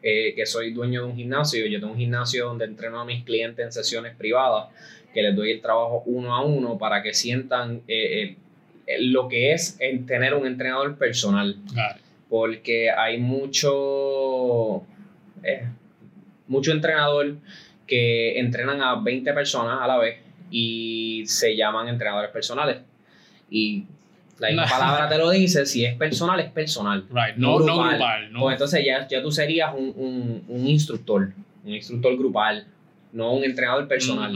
eh, 0.03 0.35
que 0.37 0.45
soy 0.47 0.73
dueño 0.73 1.03
de 1.05 1.11
un 1.11 1.17
gimnasio. 1.17 1.67
Yo 1.67 1.81
tengo 1.81 1.93
un 1.95 1.99
gimnasio 1.99 2.45
donde 2.47 2.67
entreno 2.67 3.01
a 3.01 3.05
mis 3.07 3.25
clientes 3.25 3.65
en 3.65 3.73
sesiones 3.73 4.15
privadas, 4.15 4.69
que 5.15 5.23
les 5.23 5.35
doy 5.35 5.53
el 5.53 5.63
trabajo 5.63 6.03
uno 6.05 6.35
a 6.35 6.45
uno 6.45 6.77
para 6.77 7.03
que 7.03 7.15
sientan 7.15 7.83
eh, 7.89 8.37
eh, 8.87 8.97
lo 9.01 9.29
que 9.29 9.53
es 9.53 9.77
el 9.81 10.05
tener 10.05 10.35
un 10.35 10.47
entrenador 10.47 10.99
personal. 10.99 11.57
Porque 12.29 12.91
hay 12.91 13.19
mucho, 13.19 14.83
eh, 15.43 15.69
mucho 16.49 16.73
entrenador 16.73 17.37
que 17.87 18.39
entrenan 18.39 18.83
a 18.83 18.97
20 18.97 19.33
personas 19.33 19.79
a 19.81 19.87
la 19.87 19.99
vez 19.99 20.19
y 20.51 21.23
se 21.27 21.55
llaman 21.57 21.89
entrenadores 21.89 22.31
personales. 22.31 22.79
Y 23.51 23.85
la 24.39 24.49
misma 24.49 24.67
palabra 24.69 25.09
te 25.09 25.17
lo 25.17 25.31
dice, 25.31 25.65
si 25.65 25.85
es 25.85 25.95
personal, 25.95 26.41
es 26.41 26.51
personal. 26.51 27.05
Right. 27.11 27.37
No, 27.37 27.61
no 27.61 27.89
grupal. 27.89 28.33
no. 28.33 28.41
Pues 28.41 28.55
entonces 28.55 28.85
ya, 28.85 29.07
ya 29.07 29.23
tú 29.23 29.31
serías 29.31 29.73
un, 29.75 29.93
un, 29.97 30.45
un 30.49 30.67
instructor, 30.67 31.33
un 31.65 31.73
instructor 31.73 32.17
grupal, 32.17 32.67
no 33.13 33.33
un 33.33 33.45
entrenador 33.45 33.87
personal. 33.87 34.33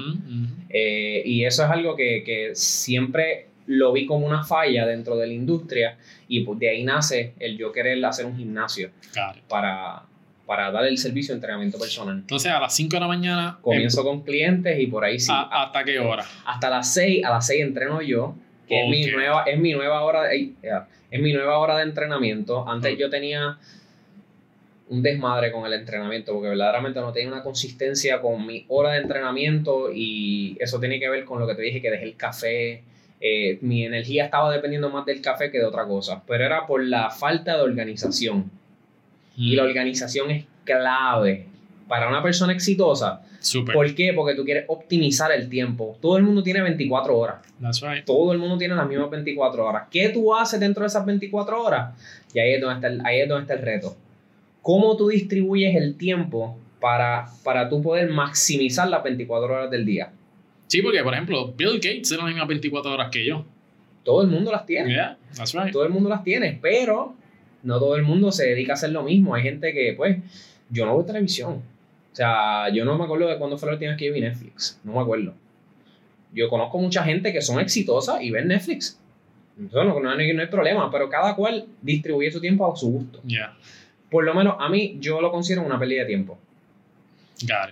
Eh, 0.71 1.23
y 1.25 1.45
eso 1.45 1.65
es 1.65 1.71
allo 1.71 1.97
que, 1.97 2.23
que 2.25 2.51
siempre 2.55 3.47
lo 3.67 3.93
vi 3.93 4.07
como 4.07 4.27
una 4.27 4.45
falla 4.45 4.87
dentro 4.87 5.17
de 5.17 5.27
la 5.27 5.33
industria 5.33 5.99
y 6.27 6.41
pues 6.41 6.59
de 6.59 6.71
ahí 6.71 6.85
nace 6.85 7.35
el 7.39 7.57
yo 7.59 7.71
querer 7.73 8.03
hacer 8.05 8.25
un 8.27 8.37
gimnasio 8.37 8.89
it. 9.15 9.43
para, 9.49 10.03
para 10.47 10.71
dar 10.71 10.87
el 10.87 10.97
servicio 10.99 11.35
de 11.35 11.37
entrenamiento 11.39 11.79
personal. 11.79 12.17
Entonces 12.19 12.51
a 12.51 12.61
las 12.61 12.75
5 12.75 12.97
de 12.97 13.01
la 13.01 13.07
mañana. 13.09 13.59
Comienzo 13.61 14.03
con 14.05 14.23
clientes 14.23 14.79
y 14.81 14.87
por 14.87 15.05
ahí 15.05 15.15
em- 15.15 15.21
sí. 15.21 15.31
a- 15.33 15.65
¿Hasta 15.65 15.85
qué 15.85 15.99
hora? 15.99 16.25
Hasta 16.47 16.71
las 16.71 16.93
6, 16.95 17.25
a 17.25 17.31
las 17.31 17.47
6 17.47 17.63
entreno 17.63 18.01
yo, 18.03 18.35
que 18.67 18.85
es, 18.85 18.89
mi 18.91 19.07
nueva, 19.07 19.45
es 19.45 19.59
mi 19.59 19.73
nueva 19.73 20.03
hora 20.03 20.25
de, 20.25 20.53
ya, 20.63 20.89
es 21.11 21.21
mi 21.21 21.33
nueva 21.33 21.59
hora 21.59 21.77
de 21.79 21.83
entrenamiento. 21.85 22.69
Antes 22.69 22.93
Ok. 22.95 22.99
yo 23.01 23.11
tenía 23.11 23.59
un 24.91 25.03
desmadre 25.03 25.53
con 25.53 25.67
el 25.67 25.73
entrenamiento 25.75 26.33
porque 26.33 26.49
verdaderamente 26.49 26.99
no 27.01 27.13
tenía 27.13 27.29
una 27.33 27.43
consistencia 27.43 28.21
con 28.21 28.47
mi 28.47 28.65
hora 28.69 28.93
de 28.93 29.01
entrenamiento 29.03 29.91
y 29.93 30.57
eso 30.61 30.81
tiene 30.81 30.99
que 30.99 31.09
ver 31.09 31.25
con 31.25 31.39
lo 31.41 31.47
que 31.47 31.55
te 31.55 31.63
dije 31.63 31.83
que 31.83 31.91
dejé 31.91 32.05
el 32.05 32.17
café. 32.17 32.83
eh, 33.21 33.59
mi 33.63 33.85
energía 33.85 34.27
estaba 34.27 34.53
dependiendo 34.53 34.91
más 34.91 35.05
del 35.05 35.21
café 35.21 35.51
que 35.51 35.59
de 35.59 35.65
otra 35.65 35.85
cosa, 35.87 36.23
pero 36.25 36.45
era 36.45 36.67
por 36.69 36.85
la 36.85 37.11
falta 37.11 37.57
de 37.57 37.63
organización. 37.65 38.49
Y 39.37 39.55
Mm. 39.55 39.57
la 39.57 39.63
organización 39.65 40.31
es 40.31 40.45
clave 40.63 41.47
para 41.89 42.09
una 42.09 42.23
persona 42.23 42.53
exitosa. 42.53 43.23
Super. 43.41 43.75
¿Por 43.75 43.95
qué? 43.95 44.13
Porque 44.13 44.35
tú 44.37 44.45
quieres 44.45 44.65
optimizar 44.69 45.33
el 45.33 45.49
tiempo. 45.49 45.97
Todo 46.01 46.17
el 46.17 46.23
mundo 46.23 46.43
tiene 46.45 46.61
24 46.63 47.17
horas. 47.19 47.37
That's 47.61 47.81
right. 47.81 48.05
Todo 48.05 48.33
el 48.33 48.39
mundo 48.39 48.57
tiene 48.57 48.75
las 48.77 48.87
mismas 48.89 49.11
24 49.11 49.67
horas. 49.67 49.85
¿Qué 49.91 50.09
tú 50.11 50.35
haces 50.35 50.61
dentro 50.61 50.83
de 50.83 50.87
esas 50.89 51.05
24 51.05 51.61
horas? 51.63 51.95
Y 52.33 52.39
ahí 52.39 52.53
es 52.55 52.61
donde 52.61 52.75
está 52.77 52.87
el, 52.89 53.05
ahí 53.05 53.21
es 53.21 53.29
donde 53.29 53.43
está 53.43 53.55
el 53.55 53.63
reto. 53.63 53.97
¿Cómo 54.69 54.99
tú 54.99 55.09
distribuyes 55.09 55.75
el 55.77 55.97
tiempo 55.97 56.59
para, 56.79 57.25
para 57.43 57.71
tú 57.71 57.81
poder 57.81 58.11
maximizar 58.11 58.87
las 58.87 59.03
24 59.03 59.47
horas 59.47 59.71
del 59.71 59.87
día? 59.87 60.13
Sí, 60.67 60.83
porque 60.83 61.03
por 61.03 61.15
ejemplo, 61.15 61.55
Bill 61.57 61.77
Gates 61.77 62.09
tiene 62.09 62.19
las 62.19 62.27
mismas 62.27 62.49
24 62.49 62.93
horas 62.93 63.09
que 63.11 63.25
yo. 63.25 63.47
Todo 64.05 64.21
el 64.21 64.29
mundo 64.29 64.53
las 64.53 64.67
tiene. 64.67 64.91
Yeah, 64.91 65.17
that's 65.35 65.55
right. 65.55 65.73
Todo 65.73 65.85
el 65.85 65.89
mundo 65.89 66.11
las 66.11 66.23
tiene, 66.23 66.59
pero 66.61 67.15
no 67.63 67.79
todo 67.79 67.97
el 67.97 68.03
mundo 68.03 68.31
se 68.31 68.45
dedica 68.45 68.73
a 68.73 68.75
hacer 68.75 68.91
lo 68.91 69.03
mismo. 69.03 69.35
Hay 69.35 69.43
gente 69.43 69.73
que, 69.73 69.95
pues, 69.97 70.19
yo 70.69 70.85
no 70.85 70.99
veo 70.99 71.07
televisión. 71.07 71.63
O 72.13 72.15
sea, 72.15 72.69
yo 72.69 72.85
no 72.85 72.99
me 72.99 73.05
acuerdo 73.05 73.27
de 73.27 73.39
cuándo 73.39 73.57
fue 73.57 73.69
la 73.69 73.73
última 73.73 73.93
vez 73.93 73.99
que 73.99 74.05
yo 74.09 74.13
vi 74.13 74.21
Netflix. 74.21 74.79
No 74.85 74.93
me 74.93 75.01
acuerdo. 75.01 75.33
Yo 76.35 76.51
conozco 76.51 76.77
mucha 76.77 77.03
gente 77.05 77.33
que 77.33 77.41
son 77.41 77.59
exitosas 77.59 78.21
y 78.21 78.31
ven 78.31 78.49
Netflix. 78.49 79.01
Eso 79.67 79.83
no, 79.83 79.99
no 79.99 80.11
hay, 80.11 80.35
no 80.35 80.43
hay 80.43 80.49
problema, 80.49 80.91
pero 80.91 81.09
cada 81.09 81.35
cual 81.35 81.65
distribuye 81.81 82.31
su 82.31 82.39
tiempo 82.39 82.71
a 82.71 82.77
su 82.77 82.91
gusto. 82.91 83.23
Yeah, 83.27 83.57
Por 84.11 84.25
lo 84.25 84.35
menos 84.35 84.57
a 84.59 84.69
mí, 84.69 84.97
yo 85.01 85.21
lo 85.21 85.31
considero 85.31 85.63
una 85.67 85.79
pérdida 85.79 86.01
de 86.03 86.07
tiempo. 86.07 86.39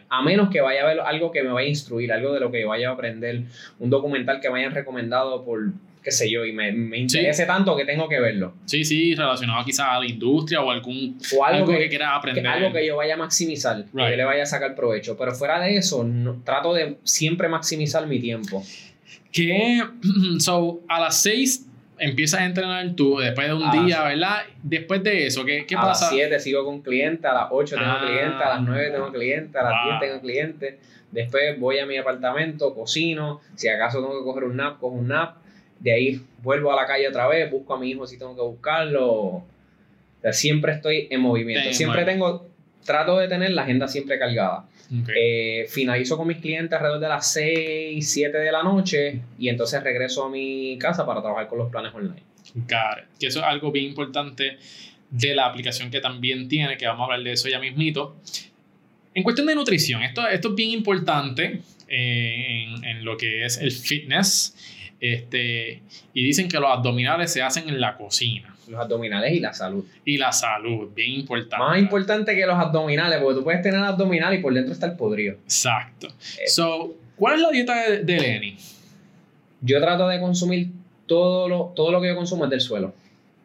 A 0.09 0.23
menos 0.23 0.49
que 0.51 0.61
vaya 0.61 0.83
a 0.83 0.87
ver 0.87 1.01
algo 1.01 1.33
que 1.33 1.43
me 1.43 1.49
vaya 1.51 1.67
a 1.67 1.71
instruir, 1.71 2.13
algo 2.13 2.33
de 2.33 2.39
lo 2.41 2.53
que 2.53 2.65
vaya 2.65 2.91
a 2.91 2.93
aprender, 2.93 3.43
un 3.81 3.91
documental 3.91 4.41
que 4.41 4.49
me 4.49 4.61
hayan 4.61 4.73
recomendado 4.73 5.45
por, 5.45 5.73
qué 6.05 6.13
sé 6.13 6.31
yo, 6.31 6.45
y 6.45 6.53
me, 6.53 6.71
me 6.71 6.99
interese 6.99 7.47
tanto 7.47 7.77
que 7.77 7.85
tengo 7.85 8.09
que 8.09 8.21
verlo. 8.21 8.55
Sí, 8.67 8.85
sí, 8.85 9.17
relacionado 9.17 9.65
quizás 9.65 9.87
a 9.89 9.99
la 9.99 10.07
industria 10.07 10.61
o 10.61 10.71
algún 10.71 11.19
O 11.37 11.45
algo, 11.45 11.59
algo, 11.63 11.73
que, 11.73 11.79
que, 11.81 11.89
quieras 11.89 12.11
que- 12.13 12.17
aprender. 12.17 12.47
algo 12.47 12.73
que 12.73 12.87
yo 12.87 12.95
vaya 12.97 13.15
a 13.15 13.17
maximizar, 13.17 13.85
que 13.87 13.91
Right. 13.93 14.11
yo 14.11 14.17
le 14.17 14.25
vaya 14.25 14.45
a 14.45 14.47
sacar 14.47 14.77
provecho. 14.77 15.17
Pero 15.19 15.35
fuera 15.35 15.59
de 15.61 15.77
eso, 15.77 16.05
no- 16.05 16.41
trato 16.45 16.73
de 16.73 16.99
siempre 17.03 17.49
maximizar 17.49 18.07
mi 18.07 18.21
tiempo. 18.21 18.63
Que, 19.33 19.83
so, 20.39 20.81
a 20.89 21.01
las 21.01 21.21
6 21.23 21.67
empiezas 21.99 22.41
a 22.41 22.45
entrenar 22.47 22.95
tú 22.95 23.19
después 23.19 23.47
de 23.49 23.55
un 23.55 23.63
A 23.65 23.73
día, 23.73 24.03
¿verdad? 24.03 24.39
Después 24.63 25.03
de 25.03 25.27
eso, 25.27 25.45
¿qué, 25.45 25.67
qué 25.67 25.77
a 25.77 25.81
pasa? 25.83 26.07
las 26.07 26.15
7 26.15 26.41
sigo 26.41 26.65
con 26.65 26.83
clientes, 26.83 27.25
a 27.25 27.35
las 27.35 27.47
8 27.51 27.77
tengo 27.77 27.91
Ah. 27.91 28.05
clientes, 28.07 28.41
a 28.41 28.49
las 28.51 28.63
9 28.63 28.91
tengo 28.91 29.13
clientes, 29.13 29.57
a 29.57 29.63
las 29.65 29.73
Wow. 29.73 29.99
10 29.99 30.01
tengo 30.01 30.21
clientes. 30.21 30.75
Después 31.11 31.59
voy 31.59 31.79
a 31.79 31.87
mi 31.87 31.97
apartamento, 31.97 32.75
cocino. 32.75 33.41
Si 33.55 33.69
acaso 33.69 33.99
tengo 34.01 34.19
que 34.19 34.25
coger 34.25 34.45
un 34.45 34.57
nap, 34.57 34.79
cojo 34.79 34.95
un 34.97 35.09
nap. 35.09 35.37
De 35.79 35.93
ahí 35.93 36.21
vuelvo 36.43 36.73
a 36.73 36.77
la 36.77 36.87
calle 36.87 37.09
otra 37.09 37.27
vez, 37.29 37.51
busco 37.51 37.75
a 37.75 37.79
mi 37.79 37.91
hijo 37.91 38.07
si 38.07 38.19
tengo 38.19 38.35
que 38.35 38.43
buscarlo. 38.43 39.07
O 39.13 39.45
sea, 40.23 40.33
siempre 40.33 40.73
estoy 40.73 41.07
en 41.11 41.21
movimiento. 41.21 41.69
En 41.69 41.75
siempre 41.75 42.05
tengo, 42.05 42.47
trato 42.85 43.19
de 43.19 43.29
tener 43.29 43.51
la 43.53 43.63
agenda 43.63 43.87
siempre 43.89 44.19
cargada. 44.19 44.65
Eh, 45.15 45.67
finalizo 45.69 46.17
con 46.17 46.29
mis 46.29 46.39
clientes 46.39 46.73
alrededor 46.73 47.01
de 47.01 47.09
las 47.09 47.33
6, 47.33 48.09
7 48.09 48.39
de 48.39 48.53
la 48.53 48.63
noche 48.63 49.21
y 49.39 49.49
entonces 49.49 49.83
regreso 49.83 50.25
a 50.25 50.31
mi 50.31 50.79
casa 50.79 51.05
para 51.05 51.21
trabajar 51.21 51.49
con 51.49 51.59
los 51.59 51.71
planes 51.71 51.93
online. 51.95 52.23
Got 52.55 52.99
it. 52.99 53.19
Que 53.19 53.27
eso 53.27 53.41
es 53.41 53.45
algo 53.45 53.73
bien 53.73 53.87
importante 53.87 54.59
de 55.11 55.35
la 55.35 55.47
aplicación 55.47 55.91
que 55.91 56.01
también 56.01 56.49
tiene, 56.49 56.77
que 56.77 56.87
vamos 56.87 57.03
a 57.03 57.05
hablar 57.05 57.25
de 57.25 57.33
eso 57.33 57.49
ya 57.49 57.59
mismito. 57.59 58.17
En 59.15 59.23
cuestión 59.23 59.47
de 59.47 59.55
nutrición, 59.55 60.03
esto, 60.03 60.27
esto 60.29 60.49
es 60.51 60.55
bien 60.55 60.71
importante 60.71 61.63
eh, 61.89 62.67
en, 62.67 62.85
en 62.85 63.05
lo 63.05 63.17
que 63.17 63.45
es 63.45 63.59
el 63.59 63.73
fitness. 63.73 64.55
Este, 65.01 65.83
y 66.15 66.25
dicen 66.25 66.49
que 66.49 66.59
los 66.59 66.71
abdominales 66.71 67.33
se 67.33 67.43
hacen 67.43 67.69
en 67.69 67.81
la 67.81 67.97
cocina. 67.97 68.56
Los 68.69 68.81
abdominales 68.81 69.33
y 69.33 69.41
la 69.41 69.53
salud. 69.53 69.85
Y 70.05 70.19
la 70.19 70.33
salud, 70.33 70.91
bien 70.95 71.13
importante. 71.13 71.59
Más 71.59 71.79
importante 71.79 72.35
que 72.35 72.47
los 72.47 72.57
abdominales, 72.57 73.21
porque 73.21 73.39
tú 73.39 73.45
puedes 73.45 73.63
tener 73.63 73.81
abdominal 73.81 74.35
y 74.35 74.39
por 74.39 74.53
dentro 74.53 74.73
está 74.73 74.87
el 74.87 74.97
podrido. 74.97 75.35
Exacto. 75.45 76.09
Eh. 76.09 76.49
So, 76.49 76.95
¿cuál 77.17 77.37
es 77.37 77.41
la 77.41 77.51
dieta 77.51 77.91
de, 77.91 77.99
de 78.05 78.21
Lenny? 78.21 78.57
Yo 79.61 79.81
trato 79.81 80.09
de 80.09 80.21
consumir 80.21 80.71
todo 81.07 81.49
lo, 81.49 81.73
todo 81.75 81.93
lo 81.93 82.01
que 82.01 82.09
yo 82.09 82.17
consumo 82.17 82.45
es 82.45 82.51
del 82.51 82.61
suelo. 82.61 82.95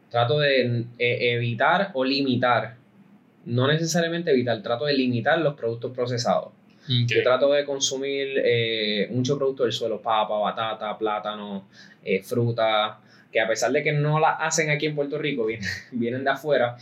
Trato 0.09 0.39
de 0.39 0.85
eh, 0.97 1.33
evitar 1.33 1.91
o 1.93 2.03
limitar, 2.03 2.75
no 3.45 3.67
necesariamente 3.67 4.31
evitar, 4.31 4.61
trato 4.61 4.85
de 4.85 4.93
limitar 4.93 5.39
los 5.39 5.53
productos 5.55 5.93
procesados. 5.93 6.49
Yo 6.87 7.23
trato 7.23 7.51
de 7.51 7.63
consumir 7.63 8.41
eh, 8.43 9.07
mucho 9.11 9.37
producto 9.37 9.63
del 9.63 9.71
suelo, 9.71 10.01
papa, 10.01 10.37
batata, 10.39 10.97
plátano, 10.97 11.67
eh, 12.03 12.21
fruta, 12.21 12.99
que 13.31 13.39
a 13.39 13.47
pesar 13.47 13.71
de 13.71 13.83
que 13.83 13.93
no 13.93 14.19
la 14.19 14.31
hacen 14.31 14.69
aquí 14.69 14.85
en 14.85 14.95
Puerto 14.95 15.17
Rico, 15.17 15.45
vienen, 15.45 15.67
vienen 15.91 16.23
de 16.23 16.31
afuera, 16.31 16.77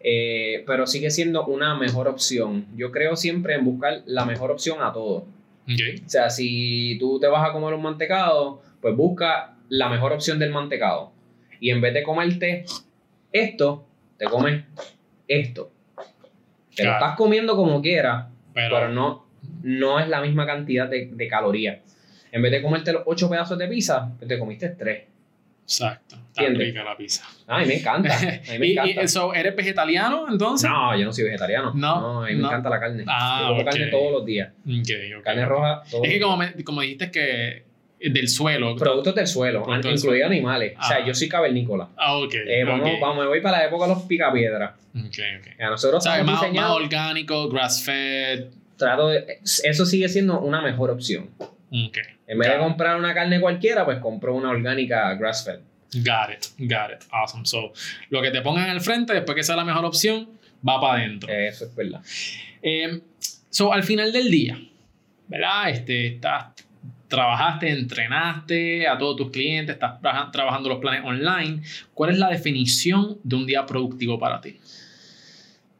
eh, 0.00 0.62
pero 0.66 0.86
sigue 0.86 1.10
siendo 1.10 1.46
una 1.46 1.74
mejor 1.76 2.08
opción. 2.08 2.66
Yo 2.76 2.90
creo 2.90 3.16
siempre 3.16 3.54
en 3.54 3.64
buscar 3.64 4.02
la 4.06 4.24
mejor 4.24 4.50
opción 4.50 4.82
a 4.82 4.92
todo. 4.92 5.26
O 5.66 6.08
sea, 6.08 6.28
si 6.28 6.98
tú 7.00 7.18
te 7.18 7.26
vas 7.26 7.48
a 7.48 7.52
comer 7.52 7.72
un 7.72 7.82
mantecado, 7.82 8.60
pues 8.82 8.94
busca 8.94 9.56
la 9.70 9.88
mejor 9.88 10.12
opción 10.12 10.38
del 10.38 10.50
mantecado. 10.50 11.12
Y 11.58 11.70
en 11.70 11.80
vez 11.80 11.94
de 11.94 12.02
comerte 12.02 12.66
esto, 13.32 13.86
te 14.18 14.26
comes 14.26 14.62
esto. 15.26 15.70
Te 16.76 16.84
lo 16.84 16.92
estás 16.92 17.16
comiendo 17.16 17.56
como 17.56 17.80
quieras, 17.80 18.26
Pero, 18.52 18.76
pero 18.76 18.88
no, 18.90 19.24
no 19.62 20.00
es 20.00 20.08
la 20.08 20.20
misma 20.20 20.44
cantidad 20.44 20.86
de, 20.86 21.06
de 21.12 21.28
calorías. 21.28 21.78
En 22.30 22.42
vez 22.42 22.52
de 22.52 22.60
comerte 22.60 22.92
los 22.92 23.04
ocho 23.06 23.30
pedazos 23.30 23.56
de 23.56 23.68
pizza, 23.68 24.12
pues 24.18 24.28
te 24.28 24.38
comiste 24.38 24.68
tres. 24.70 25.04
Exacto. 25.64 26.16
¿Entiendes? 26.36 26.68
rica 26.68 26.82
la 26.84 26.96
pizza. 26.96 27.24
Ay, 27.46 27.66
me 27.66 27.76
encanta. 27.76 28.12
A 28.16 28.52
mí 28.52 28.58
me 28.58 28.66
y, 28.66 28.72
encanta. 28.72 29.02
y 29.04 29.08
so, 29.08 29.32
¿Eres 29.34 29.54
vegetariano 29.54 30.26
entonces? 30.28 30.68
No, 30.68 30.96
yo 30.98 31.04
no 31.04 31.12
soy 31.12 31.24
vegetariano. 31.24 31.72
No, 31.74 32.22
a 32.22 32.26
mí 32.26 32.34
me 32.34 32.42
no. 32.42 32.48
encanta 32.48 32.70
la 32.70 32.80
carne. 32.80 33.04
Ah, 33.06 33.38
yo 33.42 33.48
como 33.54 33.64
carne 33.64 33.86
todos 33.86 34.12
los 34.12 34.24
días. 34.24 34.50
Ok, 34.66 34.88
ok. 35.18 35.24
Carne 35.24 35.44
roja, 35.46 35.82
todos 35.90 36.04
Es 36.04 36.12
que 36.12 36.20
como, 36.20 36.36
me- 36.36 36.64
como 36.64 36.80
dijiste 36.80 37.10
que 37.10 37.64
del 38.00 38.28
suelo. 38.28 38.74
Productos 38.76 39.14
del 39.14 39.26
suelo, 39.28 39.62
Productos 39.62 39.90
del 39.92 39.98
incluidos 39.98 40.26
animales. 40.30 40.74
O 40.76 40.80
Ah. 40.80 40.88
sea, 40.88 41.04
yo 41.06 41.14
soy 41.14 41.28
cavernícola. 41.28 41.88
Ah, 41.96 42.16
ok. 42.18 42.34
Eh, 42.34 42.64
vamos, 42.64 42.90
ok. 42.90 43.00
vamos, 43.00 43.18
me 43.24 43.26
voy 43.28 43.40
para 43.40 43.58
la 43.58 43.64
época 43.66 43.86
de 43.86 43.94
los 43.94 44.02
picapiedras. 44.02 44.72
Ok, 44.96 45.18
ok. 45.40 45.60
A 45.60 45.70
nosotros 45.70 46.04
estamos 46.04 46.26
Más, 46.42 46.52
más 46.52 46.70
orgánico, 46.72 47.48
grass 47.48 47.82
fed. 47.82 48.46
trato 48.76 49.08
de- 49.08 49.38
eso 49.42 49.86
sigue 49.86 50.08
siendo 50.08 50.40
una 50.40 50.60
mejor 50.60 50.90
opción. 50.90 51.30
Ok. 51.86 51.98
En 52.26 52.38
vez 52.38 52.48
de 52.50 52.58
Got 52.58 52.64
comprar 52.66 52.96
una 52.96 53.12
carne 53.14 53.40
cualquiera, 53.40 53.84
pues 53.84 53.98
compro 53.98 54.34
una 54.34 54.50
orgánica 54.50 55.12
grass 55.14 55.44
fed. 55.44 55.60
Got 55.94 56.30
it, 56.34 56.46
got 56.70 56.90
it. 56.92 57.04
Awesome. 57.10 57.44
So, 57.46 57.72
lo 58.10 58.22
que 58.22 58.30
te 58.30 58.40
pongan 58.42 58.68
al 58.70 58.80
frente, 58.80 59.12
después 59.12 59.34
que 59.36 59.42
sea 59.42 59.56
la 59.56 59.64
mejor 59.64 59.84
opción, 59.84 60.28
va 60.66 60.80
para 60.80 60.98
adentro. 61.00 61.32
Eso 61.32 61.64
es 61.66 61.74
verdad. 61.74 62.00
Eh, 62.62 63.00
so, 63.50 63.72
al 63.72 63.82
final 63.82 64.12
del 64.12 64.30
día, 64.30 64.58
¿verdad? 65.28 65.70
Este, 65.70 66.06
estás, 66.14 66.46
trabajaste, 67.08 67.70
entrenaste 67.70 68.88
a 68.88 68.98
todos 68.98 69.16
tus 69.16 69.30
clientes, 69.30 69.74
estás 69.74 70.00
trabaja- 70.00 70.30
trabajando 70.32 70.68
los 70.68 70.78
planes 70.78 71.02
online. 71.04 71.62
¿Cuál 71.92 72.10
es 72.10 72.18
la 72.18 72.28
definición 72.28 73.18
de 73.22 73.36
un 73.36 73.46
día 73.46 73.64
productivo 73.66 74.18
para 74.18 74.40
ti? 74.40 74.58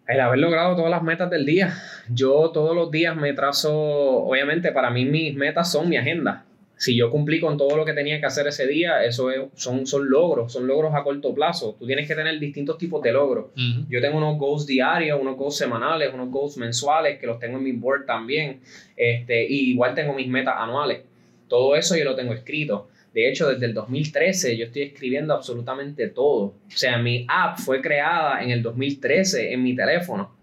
El 0.06 0.20
haber 0.20 0.38
logrado 0.38 0.76
todas 0.76 0.90
las 0.90 1.02
metas 1.02 1.30
del 1.30 1.46
día. 1.46 1.74
Yo 2.10 2.50
todos 2.50 2.76
los 2.76 2.90
días 2.90 3.16
me 3.16 3.32
trazo, 3.32 3.72
obviamente 3.74 4.70
para 4.72 4.90
mí 4.90 5.04
mis 5.06 5.34
metas 5.34 5.72
son 5.72 5.88
mi 5.88 5.96
agenda. 5.96 6.44
Si 6.76 6.94
yo 6.96 7.10
cumplí 7.10 7.40
con 7.40 7.56
todo 7.56 7.76
lo 7.76 7.84
que 7.86 7.94
tenía 7.94 8.20
que 8.20 8.26
hacer 8.26 8.46
ese 8.46 8.66
día, 8.66 9.02
eso 9.04 9.30
es- 9.30 9.40
son, 9.54 9.86
son 9.86 10.10
logros, 10.10 10.52
son 10.52 10.66
logros 10.66 10.92
a 10.94 11.02
corto 11.04 11.32
plazo. 11.32 11.76
Tú 11.78 11.86
tienes 11.86 12.06
que 12.06 12.14
tener 12.14 12.38
distintos 12.38 12.76
tipos 12.76 13.00
de 13.02 13.12
logros. 13.12 13.46
Yo 13.88 14.00
tengo 14.02 14.18
unos 14.18 14.36
goals 14.38 14.66
diarios, 14.66 15.18
unos 15.18 15.36
goals 15.36 15.56
semanales, 15.56 16.12
unos 16.12 16.30
goals 16.30 16.58
mensuales 16.58 17.18
que 17.18 17.26
los 17.26 17.38
tengo 17.38 17.56
en 17.58 17.64
mi 17.64 17.72
board 17.72 18.04
también. 18.04 18.60
Este, 18.96 19.46
y 19.46 19.70
igual 19.70 19.94
tengo 19.94 20.12
mis 20.12 20.28
metas 20.28 20.54
anuales. 20.58 21.02
Todo 21.48 21.76
eso 21.76 21.96
yo 21.96 22.04
lo 22.04 22.14
tengo 22.16 22.34
escrito. 22.34 22.88
De 23.14 23.30
hecho, 23.30 23.48
desde 23.48 23.66
el 23.66 23.74
2013 23.74 24.56
yo 24.56 24.64
estoy 24.66 24.82
escribiendo 24.82 25.32
absolutamente 25.34 26.08
todo. 26.08 26.42
O 26.46 26.54
sea, 26.68 26.98
mi 26.98 27.24
app 27.28 27.58
fue 27.58 27.80
creada 27.80 28.42
en 28.42 28.50
el 28.50 28.60
2013 28.62 29.52
en 29.52 29.62
mi 29.62 29.76
teléfono. 29.76 30.34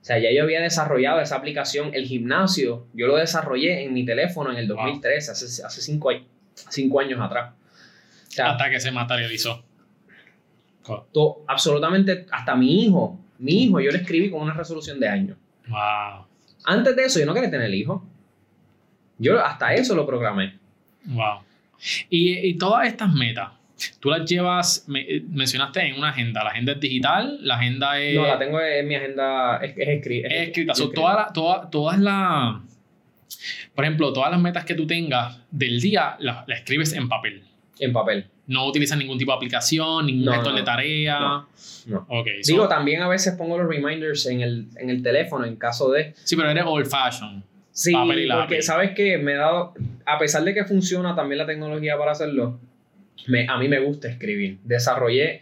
O 0.00 0.04
sea, 0.06 0.18
ya 0.18 0.30
yo 0.32 0.42
había 0.42 0.60
desarrollado 0.62 1.20
esa 1.20 1.36
aplicación, 1.36 1.90
el 1.94 2.06
gimnasio, 2.06 2.86
yo 2.94 3.06
lo 3.06 3.16
desarrollé 3.16 3.84
en 3.84 3.92
mi 3.92 4.04
teléfono 4.04 4.50
en 4.50 4.56
el 4.58 4.66
Wow. 4.68 4.76
2013, 4.76 5.30
hace, 5.32 5.62
hace 5.64 5.80
cinco, 5.82 6.10
cinco 6.70 7.00
años 7.00 7.20
atrás. 7.20 7.52
O 8.28 8.30
sea, 8.30 8.50
Hasta 8.52 8.70
que 8.70 8.80
se 8.80 8.90
materializó. 8.90 9.62
To- 11.12 11.44
absolutamente, 11.46 12.26
hasta 12.30 12.54
mi 12.54 12.84
hijo, 12.84 13.18
mi 13.38 13.64
hijo 13.64 13.80
yo 13.80 13.90
le 13.90 13.98
escribí 13.98 14.30
con 14.30 14.42
una 14.42 14.52
resolución 14.54 15.00
de 15.00 15.08
año. 15.08 15.36
Wow. 15.68 16.26
Antes 16.64 16.94
de 16.96 17.04
eso 17.04 17.18
yo 17.20 17.26
no 17.26 17.32
quería 17.34 17.50
tener 17.50 17.72
hijo. 17.72 18.04
Yo 19.18 19.42
hasta 19.42 19.72
eso 19.74 19.94
lo 19.94 20.06
programé. 20.06 20.58
Wow. 21.06 21.40
Y, 22.08 22.38
y 22.48 22.54
todas 22.54 22.86
estas 22.86 23.12
metas, 23.12 23.50
tú 24.00 24.08
las 24.10 24.28
llevas, 24.28 24.84
me- 24.88 25.06
mencionaste 25.28 25.80
en 25.86 25.98
una 25.98 26.10
agenda. 26.10 26.42
La 26.44 26.50
agenda 26.50 26.72
es 26.72 26.80
digital, 26.80 27.38
la 27.42 27.56
agenda 27.56 28.00
es, 28.00 28.14
no, 28.16 28.26
la 28.26 28.38
tengo 28.38 28.60
en 28.60 28.88
mi 28.88 28.94
agenda, 28.94 29.58
es, 29.62 29.76
es 29.76 29.88
escri- 29.88 30.24
es 30.24 30.48
escrita. 30.48 30.72
es 30.72 30.78
So, 30.78 30.90
toda 30.90 31.14
la- 31.14 31.32
toda- 31.32 31.68
todas 31.70 31.98
las, 31.98 32.56
por 33.74 33.84
ejemplo, 33.84 34.12
todas 34.12 34.30
las 34.30 34.40
metas 34.40 34.64
que 34.64 34.74
tú 34.74 34.86
tengas 34.86 35.38
del 35.50 35.80
día, 35.80 36.16
las 36.20 36.46
las 36.48 36.58
escribes 36.60 36.92
en 36.92 37.08
papel. 37.08 37.42
en 37.80 37.92
papel. 37.92 38.26
No 38.46 38.66
utilizas 38.66 38.96
ningún 38.98 39.18
tipo 39.18 39.32
de 39.32 39.36
aplicación, 39.36 40.06
ningún 40.06 40.32
gestor 40.32 40.52
no, 40.52 40.58
de 40.58 40.62
tarea. 40.64 41.18
no, 41.18 41.48
no. 41.86 42.06
Ok, 42.08 42.28
so- 42.42 42.52
Digo, 42.52 42.68
también 42.68 43.02
a 43.02 43.08
veces 43.08 43.34
pongo 43.36 43.58
los 43.58 43.66
reminders 43.68 44.26
en 44.26 44.42
el, 44.42 44.68
en 44.76 44.90
el 44.90 45.02
teléfono 45.02 45.44
en 45.44 45.56
caso 45.56 45.90
de... 45.90 46.14
sí, 46.22 46.36
pero 46.36 46.50
eres 46.50 46.62
old 46.66 46.86
fashion. 46.86 47.42
Sí, 47.74 47.92
Papel 47.92 48.26
y 48.26 48.30
porque 48.30 48.62
sabes 48.62 48.92
que 48.92 49.18
me 49.18 49.32
he 49.32 49.36
dado, 49.36 49.74
a 50.06 50.16
pesar 50.16 50.44
de 50.44 50.54
que 50.54 50.64
funciona 50.64 51.16
también 51.16 51.38
la 51.38 51.46
tecnología 51.46 51.98
para 51.98 52.12
hacerlo, 52.12 52.60
me, 53.26 53.48
a 53.48 53.58
mí 53.58 53.66
me 53.66 53.80
gusta 53.80 54.08
escribir. 54.08 54.58
Desarrollé, 54.62 55.40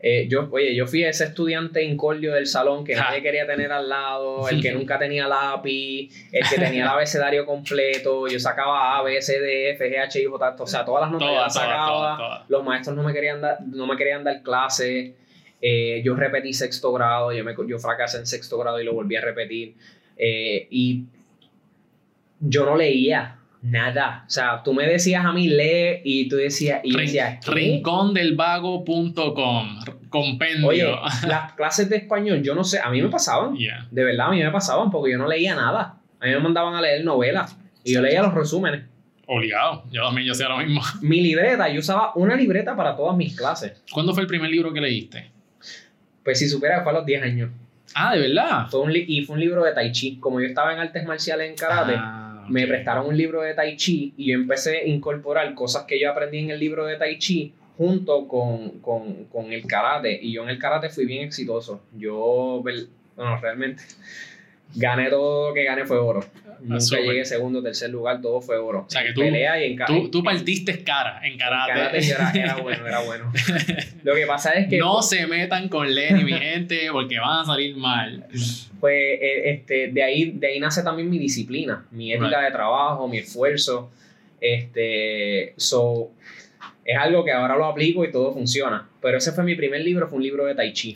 eh, 0.00 0.26
yo, 0.28 0.48
oye, 0.50 0.74
yo 0.74 0.88
fui 0.88 1.04
ese 1.04 1.22
estudiante 1.24 1.84
incordio 1.84 2.34
del 2.34 2.48
salón 2.48 2.84
que 2.84 2.96
Ja. 2.96 3.04
nadie 3.04 3.22
quería 3.22 3.46
tener 3.46 3.70
al 3.70 3.88
lado, 3.88 4.48
el 4.48 4.60
que 4.60 4.72
nunca 4.72 4.98
tenía 4.98 5.28
lápiz, 5.28 6.10
el 6.32 6.42
que 6.48 6.56
tenía 6.56 6.82
el 6.82 6.88
abecedario 6.88 7.46
completo, 7.46 8.26
yo 8.26 8.40
sacaba 8.40 8.98
A, 8.98 9.02
B, 9.02 9.22
C, 9.22 9.38
D, 9.38 9.70
F, 9.70 9.88
G, 9.88 9.96
H, 10.00 10.20
I, 10.20 10.24
J, 10.24 10.56
o 10.58 10.66
sea, 10.66 10.84
todas 10.84 11.02
las 11.02 11.12
notas 11.12 11.28
yo 11.28 11.34
Todas, 11.34 11.44
las 11.44 11.54
sacaba, 11.54 12.44
los 12.48 12.64
maestros 12.64 12.96
no 12.96 13.04
me 13.04 13.12
querían 13.12 13.40
dar, 13.42 13.58
no 13.62 13.86
me 13.86 13.96
querían 13.96 14.24
dar 14.24 14.42
clase. 14.42 15.14
Eh, 15.62 16.02
yo 16.04 16.16
repetí 16.16 16.52
sexto 16.52 16.92
grado, 16.92 17.30
yo, 17.32 17.44
me, 17.44 17.54
yo 17.68 17.78
fracasé 17.78 18.18
en 18.18 18.26
sexto 18.26 18.58
grado 18.58 18.80
y 18.80 18.84
lo 18.84 18.92
volví 18.92 19.14
a 19.14 19.20
repetir. 19.20 19.76
Eh, 20.16 20.66
y 20.70 21.04
yo 22.40 22.64
no 22.64 22.76
leía 22.76 23.36
nada. 23.62 24.24
O 24.26 24.30
sea, 24.30 24.62
tú 24.62 24.72
me 24.74 24.86
decías 24.86 25.24
a 25.24 25.32
mí 25.32 25.48
lee 25.48 26.00
y 26.04 26.28
tú 26.28 26.36
decías, 26.36 26.80
y 26.82 26.92
yo 26.92 26.98
Rin- 26.98 27.06
decía, 27.06 27.40
¿qué? 27.44 27.50
rincondelvago.com 27.50 29.80
compendio. 30.08 30.66
Oye, 30.68 30.86
las 31.28 31.52
clases 31.54 31.88
de 31.88 31.96
español, 31.96 32.42
yo 32.42 32.54
no 32.54 32.64
sé, 32.64 32.80
a 32.80 32.90
mí 32.90 33.00
me 33.00 33.08
pasaban. 33.08 33.56
Yeah. 33.56 33.86
De 33.90 34.04
verdad, 34.04 34.28
a 34.28 34.30
mí 34.30 34.42
me 34.42 34.50
pasaban 34.50 34.90
porque 34.90 35.12
yo 35.12 35.18
no 35.18 35.28
leía 35.28 35.54
nada. 35.54 35.96
A 36.20 36.26
mí 36.26 36.32
me 36.32 36.40
mandaban 36.40 36.74
a 36.74 36.80
leer 36.80 37.04
novelas 37.04 37.56
y 37.84 37.94
yo 37.94 38.02
leía 38.02 38.22
los 38.22 38.34
resúmenes. 38.34 38.82
Obligado. 39.26 39.84
Yo 39.92 40.02
también 40.02 40.26
yo 40.26 40.32
hacía 40.32 40.48
lo 40.48 40.58
mismo. 40.58 40.82
Mi 41.02 41.20
libreta, 41.20 41.68
yo 41.68 41.78
usaba 41.80 42.12
una 42.16 42.34
libreta 42.34 42.74
para 42.76 42.96
todas 42.96 43.16
mis 43.16 43.36
clases. 43.36 43.80
¿Cuándo 43.92 44.12
fue 44.12 44.22
el 44.22 44.26
primer 44.26 44.50
libro 44.50 44.72
que 44.72 44.80
leíste? 44.80 45.30
Pues 46.24 46.38
si 46.40 46.48
supiera 46.48 46.78
que 46.78 46.82
fue 46.82 46.92
a 46.92 46.96
los 46.96 47.06
10 47.06 47.22
años. 47.22 47.50
Ah, 47.94 48.14
de 48.14 48.20
verdad. 48.28 48.66
Fue 48.68 48.80
un 48.80 48.92
li- 48.92 49.04
y 49.06 49.22
fue 49.22 49.34
un 49.34 49.40
libro 49.40 49.62
de 49.64 49.72
Tai 49.72 49.90
Chi. 49.92 50.16
Como 50.18 50.40
yo 50.40 50.46
estaba 50.48 50.72
en 50.72 50.80
artes 50.80 51.04
marciales 51.06 51.48
en 51.50 51.56
karate, 51.56 51.94
Ah, 51.96 52.29
me 52.50 52.66
prestaron 52.66 53.06
un 53.06 53.16
libro 53.16 53.42
de 53.42 53.54
Tai 53.54 53.76
Chi 53.76 54.12
y 54.16 54.30
yo 54.30 54.34
empecé 54.34 54.78
a 54.78 54.86
incorporar 54.86 55.54
cosas 55.54 55.84
que 55.84 56.00
yo 56.00 56.10
aprendí 56.10 56.38
en 56.38 56.50
el 56.50 56.60
libro 56.60 56.84
de 56.84 56.96
Tai 56.96 57.18
Chi 57.18 57.54
junto 57.78 58.28
con, 58.28 58.80
con, 58.80 59.24
con 59.26 59.52
el 59.52 59.66
karate. 59.66 60.18
Y 60.20 60.32
yo 60.32 60.42
en 60.42 60.50
el 60.50 60.58
karate 60.58 60.90
fui 60.90 61.06
bien 61.06 61.24
exitoso. 61.24 61.80
Yo, 61.96 62.60
bueno, 62.62 62.86
realmente 63.40 63.82
gané 64.74 65.08
todo 65.08 65.48
lo 65.48 65.54
que 65.54 65.64
gané 65.64 65.84
fue 65.86 65.98
oro. 65.98 66.24
Nunca 66.62 66.80
súper. 66.80 67.04
llegué 67.04 67.24
segundo, 67.24 67.62
tercer 67.62 67.90
lugar, 67.90 68.20
todo 68.20 68.40
fue 68.40 68.56
oro. 68.56 68.84
O 68.86 68.90
sea, 68.90 69.02
que 69.02 69.08
En 69.08 69.14
tú- 69.14 69.20
pelea 69.20 69.64
y 69.66 69.72
en, 69.72 69.78
Tú, 69.86 70.10
tú 70.10 70.18
en- 70.18 70.24
partiste 70.24 70.82
cara 70.84 71.20
en 71.24 71.32
en 71.32 71.38
karate. 71.38 71.72
karate 71.72 72.00
yo 72.02 72.14
era, 72.14 72.30
era 72.34 72.56
bueno, 72.56 72.86
era 72.86 73.00
bueno. 73.00 73.32
Lo 74.04 74.14
que 74.14 74.26
pasa 74.26 74.52
es 74.52 74.68
que 74.68 74.78
no 74.78 75.02
se 75.02 75.26
metan 75.26 75.68
con 75.68 75.94
Lenny, 75.94 76.24
mi 76.24 76.32
gente, 76.32 76.88
porque 76.92 77.18
van 77.18 77.40
a 77.40 77.44
salir 77.44 77.76
mal. 77.76 78.26
pues 78.80 78.94
eh, 79.20 79.50
este, 79.50 79.88
de 79.92 80.02
ahí, 80.02 80.30
de 80.32 80.46
ahí 80.48 80.60
nace 80.60 80.82
también 80.82 81.08
mi 81.10 81.18
disciplina, 81.18 81.86
mi 81.90 82.12
ética 82.12 82.28
Right. 82.40 82.46
de 82.46 82.50
trabajo, 82.52 83.06
mi 83.08 83.18
esfuerzo. 83.18 83.90
Este, 84.40 85.54
so, 85.56 86.10
es 86.84 86.96
algo 86.96 87.24
que 87.24 87.32
ahora 87.32 87.56
lo 87.56 87.66
aplico 87.66 88.04
y 88.04 88.10
todo 88.10 88.32
funciona. 88.32 88.88
Pero 89.00 89.18
ese 89.18 89.32
fue 89.32 89.44
mi 89.44 89.54
primer 89.54 89.80
libro, 89.82 90.08
fue 90.08 90.16
un 90.18 90.22
libro 90.24 90.44
de 90.46 90.54
Tai 90.54 90.72
Chi. 90.72 90.94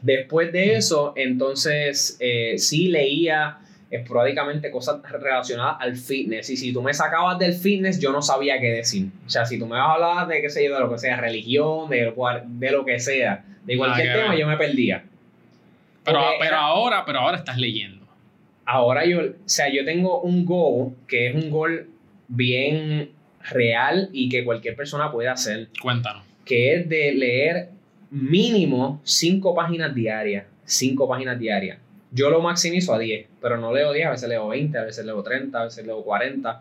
Después 0.00 0.52
de 0.52 0.74
eso, 0.76 1.12
entonces 1.16 2.16
eh, 2.20 2.54
sí 2.58 2.88
leía 2.88 3.58
esporádicamente 3.92 4.70
cosas 4.70 5.00
relacionadas 5.08 5.76
al 5.80 5.96
fitness. 5.96 6.50
Y 6.50 6.56
si 6.56 6.72
tú 6.72 6.82
me 6.82 6.92
sacabas 6.94 7.38
del 7.38 7.52
fitness, 7.52 8.00
yo 8.00 8.10
no 8.10 8.22
sabía 8.22 8.58
qué 8.58 8.70
decir. 8.70 9.08
O 9.26 9.30
sea, 9.30 9.44
si 9.44 9.58
tú 9.58 9.66
me 9.66 9.76
vas 9.76 9.88
a 9.88 9.92
hablar 9.92 10.26
de 10.28 10.40
qué 10.42 10.48
sé 10.50 10.64
yo, 10.66 10.74
de 10.74 10.80
lo 10.80 10.90
que 10.90 10.98
sea, 10.98 11.16
religión, 11.20 11.88
de, 11.90 12.12
de 12.46 12.70
lo 12.72 12.84
que 12.84 12.98
sea, 12.98 13.44
de 13.64 13.76
cualquier 13.76 14.16
tema, 14.16 14.34
yo 14.36 14.46
me 14.48 14.56
perdía. 14.56 15.04
Pero, 16.04 16.18
Porque 16.18 16.36
pero 16.40 16.56
ahora, 16.56 17.04
pero 17.06 17.18
ahora 17.20 17.36
estás 17.36 17.58
leyendo. 17.58 18.04
ahora 18.64 19.04
yo, 19.06 19.20
o 19.20 19.32
sea, 19.44 19.72
yo 19.72 19.84
tengo 19.84 20.20
un 20.22 20.44
goal 20.44 20.94
que 21.06 21.28
es 21.28 21.34
un 21.36 21.50
goal 21.50 21.86
bien 22.28 23.10
real 23.50 24.08
y 24.12 24.28
que 24.28 24.44
cualquier 24.44 24.74
persona 24.74 25.12
puede 25.12 25.28
hacer, 25.28 25.68
Cuéntanos. 25.80 26.24
que 26.44 26.74
es 26.74 26.88
de 26.88 27.12
leer 27.12 27.68
mínimo 28.10 29.00
cinco 29.04 29.54
páginas 29.54 29.94
diarias, 29.94 30.44
cinco 30.64 31.08
páginas 31.08 31.38
diarias. 31.38 31.78
Yo 32.12 32.28
lo 32.30 32.40
maximizo 32.42 32.92
a 32.94 32.98
10, 32.98 33.26
pero 33.40 33.56
no 33.56 33.72
leo 33.72 33.92
10, 33.92 34.06
a 34.06 34.10
veces 34.10 34.28
leo 34.28 34.48
20, 34.48 34.78
a 34.78 34.84
veces 34.84 35.04
leo 35.04 35.22
30, 35.22 35.60
a 35.60 35.64
veces 35.64 35.86
leo 35.86 36.02
40. 36.02 36.60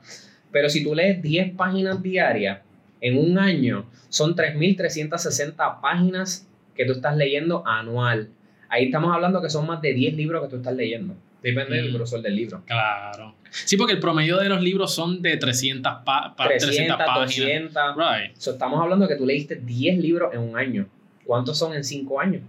Pero 0.51 0.69
si 0.69 0.83
tú 0.83 0.95
lees 0.95 1.21
10 1.21 1.53
páginas 1.55 2.01
diarias 2.01 2.59
en 3.01 3.17
un 3.17 3.37
año, 3.37 3.85
son 4.09 4.35
3.360 4.35 5.81
páginas 5.81 6.47
que 6.75 6.85
tú 6.85 6.93
estás 6.93 7.15
leyendo 7.17 7.65
anual. 7.67 8.29
Ahí 8.69 8.85
estamos 8.85 9.13
hablando 9.13 9.41
que 9.41 9.49
son 9.49 9.67
más 9.67 9.81
de 9.81 9.93
10 9.93 10.15
libros 10.15 10.41
que 10.43 10.49
tú 10.49 10.55
estás 10.57 10.73
leyendo. 10.75 11.15
Depende 11.43 11.75
del 11.77 11.89
Mm. 11.91 11.95
grosor 11.95 12.21
del 12.21 12.35
libro. 12.35 12.63
Claro. 12.67 13.35
Sí, 13.49 13.75
porque 13.75 13.93
el 13.93 13.99
promedio 13.99 14.37
de 14.37 14.47
los 14.47 14.61
libros 14.61 14.93
son 14.93 15.21
de 15.21 15.35
300, 15.37 15.91
pa- 16.05 16.35
pa- 16.35 16.47
300 16.47 16.69
300, 16.69 16.97
páginas. 16.97 17.35
200. 17.73 17.95
Right. 17.97 18.35
So, 18.37 18.51
estamos 18.51 18.79
hablando 18.81 19.07
que 19.07 19.15
tú 19.15 19.25
leíste 19.25 19.55
10 19.55 19.97
libros 19.97 20.33
en 20.33 20.39
un 20.39 20.55
año. 20.57 20.87
¿Cuántos 21.25 21.57
son 21.57 21.73
en 21.73 21.83
5 21.83 22.19
años? 22.21 22.43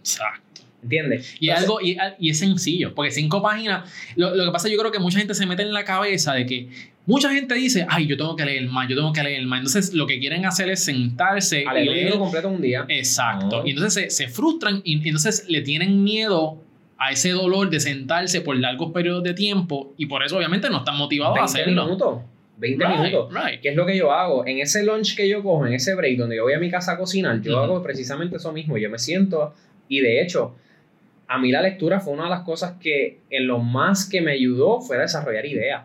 Exacto. 0.00 0.49
¿Entiendes? 0.82 1.36
Y, 1.40 1.48
Entonces, 1.48 1.68
algo, 1.68 1.80
y, 1.82 1.96
y 2.18 2.30
es 2.30 2.38
sencillo, 2.38 2.94
porque 2.94 3.10
cinco 3.10 3.42
páginas, 3.42 3.90
lo, 4.16 4.34
lo 4.34 4.44
que 4.46 4.50
pasa 4.50 4.68
yo 4.68 4.78
creo 4.78 4.90
que 4.90 4.98
mucha 4.98 5.18
gente 5.18 5.34
se 5.34 5.44
mete 5.46 5.62
en 5.62 5.72
la 5.72 5.84
cabeza 5.84 6.32
de 6.34 6.46
que 6.46 6.68
mucha 7.06 7.30
gente 7.32 7.54
dice, 7.54 7.86
ay, 7.88 8.06
yo 8.06 8.16
tengo 8.16 8.34
que 8.36 8.44
leer 8.44 8.66
más, 8.68 8.88
yo 8.88 8.96
tengo 8.96 9.12
que 9.12 9.22
leer 9.22 9.44
más. 9.46 9.58
Entonces 9.60 9.92
lo 9.92 10.06
que 10.06 10.18
quieren 10.18 10.46
hacer 10.46 10.70
es 10.70 10.82
sentarse 10.82 11.64
a 11.68 11.72
y 11.72 11.74
leer 11.84 11.88
un 11.88 11.94
leer. 11.94 12.04
libro 12.06 12.18
completo 12.20 12.48
un 12.48 12.62
día. 12.62 12.86
Exacto. 12.88 13.60
No. 13.60 13.66
Y 13.66 13.70
entonces 13.70 13.94
se, 13.94 14.10
se 14.24 14.30
frustran 14.32 14.80
y, 14.84 14.96
y 15.04 15.08
entonces 15.08 15.44
le 15.48 15.60
tienen 15.62 16.02
miedo 16.02 16.62
a 16.96 17.12
ese 17.12 17.30
dolor 17.30 17.68
de 17.70 17.80
sentarse 17.80 18.40
por 18.42 18.56
largos 18.58 18.92
periodos 18.92 19.22
de 19.24 19.34
tiempo 19.34 19.92
y 19.96 20.06
por 20.06 20.22
eso 20.22 20.36
obviamente 20.36 20.68
no 20.70 20.78
están 20.78 20.96
motivados 20.96 21.36
a 21.38 21.40
20 21.42 21.60
hacerlo. 21.60 21.84
minutos. 21.84 22.18
20 22.58 22.84
Right, 22.86 22.98
minutos. 23.00 23.34
right. 23.34 23.60
¿Qué 23.60 23.70
es 23.70 23.76
lo 23.76 23.86
que 23.86 23.96
yo 23.96 24.12
hago? 24.12 24.46
En 24.46 24.58
ese 24.60 24.82
lunch 24.84 25.16
que 25.16 25.26
yo 25.28 25.42
cojo, 25.42 25.66
en 25.66 25.72
ese 25.72 25.94
break 25.94 26.18
donde 26.18 26.36
yo 26.36 26.42
voy 26.44 26.52
a 26.52 26.58
mi 26.58 26.70
casa 26.70 26.92
a 26.92 26.98
cocinar, 26.98 27.40
yo 27.42 27.52
Ujú. 27.52 27.60
hago 27.64 27.82
precisamente 27.82 28.36
eso 28.36 28.52
mismo. 28.52 28.76
Yo 28.76 28.90
me 28.90 28.98
siento 28.98 29.54
y 29.88 30.00
de 30.00 30.20
hecho, 30.22 30.54
a 31.32 31.38
mí 31.38 31.52
la 31.52 31.62
lectura 31.62 32.00
fue 32.00 32.12
una 32.12 32.24
de 32.24 32.30
las 32.30 32.40
cosas 32.42 32.72
que 32.80 33.18
en 33.30 33.46
lo 33.46 33.60
más 33.60 34.08
que 34.08 34.20
me 34.20 34.32
ayudó 34.32 34.80
fue 34.80 34.96
a 34.96 35.02
desarrollar 35.02 35.46
ideas. 35.46 35.84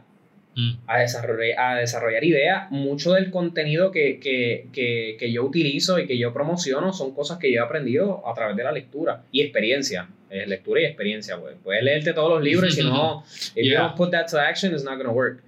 Mm. 0.56 0.72
A 0.88 1.00
desarrollar, 1.00 1.60
a 1.60 1.76
desarrollar 1.76 2.24
ideas. 2.24 2.72
Mucho 2.72 3.14
del 3.14 3.30
contenido 3.30 3.92
que, 3.92 4.20
que, 4.20 4.68
que, 4.74 5.18
que 5.20 5.32
yo 5.32 5.44
utilizo 5.44 6.00
y 6.00 6.08
que 6.08 6.18
yo 6.18 6.34
promociono 6.34 6.94
son 6.94 7.14
cosas 7.14 7.38
que 7.38 7.54
yo 7.54 7.62
he 7.62 7.64
aprendido 7.64 8.28
a 8.28 8.34
través 8.34 8.56
de 8.56 8.64
la 8.64 8.72
lectura 8.72 9.22
y 9.32 9.42
experiencia. 9.42 10.10
Eh, 10.32 10.48
lectura 10.48 10.82
y 10.82 10.86
experiencia. 10.86 11.38
Pues. 11.40 11.56
Puedes 11.64 11.84
leerte 11.84 12.14
todos 12.14 12.30
los 12.32 12.42
libros 12.44 12.74
y 12.74 12.82
si 12.82 12.84
no, 12.84 13.24
if 13.56 13.56
you 13.56 13.64
Yeah. 13.72 13.82
don't 13.82 13.96
put 13.96 14.10
that 14.12 14.26
to 14.32 14.40
action, 14.40 14.74
it's 14.74 14.84
not 14.84 14.96
going 14.96 15.06
to 15.06 15.12
work. 15.14 15.44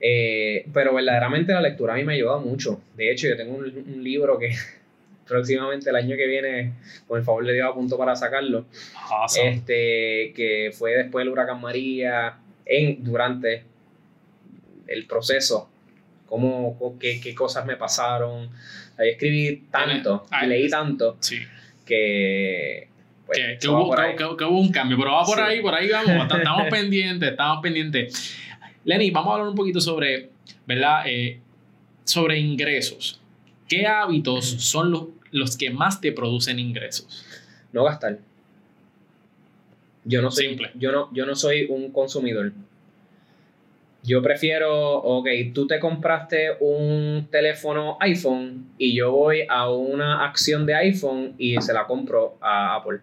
Eh, 0.00 0.66
pero 0.74 0.92
verdaderamente 0.92 1.52
la 1.52 1.60
lectura 1.60 1.92
a 1.94 1.96
mí 1.96 2.02
me 2.04 2.14
ha 2.14 2.16
ayudado 2.16 2.40
mucho. 2.40 2.80
De 2.96 3.12
hecho, 3.12 3.28
yo 3.28 3.36
tengo 3.36 3.54
un, 3.56 3.64
un 3.64 4.02
libro 4.02 4.38
que 4.38 4.50
próximamente 5.26 5.90
el 5.90 5.96
año 5.96 6.16
que 6.16 6.26
viene, 6.26 6.72
con 7.06 7.18
el 7.18 7.24
favor 7.24 7.44
de 7.46 7.54
Dios, 7.54 7.68
a 7.68 7.74
punto 7.74 7.98
para 7.98 8.14
sacarlo. 8.16 8.66
Awesome. 9.10 9.48
Este, 9.50 10.32
que 10.34 10.70
fue 10.76 10.92
después 10.96 11.24
del 11.24 11.32
huracán 11.32 11.60
María, 11.60 12.36
en, 12.64 13.02
durante 13.04 13.64
el 14.86 15.06
proceso, 15.06 15.68
cómo, 16.26 16.96
qué, 17.00 17.20
qué 17.20 17.34
cosas 17.34 17.66
me 17.66 17.76
pasaron. 17.76 18.48
Ahí 18.98 19.10
escribí 19.10 19.64
tanto, 19.70 20.26
y 20.42 20.46
leí 20.46 20.68
tanto, 20.70 21.16
sí. 21.20 21.38
que... 21.84 22.88
pues, 23.26 23.38
que, 23.38 23.58
que 23.60 23.68
hubo, 23.68 23.94
que- 24.36 24.44
hubo 24.44 24.58
un 24.60 24.70
cambio, 24.72 24.96
pero 24.96 25.12
va 25.12 25.24
por 25.24 25.36
Sí. 25.36 25.42
ahí, 25.44 25.60
por 25.60 25.74
ahí 25.74 25.88
vamos. 25.90 26.08
Est- 26.26 26.34
Estamos 26.38 26.68
pendientes, 26.70 27.30
estamos 27.30 27.62
pendientes. 27.62 28.36
Lenny, 28.84 29.10
vamos 29.10 29.30
a 29.30 29.34
hablar 29.34 29.48
un 29.48 29.56
poquito 29.56 29.80
sobre, 29.80 30.30
¿verdad? 30.66 31.02
Eh, 31.06 31.40
sobre 32.04 32.38
ingresos. 32.38 33.20
¿Qué 33.68 33.86
hábitos 33.86 34.44
son 34.44 34.90
los, 34.90 35.04
los 35.32 35.56
que 35.56 35.70
más 35.70 36.00
te 36.00 36.12
producen 36.12 36.58
ingresos? 36.58 37.24
No 37.72 37.84
gastar. 37.84 38.18
Yo 40.04 40.22
no 40.22 40.30
soy, 40.30 40.48
Simple. 40.48 40.70
Yo 40.74 40.92
no, 40.92 41.12
yo 41.12 41.26
no 41.26 41.34
soy 41.34 41.66
un 41.68 41.90
consumidor. 41.90 42.52
Yo 44.04 44.22
prefiero, 44.22 44.98
ok, 44.98 45.28
tú 45.52 45.66
te 45.66 45.80
compraste 45.80 46.50
un 46.60 47.26
teléfono 47.28 47.96
iPhone 48.00 48.68
y 48.78 48.94
yo 48.94 49.10
voy 49.10 49.40
a 49.48 49.68
una 49.68 50.24
acción 50.24 50.64
de 50.64 50.76
iPhone 50.76 51.34
y 51.38 51.60
se 51.60 51.72
la 51.72 51.88
compro 51.88 52.36
a 52.40 52.76
Apple. 52.76 53.00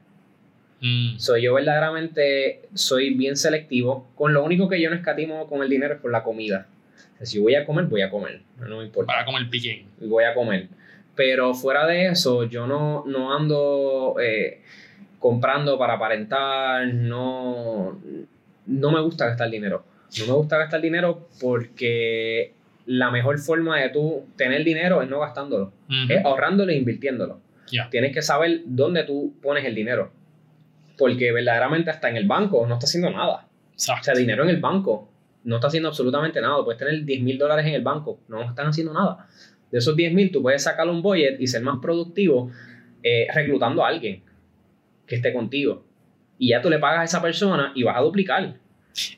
Mm, 0.80 1.18
So, 1.18 1.36
yo 1.36 1.54
verdaderamente 1.56 2.62
soy 2.74 3.14
bien 3.14 3.36
selectivo. 3.36 4.08
Con 4.16 4.34
lo 4.34 4.46
único 4.46 4.70
que 4.70 4.82
yo 4.82 4.90
no 4.90 4.96
escatimo 4.96 5.46
con 5.48 5.62
el 5.62 5.70
dinero 5.70 5.96
es 5.96 6.00
con 6.00 6.14
la 6.14 6.24
comida. 6.24 6.68
O 7.14 7.18
sea, 7.18 7.26
si 7.26 7.40
voy 7.40 7.56
a 7.56 7.66
comer, 7.66 7.86
voy 7.86 8.02
a 8.02 8.10
comer. 8.10 8.42
No 8.60 8.78
me 8.78 8.86
importa 8.86 9.14
para 9.14 9.26
como 9.26 9.38
el 9.38 9.50
piquín. 9.50 9.88
voy 10.00 10.24
a 10.24 10.34
comer. 10.34 10.68
Pero 11.16 11.54
fuera 11.54 11.86
de 11.86 12.08
eso, 12.08 12.44
yo 12.46 12.66
no, 12.66 13.04
no 13.06 13.36
ando 13.36 14.16
eh, 14.20 14.62
comprando 15.20 15.78
para 15.78 15.94
aparentar, 15.94 16.88
no, 16.88 18.00
no 18.66 18.92
me 18.92 19.02
gusta 19.02 19.28
gastar 19.28 19.50
dinero. 19.50 19.86
No 20.20 20.28
me 20.28 20.34
gusta 20.34 20.58
gastar 20.58 20.82
dinero 20.82 21.28
porque 21.40 22.54
la 22.86 23.12
mejor 23.12 23.40
forma 23.40 23.80
de 23.80 23.90
tú 23.90 24.26
tener 24.36 24.64
dinero 24.64 25.02
es 25.02 25.10
no 25.10 25.20
gastándolo, 25.20 25.72
es 26.10 26.24
ahorrándolo 26.26 26.72
e 26.72 26.76
invirtiéndolo. 26.76 27.40
Tienes 27.90 28.14
que 28.14 28.22
saber 28.22 28.62
dónde 28.66 29.04
tú 29.04 29.34
pones 29.42 29.66
el 29.66 29.74
dinero. 29.74 30.12
Porque 30.98 31.32
verdaderamente 31.32 31.90
hasta 31.90 32.10
en 32.10 32.18
el 32.18 32.28
banco 32.28 32.66
no 32.68 32.76
está 32.76 32.86
haciendo 32.86 33.10
nada. 33.10 33.48
O 33.76 34.04
sea, 34.04 34.14
dinero 34.14 34.44
en 34.44 34.50
el 34.50 34.62
banco 34.62 35.10
no 35.44 35.56
está 35.56 35.68
haciendo 35.68 35.90
absolutamente 35.90 36.40
nada. 36.42 36.64
Puedes 36.64 36.80
tener 36.80 37.04
10 37.04 37.22
mil 37.22 37.38
dólares 37.38 37.66
en 37.66 37.74
el 37.74 37.82
banco, 37.82 38.20
no 38.28 38.42
están 38.44 38.68
haciendo 38.68 38.94
nada. 38.94 39.28
De 39.72 39.80
esos 39.80 39.96
10 39.96 40.14
mil, 40.14 40.32
tú 40.32 40.42
puedes 40.42 40.64
sacar 40.64 40.88
un 40.88 41.02
budget 41.02 41.40
y 41.42 41.48
ser 41.48 41.62
más 41.64 41.80
productivo 41.82 42.52
eh, 43.02 43.28
reclutando 43.34 43.84
a 43.84 43.90
alguien 43.90 44.22
que 45.08 45.16
esté 45.16 45.34
contigo. 45.34 45.84
Y 46.38 46.50
ya 46.50 46.62
tú 46.62 46.70
le 46.70 46.80
pagas 46.80 47.00
a 47.00 47.04
esa 47.04 47.22
persona 47.22 47.72
y 47.76 47.84
vas 47.84 47.98
a 47.98 48.02
duplicar. 48.02 48.44
En- 48.44 48.58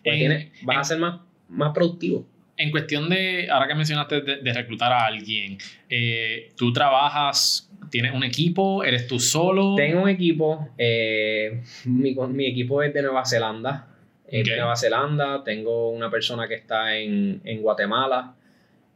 tienes- 0.04 0.52
vas 0.64 0.76
en- 0.76 0.80
a 0.80 0.84
ser 0.84 1.00
más, 1.00 1.20
más 1.50 1.74
productivo. 1.74 2.26
En 2.58 2.72
cuestión 2.72 3.10
de, 3.10 3.50
ahora 3.52 3.68
que 3.68 3.76
mencionaste 3.76 4.22
de, 4.22 4.38
de 4.38 4.54
reclutar 4.54 4.92
a 4.94 5.06
alguien, 5.06 5.58
eh, 5.90 6.54
¿tú 6.56 6.72
trabajas, 6.72 7.70
tienes 7.92 8.14
un 8.14 8.24
equipo, 8.24 8.82
eres 8.84 9.08
tú 9.08 9.20
solo? 9.20 9.76
Tengo 9.76 10.04
un 10.04 10.10
equipo, 10.10 10.70
eh, 10.78 11.62
mi, 11.84 12.16
mi 12.16 12.46
equipo 12.48 12.82
es 12.82 12.94
de 12.94 13.02
Nueva 13.02 13.26
Zelanda. 13.26 13.88
Es 14.28 14.42
Ok. 14.42 14.48
de 14.50 14.56
Nueva 14.58 14.76
Zelanda, 14.76 15.44
tengo 15.44 15.90
una 15.92 16.10
persona 16.10 16.48
que 16.48 16.56
está 16.56 16.96
en, 16.98 17.42
en 17.44 17.62
Guatemala, 17.62 18.34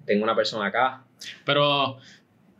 tengo 0.05 0.23
una 0.23 0.35
persona 0.35 0.65
acá. 0.67 1.03
Pero 1.45 1.97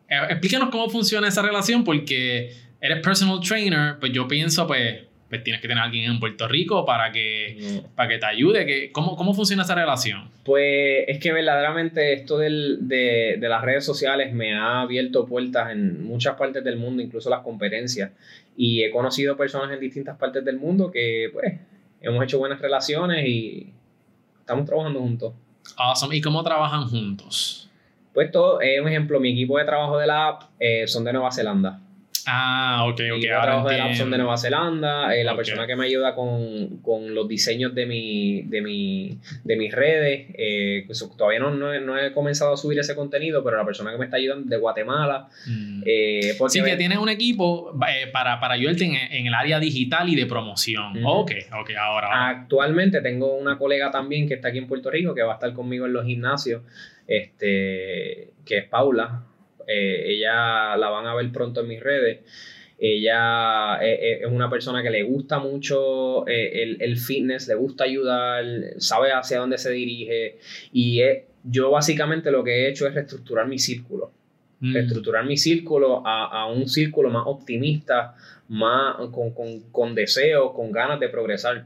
eh, 0.10 0.18
explícanos 0.30 0.70
cómo 0.70 0.90
funciona 0.90 1.28
esa 1.28 1.42
relación, 1.42 1.84
porque 1.84 2.54
eres 2.82 3.00
personal 3.02 3.40
trainer, 3.42 3.96
pues 4.00 4.12
yo 4.12 4.28
pienso, 4.28 4.68
pues, 4.68 5.02
pues 5.30 5.44
tienes 5.44 5.62
que 5.62 5.68
tener 5.68 5.82
a 5.82 5.86
alguien 5.86 6.12
en 6.12 6.20
Puerto 6.20 6.48
Rico 6.48 6.86
para 6.86 7.12
que, 7.12 7.82
para 7.96 8.10
que 8.10 8.18
te 8.18 8.26
ayude. 8.26 8.66
Que, 8.66 8.92
¿cómo, 8.92 9.16
¿Cómo 9.16 9.34
funciona 9.34 9.64
esa 9.64 9.76
relación? 9.76 10.30
Pues 10.44 11.06
es 11.08 11.20
que 11.20 11.32
verdaderamente 11.32 12.14
esto 12.14 12.38
del- 12.38 12.88
de, 12.88 13.38
de 13.40 13.50
las 13.50 13.62
redes 13.64 13.86
sociales 13.86 14.32
me 14.34 14.56
ha 14.56 14.82
abierto 14.82 15.26
puertas 15.26 15.72
en 15.72 16.04
muchas 16.04 16.36
partes 16.36 16.64
del 16.64 16.78
mundo, 16.78 17.02
incluso 17.04 17.30
las 17.30 17.42
competencias. 17.42 18.12
Y 18.58 18.84
he 18.84 18.92
conocido 18.92 19.38
personas 19.38 19.72
en 19.72 19.80
distintas 19.80 20.18
partes 20.18 20.44
del 20.46 20.58
mundo 20.58 20.92
que 20.92 21.30
pues 21.32 21.54
hemos 22.02 22.24
hecho 22.24 22.40
buenas 22.40 22.60
relaciones 22.62 23.26
y 23.28 23.74
estamos 24.40 24.66
trabajando 24.66 25.00
juntos. 25.00 25.34
Awesome. 25.78 26.16
¿Y 26.16 26.22
cómo 26.22 26.44
trabajan 26.44 26.88
juntos? 26.88 27.70
Pues 28.14 28.32
todo, 28.32 28.62
eh, 28.62 28.82
un 28.82 28.88
ejemplo, 28.88 29.20
mi 29.20 29.32
equipo 29.32 29.58
de 29.58 29.66
trabajo 29.66 29.98
de 29.98 30.08
la 30.08 30.28
app 30.28 30.44
eh, 30.60 30.88
son 30.88 31.04
de 31.04 31.14
Nueva 31.14 31.32
Zelanda. 31.32 31.80
Ah, 32.32 32.84
ok, 32.86 33.00
ok. 33.16 33.22
de 33.22 33.32
ahora 33.34 33.44
trabajo 33.46 33.70
de 33.70 33.78
la 33.78 33.84
app 33.86 33.88
son 33.90 33.92
entiendo. 33.92 34.12
de 34.18 34.18
Nueva 34.24 34.38
Zelanda. 34.38 35.16
eh, 35.16 35.24
la 35.24 35.36
persona 35.36 35.66
que 35.66 35.76
me 35.76 35.86
ayuda 35.86 36.14
con, 36.16 36.78
con 36.82 37.16
los 37.16 37.28
diseños 37.28 37.74
de, 37.74 37.86
mi, 37.86 38.44
de, 38.44 38.62
mi, 38.62 39.18
de 39.44 39.56
mis 39.56 39.74
redes. 39.74 40.28
eh, 40.38 40.84
pues, 40.86 41.08
todavía 41.18 41.40
no, 41.40 41.52
no, 41.52 41.74
he, 41.74 41.80
no 41.80 41.98
he 41.98 42.12
comenzado 42.12 42.54
a 42.54 42.58
subir 42.58 42.78
ese 42.80 42.96
contenido, 42.96 43.44
pero 43.44 43.58
la 43.58 43.66
persona 43.66 43.92
que 43.92 43.98
me 43.98 44.06
está 44.06 44.18
ayudando 44.18 44.44
es 44.44 44.50
de 44.50 44.58
Guatemala. 44.58 45.28
Mm. 45.48 45.84
eh, 45.86 46.36
Sí, 46.50 46.62
que 46.64 46.76
tienes 46.76 46.98
un 46.98 47.10
equipo 47.10 47.74
eh, 47.88 48.08
para, 48.12 48.40
para 48.40 48.54
ayudarte 48.54 48.86
en, 48.86 48.94
en 48.96 49.28
el 49.28 49.34
área 49.34 49.60
digital 49.60 50.08
y 50.10 50.16
de 50.16 50.26
promoción. 50.26 50.98
Ujú. 50.98 51.08
Ok, 51.08 51.32
ok, 51.60 51.72
ahora. 51.80 52.08
ahora. 52.08 52.28
Actualmente 52.30 53.02
tengo 53.02 53.36
una 53.38 53.58
colega 53.58 53.92
también 53.92 54.28
que 54.28 54.36
está 54.36 54.50
aquí 54.50 54.58
en 54.58 54.68
Puerto 54.68 54.90
Rico 54.92 55.14
que 55.16 55.22
va 55.24 55.32
a 55.32 55.36
estar 55.36 55.54
conmigo 55.54 55.86
en 55.86 55.94
los 55.94 56.06
gimnasios, 56.06 56.62
este, 57.08 58.30
que 58.46 58.58
es 58.60 58.66
Paula. 58.66 59.24
Eh, 59.70 60.14
ella 60.16 60.76
la 60.78 60.90
van 60.90 61.06
a 61.06 61.16
ver 61.16 61.32
pronto 61.32 61.62
en 61.62 61.68
mis 61.68 61.82
redes. 61.82 62.20
Ella 62.80 63.78
eh, 63.82 64.00
eh, 64.02 64.20
es 64.22 64.32
una 64.32 64.50
persona 64.50 64.82
que 64.82 64.90
le 64.90 65.04
gusta 65.04 65.40
mucho 65.40 66.26
el, 66.28 66.78
el 66.82 66.98
fitness, 66.98 67.48
le 67.48 67.56
gusta 67.56 67.84
ayudar, 67.84 68.44
sabe 68.78 69.12
hacia 69.12 69.40
dónde 69.40 69.58
se 69.58 69.72
dirige. 69.72 70.40
Y 70.72 71.02
yo 71.44 71.72
básicamente 71.72 72.32
lo 72.32 72.44
que 72.44 72.52
he 72.52 72.70
hecho 72.70 72.88
es 72.88 72.96
reestructurar 72.96 73.48
mi 73.48 73.60
círculo. 73.60 74.12
Mm. 74.62 74.74
Reestructurar 74.74 75.26
mi 75.26 75.38
círculo 75.38 76.06
a, 76.06 76.26
a 76.26 76.46
un 76.48 76.68
círculo 76.68 77.10
más 77.10 77.24
optimista, 77.26 78.16
más 78.48 78.96
con, 79.12 79.34
con, 79.34 79.60
con 79.72 79.94
deseos, 79.94 80.54
con 80.54 80.72
ganas 80.72 81.00
de 81.00 81.10
progresar. 81.10 81.66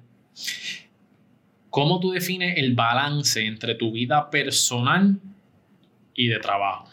¿Cómo 1.70 2.00
tú 2.00 2.12
defines 2.12 2.58
el 2.58 2.76
balance 2.76 3.44
entre 3.44 3.76
tu 3.76 3.92
vida 3.92 4.30
personal 4.30 5.18
y 6.14 6.28
de 6.28 6.40
trabajo? 6.40 6.88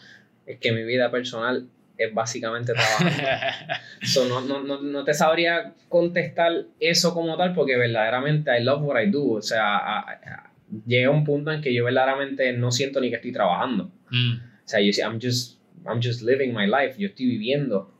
Es 0.53 0.59
que 0.59 0.71
mi 0.71 0.83
vida 0.83 1.09
personal 1.11 1.67
es 1.97 2.13
básicamente 2.13 2.73
trabajo. 2.73 3.05
So, 4.03 4.25
no, 4.27 4.41
no, 4.41 4.63
no, 4.63 4.81
no 4.81 5.03
te 5.03 5.13
sabría 5.13 5.73
contestar 5.87 6.51
eso 6.79 7.13
como 7.13 7.37
tal 7.37 7.53
porque 7.53 7.77
verdaderamente 7.77 8.49
I 8.59 8.63
love 8.63 8.81
what 8.81 8.99
I 8.99 9.11
do. 9.11 9.33
O 9.33 9.41
sea, 9.43 9.77
a- 9.77 9.99
a- 9.99 10.51
llega 10.87 11.11
un 11.11 11.23
punto 11.23 11.51
en 11.51 11.61
que 11.61 11.71
yo 11.71 11.83
verdaderamente 11.85 12.51
no 12.53 12.71
siento 12.71 12.99
ni 12.99 13.09
que 13.11 13.17
estoy 13.17 13.31
trabajando. 13.31 13.91
Mm. 14.09 14.33
O 14.37 14.67
sea, 14.67 14.79
yo 14.81 14.89
I'm 15.07 15.19
just, 15.21 15.59
I'm 15.85 16.01
just 16.01 16.23
living 16.23 16.51
my 16.51 16.65
life. 16.65 16.95
Yo 16.97 17.09
estoy 17.09 17.27
viviendo. 17.27 17.91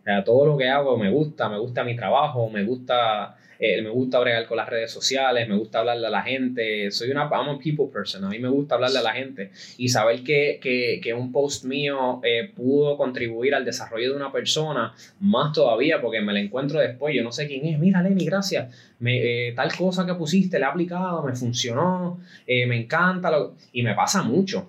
O 0.00 0.04
sea, 0.04 0.22
todo 0.24 0.44
lo 0.44 0.58
que 0.58 0.68
hago 0.68 0.98
me 0.98 1.08
gusta. 1.10 1.48
Me 1.48 1.58
gusta 1.58 1.82
mi 1.84 1.96
trabajo. 1.96 2.50
Me 2.50 2.64
gusta, 2.64 3.36
eh, 3.58 3.80
me 3.82 3.90
gusta 3.90 4.18
bregar 4.20 4.46
con 4.46 4.56
las 4.56 4.68
redes 4.68 4.90
sociales. 4.90 5.48
Me 5.48 5.56
gusta 5.56 5.80
hablarle 5.80 6.06
a 6.06 6.10
la 6.10 6.22
gente. 6.22 6.90
Soy 6.90 7.10
una 7.10 7.28
I'm 7.30 7.48
a 7.48 7.58
people 7.58 7.86
person. 7.92 8.24
A 8.24 8.28
mí 8.28 8.38
me 8.38 8.48
gusta 8.48 8.74
hablarle 8.76 8.98
a 8.98 9.02
la 9.02 9.12
gente. 9.12 9.50
Y 9.78 9.88
saber 9.88 10.22
que, 10.22 10.58
que, 10.60 11.00
que 11.02 11.14
un 11.14 11.32
post 11.32 11.64
mío 11.64 12.20
eh, 12.24 12.50
pudo 12.54 12.96
contribuir 12.96 13.54
al 13.54 13.64
desarrollo 13.64 14.10
de 14.10 14.16
una 14.16 14.32
persona, 14.32 14.94
más 15.20 15.52
todavía, 15.52 16.00
porque 16.00 16.20
me 16.20 16.32
la 16.32 16.40
encuentro 16.40 16.80
después. 16.80 17.14
Yo 17.14 17.22
no 17.22 17.32
sé 17.32 17.46
quién 17.46 17.66
es. 17.66 17.78
Mira, 17.78 18.02
Lenny, 18.02 18.24
gracias. 18.26 18.74
Eh, 19.04 19.52
tal 19.54 19.74
cosa 19.76 20.06
que 20.06 20.14
pusiste, 20.14 20.58
la 20.58 20.66
he 20.66 20.70
aplicado, 20.70 21.22
me 21.22 21.34
funcionó. 21.34 22.20
eh, 22.46 22.66
me 22.66 22.76
encanta. 22.76 23.30
lo- 23.30 23.54
y 23.72 23.82
me 23.82 23.94
pasa 23.94 24.22
mucho. 24.22 24.68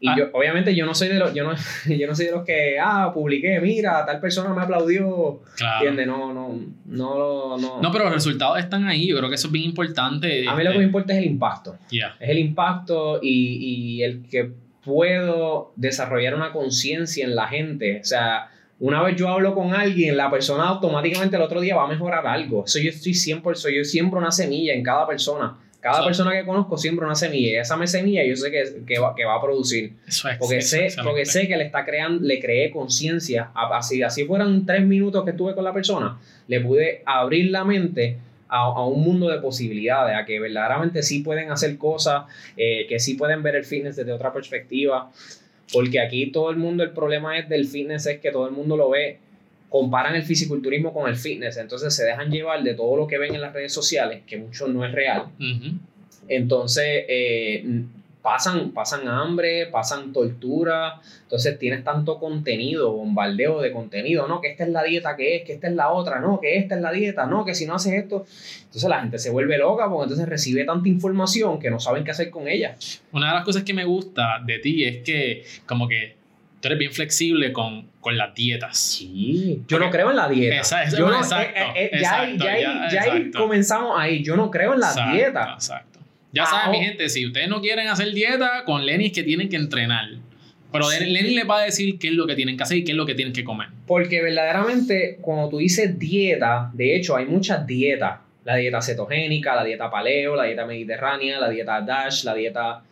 Y 0.00 0.08
Ah. 0.08 0.14
yo, 0.18 0.24
obviamente, 0.32 0.74
yo 0.74 0.84
no 0.86 0.94
soy 0.94 1.08
de 1.08 1.18
los, 1.18 1.32
yo 1.34 1.44
no, 1.44 1.54
yo 1.88 2.06
no 2.06 2.14
soy 2.14 2.26
de 2.26 2.32
los 2.32 2.44
que, 2.44 2.76
ah, 2.80 3.10
publiqué, 3.14 3.60
mira, 3.60 4.04
tal 4.04 4.20
persona 4.20 4.52
me 4.52 4.62
aplaudió. 4.62 5.40
Claro. 5.56 5.76
¿Entiendes? 5.88 6.06
No, 6.06 6.32
no, 6.34 6.60
no, 6.86 7.56
no. 7.58 7.80
No, 7.82 7.92
pero 7.92 8.04
los 8.04 8.14
resultados 8.14 8.58
están 8.58 8.86
ahí. 8.86 9.06
Yo 9.08 9.16
creo 9.16 9.28
que 9.28 9.34
eso 9.36 9.48
es 9.48 9.52
bien 9.52 9.64
importante. 9.66 10.46
A 10.48 10.54
mí 10.54 10.64
lo 10.64 10.72
que 10.72 10.78
me 10.78 10.84
importa 10.84 11.12
es 11.12 11.18
el 11.20 11.26
impacto. 11.26 11.76
Es 11.90 12.28
el 12.28 12.38
impacto 12.38 13.18
y, 13.22 13.96
y 13.98 14.02
el 14.02 14.22
que 14.28 14.50
puedo 14.84 15.72
desarrollar 15.76 16.34
una 16.34 16.52
conciencia 16.52 17.24
en 17.24 17.34
la 17.34 17.48
gente. 17.48 18.00
O 18.00 18.04
sea, 18.04 18.48
una 18.80 19.02
vez 19.02 19.16
yo 19.16 19.28
hablo 19.28 19.54
con 19.54 19.72
alguien, 19.74 20.16
la 20.16 20.30
persona 20.30 20.64
automáticamente 20.64 21.36
el 21.36 21.42
otro 21.42 21.60
día 21.60 21.76
va 21.76 21.84
a 21.84 21.88
mejorar 21.88 22.26
algo. 22.26 22.64
Eso 22.66 22.78
yo 22.78 22.90
estoy 22.90 23.14
siempre, 23.14 23.54
soy 23.54 23.76
yo 23.76 23.84
siembro 23.84 24.18
una 24.18 24.30
semilla 24.30 24.74
en 24.74 24.82
cada 24.82 25.06
persona. 25.06 25.56
Cada 25.84 25.98
Sí. 25.98 26.04
persona 26.06 26.32
que 26.32 26.46
conozco 26.46 26.78
siembra 26.78 27.04
una 27.04 27.14
semilla 27.14 27.46
y 27.52 27.56
esa 27.56 27.86
semilla 27.86 28.24
yo 28.24 28.34
sé 28.36 28.50
que, 28.50 28.64
que, 28.86 28.98
va, 28.98 29.14
que 29.14 29.26
va 29.26 29.34
a 29.36 29.40
producir. 29.42 29.92
Eso 30.08 30.30
es. 30.30 30.38
Porque 30.38 30.62
sé, 30.62 30.88
porque 31.04 31.26
sé 31.26 31.46
que 31.46 31.58
le 31.58 31.64
está 31.64 31.84
creando, 31.84 32.24
le 32.26 32.40
creé 32.40 32.70
conciencia. 32.70 33.50
Así, 33.54 34.02
así 34.02 34.24
fueran 34.24 34.64
tres 34.64 34.82
minutos 34.86 35.22
que 35.24 35.32
estuve 35.32 35.54
con 35.54 35.62
la 35.62 35.74
persona, 35.74 36.18
le 36.48 36.60
pude 36.62 37.02
abrir 37.04 37.50
la 37.50 37.64
mente 37.66 38.16
a, 38.48 38.60
a 38.62 38.86
un 38.86 39.02
mundo 39.04 39.28
de 39.28 39.38
posibilidades, 39.40 40.16
a 40.16 40.24
que 40.24 40.40
verdaderamente 40.40 41.02
sí 41.02 41.20
pueden 41.20 41.50
hacer 41.50 41.76
cosas, 41.76 42.24
eh, 42.56 42.86
que 42.88 42.98
sí 42.98 43.12
pueden 43.12 43.42
ver 43.42 43.56
el 43.56 43.64
fitness 43.66 43.96
desde 43.96 44.12
otra 44.12 44.32
perspectiva. 44.32 45.10
Porque 45.70 46.00
aquí 46.00 46.26
todo 46.30 46.48
el 46.50 46.56
mundo, 46.56 46.82
el 46.82 46.92
problema 46.92 47.36
es 47.38 47.46
del 47.48 47.66
fitness, 47.66 48.06
es 48.06 48.20
que 48.20 48.30
todo 48.30 48.46
el 48.46 48.52
mundo 48.52 48.76
lo 48.78 48.88
ve, 48.88 49.18
comparan 49.74 50.14
el 50.14 50.22
fisiculturismo 50.22 50.92
con 50.94 51.08
el 51.08 51.16
fitness, 51.16 51.56
entonces 51.56 51.92
se 51.92 52.04
dejan 52.04 52.30
llevar 52.30 52.62
de 52.62 52.74
todo 52.74 52.96
lo 52.96 53.08
que 53.08 53.18
ven 53.18 53.34
en 53.34 53.40
las 53.40 53.52
redes 53.52 53.72
sociales, 53.72 54.22
que 54.24 54.36
mucho 54.36 54.68
no 54.68 54.84
es 54.84 54.92
real. 54.92 55.24
Entonces, 56.28 57.04
eh, 57.08 57.82
pasan, 58.22 58.70
pasan 58.70 59.08
hambre, 59.08 59.66
pasan 59.66 60.12
tortura, 60.12 61.00
entonces 61.22 61.58
tienes 61.58 61.82
tanto 61.82 62.20
contenido, 62.20 62.92
bombardeo 62.92 63.60
de 63.60 63.72
contenido, 63.72 64.28
no, 64.28 64.40
que 64.40 64.52
esta 64.52 64.62
es 64.62 64.70
la 64.70 64.84
dieta 64.84 65.16
que 65.16 65.38
es, 65.38 65.42
que 65.42 65.54
esta 65.54 65.66
es 65.66 65.74
la 65.74 65.90
otra, 65.90 66.20
no, 66.20 66.38
que 66.40 66.56
esta 66.56 66.76
es 66.76 66.80
la 66.80 66.92
dieta, 66.92 67.26
no, 67.26 67.44
que 67.44 67.56
si 67.56 67.66
no 67.66 67.74
haces 67.74 67.94
esto, 67.94 68.26
entonces 68.66 68.88
la 68.88 69.00
gente 69.00 69.18
se 69.18 69.30
vuelve 69.30 69.58
loca 69.58 69.90
porque 69.90 70.04
entonces 70.04 70.28
recibe 70.28 70.62
tanta 70.62 70.88
información 70.88 71.58
que 71.58 71.68
no 71.68 71.80
saben 71.80 72.04
qué 72.04 72.12
hacer 72.12 72.30
con 72.30 72.46
ella. 72.46 72.76
Una 73.10 73.26
de 73.26 73.34
las 73.34 73.44
cosas 73.44 73.64
que 73.64 73.74
me 73.74 73.84
gusta 73.84 74.40
de 74.46 74.60
ti 74.60 74.84
es 74.84 74.98
que 74.98 75.42
como 75.66 75.88
que 75.88 76.14
tú 76.60 76.68
eres 76.68 76.78
bien 76.78 76.92
flexible 76.92 77.52
con, 77.52 77.88
con 78.04 78.18
las 78.18 78.34
dietas. 78.34 78.78
Sí, 78.78 79.62
yo 79.66 79.78
no 79.78 79.90
creo 79.90 80.10
en 80.10 80.16
la 80.16 80.28
dieta. 80.28 80.60
Esa- 80.60 80.82
esa- 80.84 80.98
Yo 80.98 81.08
no- 81.08 81.16
exacto, 81.16 81.58
eh, 81.58 81.72
eh, 81.74 81.90
ya 81.92 81.98
exacto, 81.98 82.44
ya 82.44 82.52
ahí- 82.52 82.62
ya, 82.62 82.88
ya 82.92 83.02
ahí 83.14 83.30
comenzamos 83.30 83.98
ahí, 83.98 84.22
yo 84.22 84.36
no 84.36 84.50
creo 84.50 84.74
en 84.74 84.80
la 84.80 84.88
Exacto, 84.90 85.12
dieta. 85.14 85.52
Exacto. 85.54 85.98
Ya 86.32 86.42
Ah, 86.42 86.46
saben, 86.46 86.70
mi 86.72 86.76
oh. 86.78 86.88
gente, 86.90 87.08
si 87.08 87.24
ustedes 87.26 87.48
no 87.48 87.60
quieren 87.62 87.88
hacer 87.88 88.12
dieta, 88.12 88.64
con 88.66 88.84
Lenny 88.84 89.06
es 89.06 89.12
que 89.12 89.22
tienen 89.22 89.48
que 89.48 89.56
entrenar. 89.56 90.06
Pero 90.70 90.84
Sí. 90.90 91.04
Lenny 91.06 91.30
les 91.34 91.48
va 91.48 91.60
a 91.60 91.64
decir 91.64 91.98
qué 91.98 92.08
es 92.08 92.14
lo 92.14 92.26
que 92.26 92.34
tienen 92.34 92.56
que 92.58 92.62
hacer 92.64 92.76
y 92.78 92.84
qué 92.84 92.92
es 92.92 92.96
lo 92.98 93.06
que 93.06 93.14
tienen 93.14 93.32
que 93.32 93.42
comer. 93.44 93.68
Porque 93.86 94.20
verdaderamente, 94.20 95.18
cuando 95.22 95.48
tú 95.48 95.58
dices 95.58 95.98
dieta, 95.98 96.70
de 96.74 96.96
hecho, 96.96 97.16
hay 97.16 97.24
muchas 97.26 97.66
dietas. 97.66 98.18
La 98.44 98.56
dieta 98.56 98.82
cetogénica, 98.82 99.54
la 99.54 99.64
dieta 99.64 99.90
paleo, 99.90 100.36
la 100.36 100.44
dieta 100.44 100.66
mediterránea, 100.66 101.38
la 101.40 101.48
dieta 101.48 101.80
DASH, 101.80 102.24
la 102.24 102.34
dieta. 102.34 102.82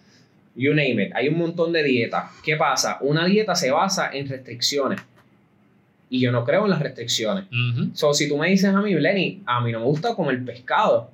You 0.55 0.75
name 0.75 1.03
it. 1.05 1.13
Hay 1.15 1.29
un 1.29 1.39
montón 1.39 1.73
de 1.73 1.83
dietas. 1.83 2.31
¿Qué 2.45 2.57
pasa? 2.57 2.99
Una 3.01 3.25
dieta 3.25 3.55
se 3.55 3.71
basa 3.71 4.11
en 4.13 4.29
restricciones. 4.29 5.01
Y 6.11 6.21
yo 6.21 6.31
no 6.31 6.45
creo 6.45 6.65
en 6.65 6.71
las 6.71 6.81
restricciones. 6.81 7.45
Ujú. 7.47 7.91
So, 7.95 8.13
si 8.13 8.29
tú 8.29 8.37
me 8.37 8.49
dices 8.51 8.75
a 8.75 8.81
mí, 8.83 8.93
Lenny, 8.95 9.43
a 9.47 9.61
mí 9.63 9.73
no 9.73 9.81
me 9.81 9.87
gusta 9.87 10.15
comer 10.15 10.45
pescado, 10.45 11.11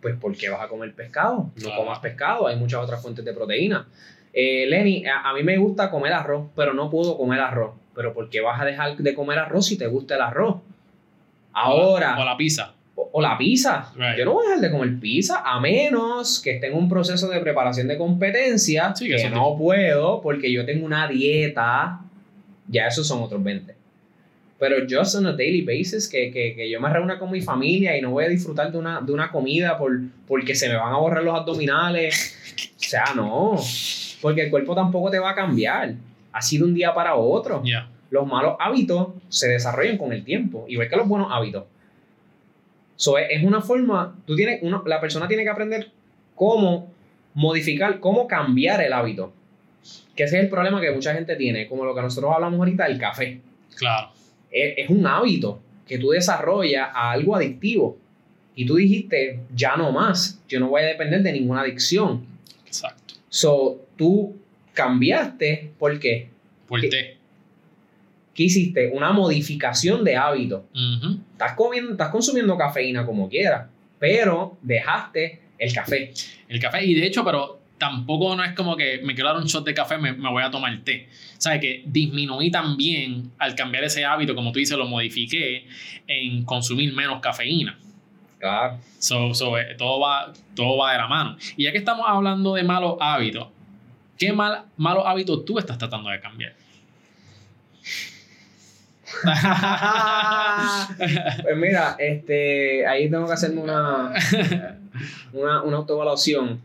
pues 0.00 0.14
¿por 0.16 0.36
qué 0.36 0.48
vas 0.50 0.62
a 0.62 0.68
comer 0.68 0.92
pescado? 0.94 1.50
No 1.62 1.74
comas 1.76 1.98
pescado, 1.98 2.46
hay 2.46 2.54
muchas 2.56 2.80
otras 2.80 3.02
fuentes 3.02 3.24
de 3.24 3.32
proteína. 3.32 3.88
Eh, 4.32 4.66
Lenny, 4.68 5.04
a, 5.06 5.28
a 5.30 5.34
mí 5.34 5.42
me 5.42 5.56
gusta 5.58 5.90
comer 5.90 6.12
arroz, 6.12 6.48
pero 6.54 6.74
no 6.74 6.88
puedo 6.90 7.16
comer 7.16 7.40
arroz. 7.40 7.72
Pero 7.94 8.14
¿por 8.14 8.30
qué 8.30 8.40
vas 8.40 8.60
a 8.60 8.64
dejar 8.64 8.96
de 8.96 9.14
comer 9.14 9.38
arroz 9.38 9.66
si 9.66 9.76
te 9.76 9.88
gusta 9.88 10.14
el 10.14 10.20
arroz? 10.20 10.58
Ahora, 11.52 12.16
O 12.20 12.24
la 12.24 12.36
pizza. 12.36 12.74
O, 12.96 13.08
o 13.12 13.20
la 13.22 13.38
pizza. 13.38 13.92
Right. 13.94 14.18
Yo 14.18 14.24
no 14.24 14.32
voy 14.32 14.46
a 14.46 14.48
dejar 14.56 14.62
de 14.62 14.70
comer 14.72 14.98
pizza 14.98 15.42
a 15.44 15.60
menos 15.60 16.40
que 16.42 16.50
esté 16.52 16.66
en 16.68 16.74
un 16.74 16.88
proceso 16.88 17.28
de 17.28 17.38
preparación 17.40 17.86
de 17.88 17.96
competencia 17.96 18.92
Sí, 18.96 19.06
que 19.06 19.16
que 19.16 19.30
no 19.30 19.56
puedo 19.56 20.20
porque 20.20 20.50
yo 20.52 20.64
tengo 20.66 20.84
una 20.84 21.06
dieta. 21.06 22.00
Ya 22.68 22.88
esos 22.88 23.06
son 23.06 23.22
otros 23.22 23.42
20. 23.44 23.74
Pero 24.58 24.76
just 24.88 25.14
on 25.14 25.26
a 25.26 25.32
daily 25.34 25.60
basis, 25.60 26.08
que, 26.08 26.32
que, 26.32 26.54
que 26.56 26.70
yo 26.70 26.80
me 26.80 26.88
reúna 26.88 27.18
con 27.18 27.30
mi 27.30 27.42
familia 27.42 27.96
y 27.96 28.00
no 28.00 28.10
voy 28.12 28.24
a 28.24 28.28
disfrutar 28.28 28.72
de 28.72 28.78
una, 28.78 29.00
de 29.02 29.12
una 29.12 29.30
comida 29.30 29.76
por, 29.76 30.00
porque 30.26 30.54
se 30.54 30.68
me 30.68 30.76
van 30.76 30.92
a 30.94 30.96
borrar 30.96 31.22
los 31.22 31.34
abdominales. 31.38 32.34
O 32.76 32.82
sea, 32.88 33.04
no. 33.14 33.56
Porque 34.22 34.42
el 34.44 34.50
cuerpo 34.50 34.74
tampoco 34.74 35.10
te 35.10 35.18
va 35.18 35.30
a 35.32 35.34
cambiar. 35.34 35.94
Así 36.32 36.56
de 36.58 36.64
un 36.64 36.72
día 36.74 36.94
para 36.94 37.14
otro 37.16 37.62
Ya. 37.64 37.88
los 38.10 38.26
malos 38.26 38.56
hábitos 38.58 39.08
se 39.28 39.48
desarrollan 39.48 39.98
con 39.98 40.12
el 40.12 40.24
tiempo, 40.24 40.64
igual 40.68 40.88
que 40.88 40.96
los 40.96 41.06
buenos 41.06 41.28
hábitos. 41.30 41.64
So, 42.96 43.18
es 43.18 43.42
una 43.44 43.60
forma, 43.60 44.16
tú 44.26 44.34
tienes, 44.34 44.60
uno, 44.62 44.82
la 44.86 45.00
persona 45.00 45.28
tiene 45.28 45.42
que 45.42 45.50
aprender 45.50 45.90
cómo 46.34 46.92
modificar, 47.34 48.00
cómo 48.00 48.26
cambiar 48.26 48.80
el 48.82 48.92
hábito. 48.92 49.32
Que 50.14 50.24
ese 50.24 50.38
es 50.38 50.44
el 50.44 50.50
problema 50.50 50.80
que 50.80 50.90
mucha 50.90 51.12
gente 51.14 51.36
tiene, 51.36 51.68
como 51.68 51.84
lo 51.84 51.94
que 51.94 52.00
nosotros 52.00 52.32
hablamos 52.34 52.58
ahorita 52.58 52.88
del 52.88 52.98
café. 52.98 53.40
Claro. 53.76 54.10
Es, 54.50 54.74
es 54.78 54.90
un 54.90 55.06
hábito 55.06 55.60
que 55.86 55.98
tú 55.98 56.10
desarrollas 56.10 56.88
a 56.92 57.12
algo 57.12 57.36
adictivo. 57.36 57.98
Y 58.54 58.64
tú 58.64 58.76
dijiste, 58.76 59.40
ya 59.54 59.76
no 59.76 59.92
más, 59.92 60.40
yo 60.48 60.58
no 60.58 60.68
voy 60.68 60.82
a 60.82 60.86
depender 60.86 61.22
de 61.22 61.32
ninguna 61.32 61.60
adicción. 61.60 62.24
Exacto. 62.66 63.14
So, 63.28 63.82
tú 63.96 64.34
cambiaste, 64.72 65.72
¿por 65.78 65.98
qué? 66.00 66.30
Por 66.66 66.80
¿Qué? 66.80 66.88
té. 66.88 67.15
¿Qué 68.36 68.42
hiciste? 68.42 68.90
Una 68.92 69.12
modificación 69.12 70.04
de 70.04 70.14
hábito. 70.14 70.66
Estás, 71.32 71.54
comiendo, 71.54 71.92
estás 71.92 72.10
consumiendo 72.10 72.54
cafeína 72.58 73.06
como 73.06 73.30
quieras, 73.30 73.70
pero 73.98 74.58
dejaste 74.60 75.40
el 75.58 75.72
café. 75.72 76.12
El 76.46 76.60
café. 76.60 76.84
Y 76.84 76.94
de 76.94 77.06
hecho, 77.06 77.24
pero 77.24 77.62
tampoco 77.78 78.36
no 78.36 78.44
es 78.44 78.52
como 78.52 78.76
que 78.76 79.00
me 79.02 79.14
quiero 79.14 79.30
dar 79.30 79.38
un 79.38 79.46
shot 79.46 79.64
de 79.64 79.72
café, 79.72 79.96
me, 79.96 80.12
me 80.12 80.28
voy 80.30 80.42
a 80.42 80.50
tomar 80.50 80.78
té. 80.84 81.08
¿Sabes? 81.38 81.62
Que 81.62 81.82
disminuí 81.86 82.50
también 82.50 83.32
al 83.38 83.54
cambiar 83.54 83.84
ese 83.84 84.04
hábito, 84.04 84.34
como 84.34 84.52
tú 84.52 84.58
dices, 84.58 84.76
lo 84.76 84.86
modifiqué 84.86 85.66
en 86.06 86.44
consumir 86.44 86.94
menos 86.94 87.20
cafeína. 87.20 87.78
Claro. 88.38 88.78
So, 88.98 89.32
so, 89.32 89.56
eh, 89.56 89.76
todo, 89.78 89.98
va, 89.98 90.34
todo 90.54 90.76
va 90.76 90.92
de 90.92 90.98
la 90.98 91.08
mano. 91.08 91.38
Y 91.56 91.64
ya 91.64 91.72
que 91.72 91.78
estamos 91.78 92.04
hablando 92.06 92.52
de 92.52 92.64
malos 92.64 92.98
hábitos, 93.00 93.48
¿qué 94.18 94.30
mal, 94.34 94.64
malos 94.76 95.04
hábitos 95.06 95.42
tú 95.46 95.58
estás 95.58 95.78
tratando 95.78 96.10
de 96.10 96.20
cambiar? 96.20 96.54
Pues 101.42 101.56
mira, 101.56 101.96
este, 101.98 102.86
ahí 102.86 103.10
tengo 103.10 103.26
que 103.26 103.32
hacerme 103.32 103.60
una, 103.60 104.12
una, 105.32 105.62
una 105.62 105.76
autoevaluación, 105.76 106.60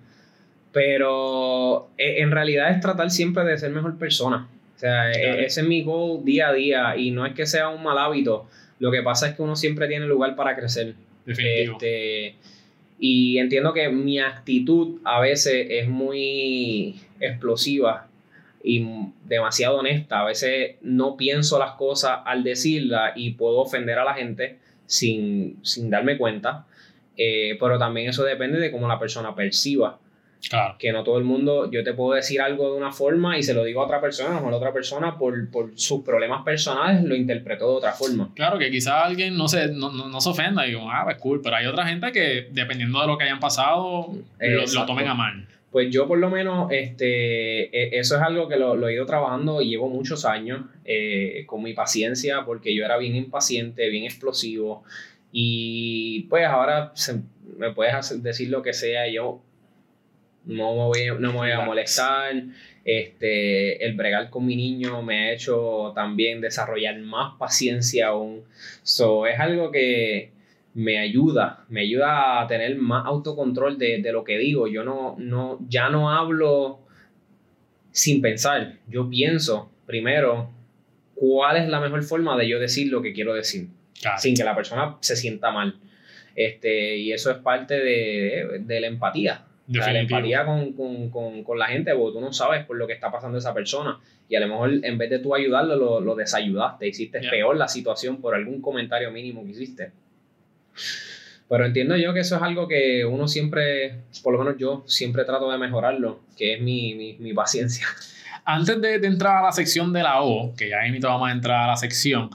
pero 0.72 1.90
e- 1.98 2.22
en 2.22 2.32
realidad 2.32 2.72
es 2.72 2.80
tratar 2.80 3.12
siempre 3.12 3.44
de 3.44 3.58
ser 3.58 3.72
mejor 3.72 3.98
persona. 3.98 4.48
O 4.76 4.80
sea, 4.80 5.12
e- 5.12 5.22
Claro. 5.22 5.40
ese 5.42 5.62
es 5.62 5.68
mi 5.68 5.84
goal 5.84 6.24
día 6.26 6.50
a 6.50 6.54
día 6.54 6.98
y 6.98 7.12
no 7.12 7.26
es 7.26 7.34
que 7.34 7.46
sea 7.46 7.70
un 7.70 7.84
mal 7.84 7.98
hábito, 7.98 8.48
lo 8.80 8.92
que 8.92 9.02
pasa 9.04 9.30
es 9.30 9.36
que 9.36 9.42
uno 9.44 9.56
siempre 9.56 9.88
tiene 9.88 10.06
lugar 10.08 10.36
para 10.36 10.56
crecer. 10.56 10.96
Definitivo. 11.26 11.74
Este, 11.74 12.36
y 13.00 13.38
entiendo 13.38 13.74
que 13.74 13.90
mi 13.90 14.20
actitud 14.20 15.00
a 15.04 15.20
veces 15.20 15.68
es 15.70 15.88
muy 15.88 17.00
explosiva 17.20 18.08
y 18.64 18.86
demasiado 19.26 19.78
honesta. 19.78 20.22
A 20.22 20.26
veces 20.26 20.76
no 20.82 21.18
pienso 21.18 21.60
las 21.60 21.72
cosas 21.72 22.20
al 22.26 22.44
decirlas 22.44 23.14
y 23.16 23.32
puedo 23.32 23.60
ofender 23.60 24.00
a 24.00 24.04
la 24.04 24.14
gente 24.14 24.60
sin, 24.86 25.60
sin 25.64 25.90
darme 25.90 26.18
cuenta. 26.18 26.66
Eh, 27.18 27.58
pero 27.60 27.78
también 27.78 28.10
eso 28.10 28.24
depende 28.24 28.60
de 28.60 28.72
cómo 28.72 28.88
la 28.88 29.00
persona 29.00 29.36
perciba. 29.36 30.00
Claro. 30.50 30.76
Que 30.80 30.92
no 30.92 31.04
todo 31.04 31.20
el 31.20 31.24
mundo, 31.24 31.70
yo 31.70 31.84
te 31.84 31.94
puedo 31.94 32.16
decir 32.16 32.42
algo 32.42 32.72
de 32.72 32.78
una 32.78 32.92
forma 32.92 33.38
y 33.38 33.44
se 33.44 33.54
lo 33.54 33.64
digo 33.64 33.82
a 33.82 33.86
otra 33.86 34.02
persona, 34.02 34.40
o 34.40 34.50
la 34.50 34.58
otra 34.58 34.74
persona 34.74 35.16
por, 35.16 35.52
por 35.52 35.72
sus 35.76 36.04
problemas 36.04 36.44
personales 36.44 37.04
lo 37.04 37.16
interpretó 37.16 37.70
de 37.70 37.76
otra 37.76 37.92
forma. 37.92 38.32
Claro 38.34 38.58
que 38.58 38.72
quizás 38.72 39.06
alguien 39.06 39.38
no 39.38 39.48
se, 39.48 39.68
no, 39.68 39.92
no, 39.92 40.10
no 40.10 40.20
se 40.20 40.30
ofenda 40.30 40.66
y 40.66 40.72
digo, 40.72 40.90
ah, 40.90 41.02
pues 41.04 41.18
cool, 41.18 41.42
pero 41.44 41.58
hay 41.58 41.68
otra 41.68 41.86
gente 41.86 42.12
que 42.12 42.48
dependiendo 42.52 43.00
de 43.02 43.08
lo 43.08 43.18
que 43.20 43.26
hayan 43.26 43.40
pasado, 43.40 44.08
lo, 44.40 44.50
lo 44.50 44.62
Exacto. 44.62 44.88
tomen 44.88 45.08
a 45.08 45.14
mal. 45.14 45.48
Pues 45.72 45.90
yo 45.90 46.08
por 46.08 46.20
lo 46.20 46.30
menos, 46.30 46.70
este, 46.72 47.64
e- 47.76 48.00
eso 48.00 48.16
es 48.18 48.22
algo 48.22 48.48
que 48.50 48.58
lo, 48.58 48.76
lo 48.76 48.88
he 48.90 48.94
ido 48.94 49.06
trabajando 49.06 49.62
y 49.62 49.70
llevo 49.70 49.90
muchos 49.90 50.26
años 50.26 50.66
eh, 50.86 51.44
con 51.48 51.64
mi 51.64 51.74
paciencia 51.74 52.44
porque 52.46 52.76
yo 52.76 52.84
era 52.86 52.98
bien 52.98 53.16
impaciente, 53.16 53.90
bien 53.90 54.04
explosivo 54.04 54.84
y 55.32 56.24
pues 56.30 56.46
ahora 56.46 56.94
me 57.58 57.72
puedes 57.72 58.22
decir 58.22 58.50
lo 58.50 58.62
que 58.62 58.74
sea, 58.74 59.08
yo 59.08 59.42
no 60.46 60.72
me 60.74 60.84
voy, 60.84 61.20
no 61.20 61.32
me 61.32 61.38
voy 61.38 61.52
a 61.52 61.62
molestar. 61.62 62.34
Este, 62.84 63.86
el 63.86 63.94
bregar 63.96 64.30
con 64.32 64.46
mi 64.46 64.56
niño 64.56 65.04
me 65.04 65.30
ha 65.30 65.34
hecho 65.34 65.92
también 65.94 66.42
desarrollar 66.42 66.98
más 67.00 67.36
paciencia 67.38 68.08
aún. 68.08 68.44
So, 68.84 69.28
es 69.28 69.40
algo 69.40 69.72
que, 69.72 70.32
me 70.74 71.00
ayuda, 71.00 71.66
me 71.70 71.82
ayuda 71.82 72.42
a 72.42 72.48
tener 72.48 72.78
más 72.78 73.06
autocontrol 73.06 73.78
de, 73.78 74.02
de 74.02 74.12
lo 74.12 74.24
que 74.24 74.38
digo. 74.38 74.68
Yo 74.68 74.84
no, 74.84 75.16
no, 75.20 75.60
ya 75.68 75.90
no 75.90 76.10
hablo 76.12 76.80
sin 77.92 78.22
pensar. 78.22 78.76
Yo 78.88 79.10
pienso 79.10 79.70
primero 79.86 80.50
cuál 81.16 81.58
es 81.58 81.68
la 81.68 81.80
mejor 81.80 82.04
forma 82.04 82.38
de 82.38 82.48
yo 82.48 82.60
decir 82.60 82.92
lo 82.92 83.02
que 83.02 83.14
quiero 83.14 83.34
decir, 83.34 83.68
Claro. 84.02 84.18
sin 84.20 84.36
que 84.36 84.44
la 84.44 84.56
persona 84.56 84.96
se 85.02 85.16
sienta 85.16 85.52
mal. 85.52 85.76
Este, 86.36 86.98
y 86.98 87.12
eso 87.12 87.30
es 87.32 87.38
parte 87.38 87.76
de, 87.76 88.62
de 88.62 88.82
la 88.82 88.88
empatía. 88.88 89.46
O 89.70 89.74
sea, 89.74 89.94
la 89.94 90.00
empatía 90.02 90.46
con, 90.46 90.74
con, 90.74 91.10
con, 91.10 91.44
con 91.44 91.60
la 91.60 91.68
gente, 91.68 91.94
porque 91.96 92.14
tú 92.18 92.22
no 92.22 92.34
sabes 92.34 92.66
por 92.66 92.78
lo 92.78 92.88
que 92.88 92.94
está 92.94 93.12
pasando 93.12 93.38
esa 93.38 93.54
persona. 93.54 94.00
Y 94.28 94.36
a 94.36 94.40
lo 94.42 94.48
mejor 94.48 94.72
en 94.84 94.98
vez 94.98 95.10
de 95.10 95.20
tú 95.20 95.36
ayudarlo, 95.36 95.76
lo, 95.76 96.00
lo 96.02 96.16
desayudaste. 96.16 96.88
Hiciste 96.88 97.22
Ya. 97.22 97.30
peor 97.30 97.56
la 97.58 97.68
situación 97.68 98.20
por 98.22 98.34
algún 98.36 98.62
comentario 98.62 99.12
mínimo 99.12 99.44
que 99.46 99.52
hiciste. 99.52 99.92
Pero 101.50 101.66
entiendo 101.66 101.98
yo 101.98 102.14
que 102.14 102.22
eso 102.22 102.38
es 102.38 102.42
algo 102.42 102.68
que 102.68 103.04
uno 103.06 103.28
siempre, 103.28 104.04
por 104.24 104.34
lo 104.34 104.40
menos 104.40 104.58
yo, 104.58 104.84
siempre 104.88 105.26
trato 105.26 105.52
de 105.52 105.58
mejorarlo, 105.58 106.22
que 106.38 106.54
es 106.54 106.62
mi, 106.62 106.96
mi, 106.96 107.18
mi 107.20 107.34
paciencia. 107.34 107.86
Antes 108.46 108.82
de, 108.82 109.00
de 109.00 109.08
entrar 109.08 109.38
a 109.38 109.42
la 109.44 109.52
sección 109.52 109.92
de 109.92 110.02
la 110.02 110.22
O, 110.22 110.56
que 110.56 110.70
ya 110.70 110.86
invito 110.88 111.08
vamos 111.08 111.30
a 111.30 111.32
entrar 111.32 111.64
a 111.66 111.68
la 111.68 111.78
sección, 111.78 112.30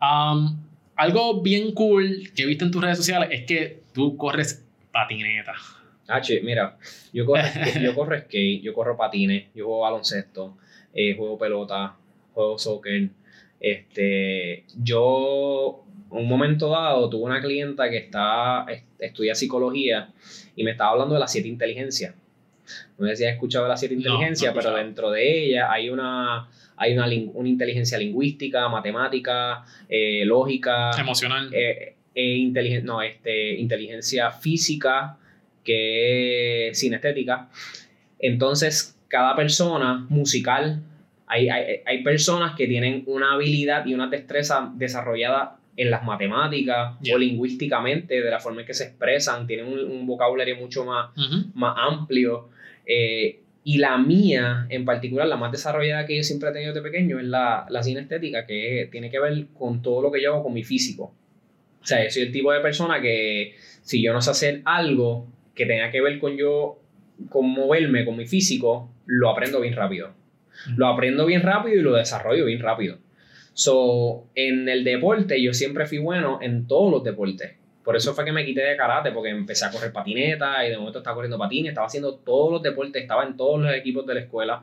um, 0.00 0.56
algo 0.96 1.42
bien 1.42 1.72
cool 1.72 2.30
que 2.34 2.42
he 2.42 2.46
visto 2.46 2.64
en 2.64 2.70
tus 2.70 2.82
redes 2.82 2.98
sociales 2.98 3.28
es 3.32 3.44
que 3.44 3.82
tú 3.92 4.16
corres 4.16 4.64
patineta. 4.92 5.54
Ah, 6.08 6.20
che, 6.20 6.40
mira, 6.42 6.76
yo 7.12 7.24
corro, 7.24 7.42
yo 7.80 7.94
corro 7.94 8.18
skate, 8.18 8.62
yo 8.62 8.74
corro 8.74 8.96
patines, 8.96 9.46
yo 9.54 9.64
juego 9.64 9.80
baloncesto, 9.80 10.58
eh, 10.92 11.14
juego 11.16 11.38
pelota, 11.38 11.96
juego 12.34 12.58
soccer. 12.58 13.08
Este, 13.58 14.64
yo, 14.82 15.84
un 16.12 16.28
momento 16.28 16.68
dado, 16.70 17.08
tuve 17.10 17.24
una 17.24 17.40
clienta 17.40 17.88
que 17.90 17.96
está, 17.98 18.64
est- 18.68 18.84
estudia 18.98 19.34
psicología 19.34 20.10
y 20.56 20.64
me 20.64 20.72
estaba 20.72 20.90
hablando 20.90 21.14
de 21.14 21.20
las 21.20 21.32
siete 21.32 21.48
inteligencias. 21.48 22.14
No 22.98 23.06
sé 23.08 23.16
si 23.16 23.24
has 23.24 23.32
escuchado 23.32 23.64
de 23.64 23.70
las 23.70 23.80
siete 23.80 23.94
No, 23.96 24.00
no 24.00 24.06
he 24.06 24.10
inteligencias, 24.12 24.54
pero 24.54 24.74
dentro 24.76 25.10
de 25.10 25.44
ella 25.46 25.70
hay 25.72 25.90
una, 25.90 26.48
hay 26.76 26.92
una, 26.92 27.06
una 27.34 27.48
inteligencia 27.48 27.98
lingüística, 27.98 28.68
matemática, 28.68 29.64
eh, 29.88 30.24
lógica, 30.24 30.90
Emocional. 30.98 31.48
eh, 31.52 31.96
eh, 32.14 32.36
inteligen- 32.36 32.84
no, 32.84 33.02
este, 33.02 33.54
inteligencia 33.54 34.30
física, 34.30 35.18
que 35.64 36.68
es 36.68 36.78
sinestética. 36.78 37.48
Entonces, 38.18 38.96
cada 39.08 39.34
persona 39.34 40.06
musical, 40.08 40.82
hay, 41.26 41.48
hay, 41.48 41.80
hay 41.84 42.02
personas 42.02 42.54
que 42.56 42.66
tienen 42.66 43.02
una 43.06 43.32
habilidad 43.34 43.86
y 43.86 43.94
una 43.94 44.08
destreza 44.08 44.70
desarrollada 44.74 45.56
en 45.76 45.90
las 45.90 46.04
matemáticas 46.04 46.98
Yeah. 47.00 47.14
o 47.16 47.18
lingüísticamente, 47.18 48.20
de 48.20 48.30
la 48.30 48.40
forma 48.40 48.60
en 48.60 48.66
que 48.66 48.74
se 48.74 48.84
expresan, 48.84 49.46
tienen 49.46 49.66
un, 49.66 49.78
un 49.78 50.06
vocabulario 50.06 50.56
mucho 50.56 50.84
más, 50.84 51.10
más 51.54 51.74
amplio. 51.78 52.48
eh, 52.86 53.38
y 53.64 53.78
la 53.78 53.96
mía, 53.96 54.66
en 54.70 54.84
particular, 54.84 55.28
la 55.28 55.36
más 55.36 55.52
desarrollada 55.52 56.04
que 56.04 56.16
yo 56.16 56.24
siempre 56.24 56.48
he 56.50 56.52
tenido 56.52 56.74
de 56.74 56.82
pequeño, 56.82 57.20
es 57.20 57.26
la, 57.26 57.64
la 57.70 57.80
sinestética, 57.84 58.44
que 58.44 58.88
tiene 58.90 59.08
que 59.08 59.20
ver 59.20 59.46
con 59.56 59.82
todo 59.82 60.02
lo 60.02 60.10
que 60.10 60.20
yo 60.20 60.34
hago 60.34 60.42
con 60.42 60.52
mi 60.52 60.64
físico. 60.64 61.14
O 61.80 61.86
sea, 61.86 62.02
yo 62.02 62.10
soy 62.10 62.22
el 62.24 62.32
tipo 62.32 62.50
de 62.52 62.58
persona 62.58 63.00
que 63.00 63.54
si 63.82 64.02
yo 64.02 64.12
no 64.12 64.20
sé 64.20 64.30
hacer 64.32 64.62
algo 64.64 65.28
que 65.54 65.66
tenga 65.66 65.92
que 65.92 66.00
ver 66.00 66.18
con 66.18 66.36
yo, 66.36 66.80
con 67.28 67.48
moverme, 67.50 68.04
con 68.04 68.16
mi 68.16 68.26
físico, 68.26 68.90
lo 69.06 69.30
aprendo 69.30 69.60
bien 69.60 69.74
rápido. 69.76 70.10
Lo 70.76 70.88
aprendo 70.88 71.24
bien 71.24 71.42
rápido 71.42 71.76
y 71.78 71.82
lo 71.82 71.92
desarrollo 71.94 72.44
bien 72.46 72.58
rápido. 72.60 72.98
So, 73.54 74.28
en 74.34 74.68
el 74.68 74.82
deporte 74.84 75.40
yo 75.42 75.52
siempre 75.52 75.86
fui 75.86 75.98
bueno 75.98 76.38
en 76.42 76.66
todos 76.66 76.90
los 76.90 77.04
deportes. 77.04 77.52
Por 77.84 77.96
eso 77.96 78.14
fue 78.14 78.24
que 78.24 78.32
me 78.32 78.44
quité 78.46 78.62
de 78.62 78.76
karate, 78.76 79.10
porque 79.10 79.30
empecé 79.30 79.64
a 79.64 79.70
correr 79.70 79.92
patineta 79.92 80.64
y 80.64 80.70
de 80.70 80.78
momento 80.78 80.98
estaba 80.98 81.14
corriendo 81.16 81.36
patines, 81.38 81.70
estaba 81.70 81.86
haciendo 81.88 82.14
todos 82.14 82.52
los 82.52 82.62
deportes, 82.62 83.02
estaba 83.02 83.24
en 83.24 83.36
todos 83.36 83.60
los 83.60 83.74
equipos 83.74 84.06
de 84.06 84.14
la 84.14 84.20
escuela. 84.20 84.62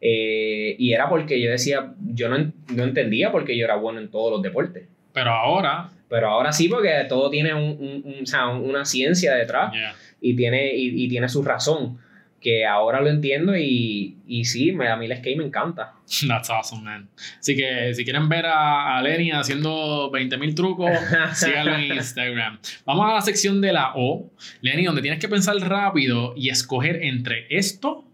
Eh, 0.00 0.74
y 0.78 0.92
era 0.92 1.08
porque 1.08 1.40
yo 1.40 1.50
decía, 1.50 1.94
yo 2.12 2.28
no, 2.28 2.52
no 2.74 2.82
entendía 2.82 3.30
por 3.30 3.44
qué 3.44 3.56
yo 3.56 3.64
era 3.64 3.76
bueno 3.76 4.00
en 4.00 4.10
todos 4.10 4.32
los 4.32 4.42
deportes. 4.42 4.88
Pero 5.12 5.30
ahora. 5.30 5.90
Pero 6.08 6.28
ahora 6.28 6.52
sí, 6.52 6.68
porque 6.68 6.90
todo 7.08 7.30
tiene 7.30 7.54
un- 7.54 7.78
un- 7.78 8.02
un- 8.04 8.22
o 8.22 8.26
sea, 8.26 8.48
una 8.48 8.84
ciencia 8.84 9.34
detrás 9.34 9.72
Yeah. 9.72 9.94
y 10.20 10.34
tiene, 10.36 10.74
y, 10.74 11.04
y 11.04 11.08
tiene 11.08 11.28
su 11.28 11.42
razón. 11.42 11.98
Que 12.42 12.66
ahora 12.66 13.00
lo 13.00 13.08
entiendo 13.08 13.56
y, 13.56 14.16
y 14.26 14.44
sí, 14.44 14.72
me- 14.72 14.88
a 14.88 14.96
mí 14.96 15.06
el 15.06 15.16
skate 15.16 15.36
me 15.38 15.44
encanta. 15.44 15.92
That's 16.28 16.50
awesome, 16.50 16.82
man. 16.82 17.08
Así 17.38 17.54
que 17.54 17.94
si 17.94 18.02
quieren 18.04 18.28
ver 18.28 18.46
a, 18.46 18.96
a 18.98 19.02
Lenny 19.02 19.30
haciendo 19.30 20.10
20.000 20.10 20.54
trucos, 20.56 20.90
síganlo 21.34 21.76
en 21.76 21.94
Instagram. 21.94 22.58
Vamos 22.84 23.08
a 23.08 23.14
la 23.14 23.20
sección 23.20 23.60
de 23.60 23.72
la 23.72 23.92
O, 23.94 24.28
Lenny, 24.60 24.84
donde 24.84 25.02
tienes 25.02 25.20
que 25.20 25.28
pensar 25.28 25.54
rápido 25.56 26.34
y 26.36 26.48
escoger 26.48 27.04
entre 27.04 27.46
esto 27.48 28.04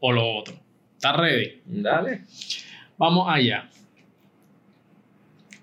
o 0.00 0.12
lo 0.12 0.26
otro. 0.36 0.54
¿Estás 0.96 1.16
ready? 1.16 1.62
Dale, 1.64 2.20
Vamos 2.98 3.26
allá. 3.28 3.68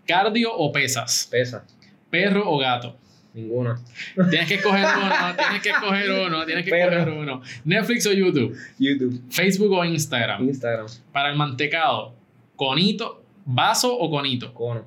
Cardio 0.07 0.53
o 0.55 0.71
pesas, 0.71 1.27
pesa, 1.31 1.65
perro 2.09 2.49
o 2.49 2.57
gato. 2.57 2.97
Ninguna. 3.33 3.79
Tienes 4.29 4.47
que 4.47 4.55
escoger 4.55 4.85
uno, 4.85 5.35
tienes 5.35 5.61
que 5.61 5.69
escoger 5.69 6.11
uno, 6.11 6.45
tienes 6.45 6.65
que 6.65 6.79
escoger 6.79 7.09
uno. 7.09 7.41
Netflix 7.65 8.05
o 8.07 8.11
YouTube, 8.13 8.57
YouTube, 8.79 9.21
Facebook 9.29 9.71
o 9.71 9.85
Instagram. 9.85 10.43
Instagram, 10.49 10.87
Para 11.11 11.29
el 11.29 11.35
mantecado, 11.37 12.13
conito, 12.55 13.23
vaso 13.45 13.95
o 13.97 14.09
conito. 14.09 14.53
cono, 14.53 14.85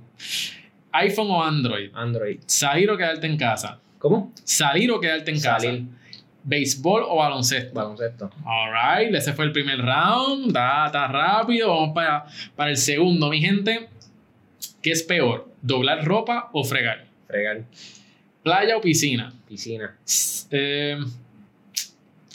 iPhone 0.93 1.31
o 1.31 1.43
Android. 1.43 1.91
Android. 1.95 2.39
Salir 2.47 2.91
o 2.91 2.97
quedarte 2.97 3.27
en 3.27 3.37
casa. 3.37 3.81
¿Cómo? 3.99 4.33
Salir 4.45 4.91
o 4.93 5.01
quedarte 5.01 5.31
en 5.31 5.37
casa. 5.39 5.61
Salir, 5.61 5.85
Béisbol 6.47 7.05
o 7.09 7.17
baloncesto. 7.17 7.73
baloncesto. 7.75 8.31
Alright, 8.45 9.15
ese 9.15 9.33
fue 9.33 9.47
el 9.47 9.53
primer 9.53 9.79
round. 9.81 10.53
Da, 10.53 10.87
está 10.87 11.09
rápido. 11.09 11.69
Vamos 11.69 11.95
para, 11.95 12.27
para 12.55 12.71
el 12.71 12.77
segundo, 12.77 13.31
mi 13.31 13.41
gente. 13.41 13.89
¿Qué 14.83 14.91
es 14.93 15.03
peor? 15.03 15.49
¿Doblar 15.63 16.05
ropa 16.05 16.51
o 16.53 16.63
fregar? 16.63 17.07
Fregar, 17.27 17.63
¿Playa 18.45 18.77
o 18.77 18.81
piscina? 18.81 19.33
piscina, 19.49 19.97
eh, 20.51 20.99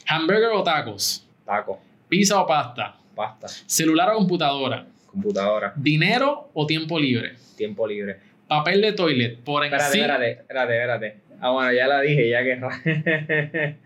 ¿Hamburger 0.07 0.49
o 0.53 0.64
tacos? 0.64 1.26
taco, 1.45 1.80
¿Pizza 2.10 2.41
o 2.41 2.47
pasta? 2.47 2.97
pasta, 3.16 3.47
¿Celular 3.47 4.10
o 4.14 4.18
computadora? 4.18 4.86
computadora, 5.05 5.74
¿Dinero 5.76 6.49
o 6.53 6.66
tiempo 6.66 6.99
libre? 6.99 7.36
tiempo 7.55 7.88
libre. 7.88 8.18
¿Papel 8.47 8.82
de 8.82 8.93
toilet 8.93 9.38
por 9.39 9.64
Espérate, 9.64 9.86
encima? 9.88 10.05
espérate, 10.05 10.32
espérate, 10.41 10.74
espérate. 10.76 11.18
Ah, 11.41 11.51
bueno, 11.51 11.72
ya 11.72 11.88
la 11.88 12.01
dije, 12.01 12.30
ya 12.30 12.43
que... 12.43 13.78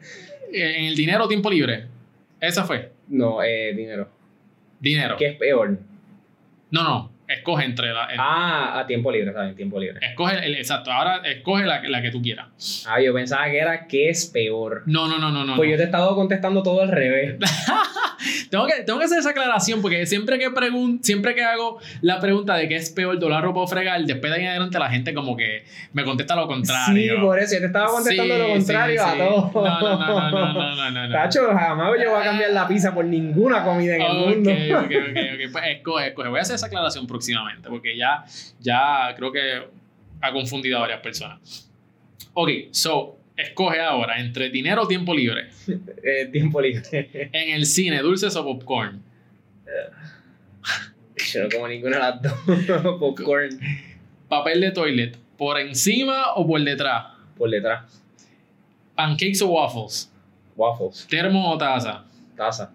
¿En 0.53 0.85
el 0.85 0.95
dinero 0.95 1.25
o 1.25 1.27
tiempo 1.27 1.49
libre? 1.51 1.87
Esa 2.39 2.63
fue. 2.63 2.91
no, 3.09 3.43
eh, 3.43 3.73
dinero. 3.75 4.07
Dinero. 4.79 5.15
¿Qué 5.17 5.27
es 5.27 5.35
peor? 5.37 5.77
No, 6.71 6.83
no. 6.83 7.12
Escoge 7.27 7.65
entre 7.65 7.93
la. 7.93 8.05
el- 8.05 8.19
Ah, 8.19 8.79
a 8.79 8.85
tiempo 8.87 9.11
libre, 9.11 9.31
¿sabes? 9.33 9.55
Tiempo 9.55 9.79
libre. 9.79 9.99
Escoge 10.05 10.45
el, 10.45 10.55
exacto. 10.55 10.91
Ahora 10.91 11.21
escoge 11.25 11.65
la, 11.65 11.81
la 11.87 12.01
que 12.01 12.11
tú 12.11 12.21
quieras. 12.21 12.85
Ah, 12.87 13.01
yo 13.01 13.13
pensaba 13.13 13.45
que 13.45 13.57
era 13.59 13.87
¿qué 13.87 14.09
es 14.09 14.25
peor? 14.27 14.83
No, 14.85 15.07
no, 15.07 15.17
no, 15.17 15.31
no, 15.31 15.45
no. 15.45 15.55
Pues 15.55 15.67
no. 15.67 15.71
yo 15.71 15.77
te 15.77 15.83
he 15.83 15.85
estado 15.85 16.15
contestando 16.15 16.61
todo 16.63 16.81
al 16.81 16.89
revés. 16.89 17.35
Tengo, 18.49 18.67
que, 18.67 18.83
tengo 18.83 18.99
que 18.99 19.05
hacer 19.05 19.19
esa 19.19 19.31
aclaración 19.31 19.81
porque 19.81 20.05
siempre 20.05 20.37
que 20.39 20.49
pregun 20.51 21.03
siempre 21.03 21.33
que 21.35 21.43
hago 21.43 21.79
la 22.01 22.19
pregunta 22.19 22.55
de 22.55 22.69
qué 22.69 22.75
es 22.75 22.89
peor, 22.91 23.17
doblar 23.19 23.43
ropa 23.43 23.61
o 23.61 23.67
fregar, 23.67 23.99
después 24.03 24.31
de 24.31 24.37
ahí 24.39 24.43
en 24.45 24.49
adelante 24.51 24.79
la 24.79 24.89
gente 24.89 25.13
como 25.13 25.35
que 25.35 25.65
me 25.91 26.03
contesta 26.05 26.35
lo 26.35 26.43
Sí, 26.43 26.47
contrario. 26.47 27.21
por 27.21 27.39
eso 27.39 27.55
yo 27.55 27.59
te 27.61 27.65
estaba 27.65 27.87
contestando 27.87 28.33
Sí, 28.35 28.39
lo 28.41 28.47
contrario 28.49 29.01
sí, 29.01 29.07
a 29.09 29.11
sí. 29.13 29.17
todo. 29.17 29.51
No, 29.53 29.79
no, 29.79 29.97
no, 29.97 30.31
no, 30.31 30.53
no, 30.53 30.75
no, 30.75 30.91
no, 30.91 31.07
no. 31.07 31.13
Tacho, 31.13 31.47
jamás 31.51 31.91
yo 32.01 32.11
voy 32.11 32.21
a 32.21 32.23
cambiar 32.25 32.51
la 32.51 32.67
pizza 32.67 32.93
por 32.93 33.05
ninguna 33.05 33.63
comida 33.63 33.95
en 33.95 34.01
el 34.03 34.13
mundo. 34.13 34.51
ok, 34.51 34.57
ok, 34.85 34.91
ok. 34.91 35.51
Pues 35.51 35.63
escoge, 35.69 36.07
escoge. 36.07 36.29
Voy 36.29 36.39
a 36.39 36.41
hacer 36.43 36.55
esa 36.55 36.67
aclaración 36.67 37.07
próximamente 37.13 37.69
porque 37.69 37.95
ya, 37.95 38.25
ya 38.59 39.13
creo 39.15 39.31
que 39.31 39.67
ha 40.19 40.31
confundido 40.31 40.77
a 40.77 40.81
varias 40.81 41.01
personas. 41.01 41.69
Ok, 42.33 42.49
so, 42.71 43.17
escoge 43.37 43.79
ahora 43.79 44.19
entre 44.19 44.49
dinero 44.49 44.83
o 44.83 44.87
tiempo 44.87 45.13
libre. 45.13 45.49
Eh, 46.03 46.27
tiempo 46.31 46.59
libre. 46.59 46.83
En 47.31 47.49
el 47.55 47.65
cine, 47.65 48.01
dulces 48.01 48.35
o 48.35 48.43
popcorn. 48.43 49.01
Yo 51.31 51.43
no 51.43 51.49
como 51.49 51.67
ninguna 51.67 51.95
de 51.97 52.01
las 52.01 52.21
dos. 52.21 52.99
Popcorn 52.99 53.59
Papel 54.27 54.61
de 54.61 54.71
toilet, 54.71 55.17
por 55.37 55.59
encima 55.59 56.33
o 56.35 56.47
por 56.47 56.61
detrás. 56.63 57.05
por 57.37 57.49
detrás. 57.49 58.01
Pancakes 58.95 59.41
o 59.41 59.47
waffles. 59.49 60.11
Waffles. 60.55 61.07
Termo 61.07 61.51
o 61.51 61.57
taza. 61.57 62.03
Taza. 62.35 62.71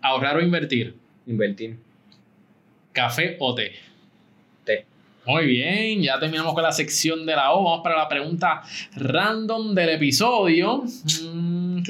Ahorrar 0.00 0.36
o 0.36 0.40
invertir. 0.42 0.94
Invertir. 1.26 1.76
Café 2.92 3.36
o 3.38 3.54
té. 3.54 3.72
Té. 4.64 4.84
Muy 5.26 5.46
bien, 5.46 6.02
ya 6.02 6.18
terminamos 6.18 6.54
con 6.54 6.62
la 6.62 6.72
sección 6.72 7.24
de 7.26 7.36
la 7.36 7.52
O. 7.52 7.62
Vamos 7.62 7.82
para 7.82 7.96
la 7.96 8.08
pregunta 8.08 8.62
random 8.96 9.74
del 9.74 9.90
episodio. 9.90 10.84
Mm. 11.22 11.82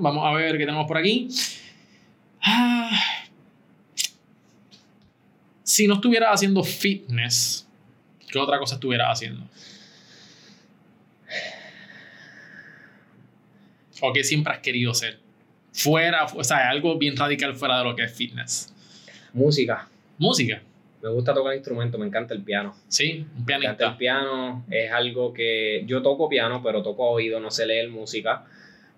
Vamos 0.00 0.26
a 0.26 0.32
ver 0.32 0.52
qué 0.52 0.66
tenemos 0.66 0.86
por 0.86 0.98
aquí. 0.98 1.28
Ah. 2.42 2.90
Si 5.62 5.86
no 5.86 5.94
estuvieras 5.94 6.34
haciendo 6.34 6.62
fitness, 6.62 7.66
¿qué 8.30 8.38
otra 8.38 8.58
cosa 8.58 8.74
estuvieras 8.74 9.08
haciendo? 9.10 9.48
¿O 14.00 14.12
qué 14.12 14.22
siempre 14.22 14.52
has 14.52 14.58
querido 14.58 14.92
ser? 14.92 15.18
Fuera, 15.72 16.26
o 16.26 16.44
sea, 16.44 16.68
algo 16.68 16.98
bien 16.98 17.16
radical 17.16 17.54
fuera 17.54 17.78
de 17.78 17.84
lo 17.84 17.96
que 17.96 18.04
es 18.04 18.12
fitness. 18.12 18.72
Música. 19.32 19.88
Música, 20.18 20.62
Me 21.02 21.08
gusta 21.10 21.34
tocar 21.34 21.54
instrumentos, 21.54 21.98
me 22.00 22.06
encanta 22.06 22.32
el 22.34 22.42
piano. 22.42 22.74
sí, 22.88 23.26
un 23.36 23.44
Me 23.44 23.54
encanta 23.54 23.54
el 23.54 23.60
pianista. 23.60 23.98
piano. 23.98 24.64
Es 24.70 24.90
algo 24.92 25.32
que 25.34 25.82
yo 25.86 26.02
toco 26.02 26.28
piano, 26.28 26.62
pero 26.62 26.82
toco 26.82 27.04
a 27.06 27.10
oído, 27.10 27.40
no 27.40 27.50
sé 27.50 27.66
leer 27.66 27.88
música. 27.90 28.44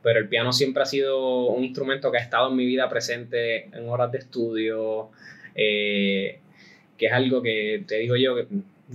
Pero 0.02 0.20
el 0.20 0.28
piano 0.28 0.52
siempre 0.52 0.82
ha 0.84 0.86
sido 0.86 1.46
un 1.46 1.64
instrumento 1.64 2.12
que 2.12 2.18
ha 2.18 2.22
estado 2.22 2.48
en 2.50 2.56
mi 2.56 2.64
vida 2.64 2.88
presente 2.88 3.64
en 3.76 3.88
horas 3.88 4.12
de 4.12 4.18
estudio. 4.18 5.10
eh, 5.54 6.38
que 6.98 7.06
es 7.06 7.12
algo 7.12 7.42
que 7.42 7.82
te 7.86 7.98
digo 7.98 8.16
yo, 8.16 8.36
que 8.36 8.46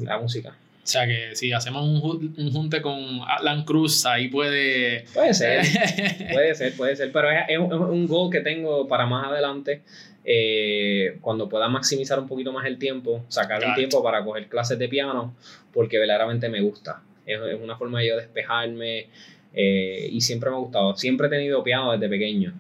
la 0.03 0.17
música. 0.19 0.49
O 0.83 0.87
sea 0.87 1.05
que 1.05 1.35
si 1.35 1.51
hacemos 1.53 1.83
un, 1.83 2.33
un 2.37 2.51
junte 2.51 2.81
con 2.81 2.97
Alan 3.27 3.63
Cruz, 3.65 4.05
ahí 4.07 4.27
puede. 4.29 5.05
Puede 5.13 5.33
ser, 5.35 5.61
puede 6.33 6.55
ser, 6.55 6.75
puede 6.75 6.95
ser. 6.95 7.11
Pero 7.11 7.29
es, 7.29 7.37
es 7.49 7.59
un 7.59 8.07
goal 8.07 8.31
que 8.31 8.39
tengo 8.41 8.87
para 8.87 9.05
más 9.05 9.27
adelante. 9.27 9.81
Eh, 10.23 11.17
cuando 11.21 11.47
pueda 11.49 11.67
maximizar 11.67 12.19
un 12.19 12.27
poquito 12.27 12.51
más 12.53 12.65
el 12.65 12.77
tiempo, 12.77 13.25
sacar 13.27 13.57
un 13.57 13.63
Claro. 13.65 13.75
tiempo 13.77 14.03
para 14.03 14.23
coger 14.23 14.47
clases 14.47 14.77
de 14.79 14.87
piano, 14.87 15.35
porque 15.73 15.97
verdaderamente 15.97 16.47
me 16.49 16.61
gusta. 16.61 17.01
Es, 17.25 17.39
es 17.41 17.59
una 17.61 17.75
forma 17.77 17.99
de 17.99 18.07
yo 18.09 18.17
despejarme, 18.17 19.07
Eh, 19.53 20.07
y 20.09 20.21
siempre 20.21 20.49
me 20.49 20.55
ha 20.55 20.59
gustado. 20.59 20.95
Siempre 20.95 21.27
he 21.27 21.29
tenido 21.29 21.61
piano 21.61 21.91
desde 21.91 22.07
pequeño. 22.07 22.53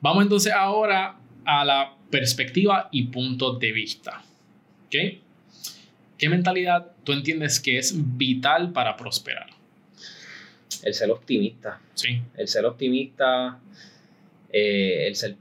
Vamos 0.00 0.22
entonces 0.22 0.52
ahora 0.52 1.16
a 1.46 1.64
la 1.64 1.94
perspectiva 2.10 2.88
y 2.92 3.04
punto 3.04 3.54
de 3.54 3.72
vista. 3.72 4.22
¿Ok? 4.86 4.94
¿Qué 6.18 6.28
mentalidad 6.28 6.92
tú 7.02 7.12
entiendes 7.12 7.60
que 7.60 7.78
es 7.78 7.94
vital 8.18 8.72
para 8.72 8.94
prosperar? 8.94 9.46
El 10.82 10.92
ser 10.92 11.10
optimista. 11.10 11.80
Sí. 11.94 12.20
El 12.36 12.46
ser 12.46 12.66
optimista, 12.66 13.58
eh, 14.52 15.06
el 15.06 15.16
ser 15.16 15.36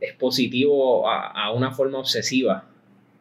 es 0.00 0.14
positivo 0.14 1.08
a, 1.08 1.52
una 1.52 1.72
forma 1.72 1.98
obsesiva, 1.98 2.64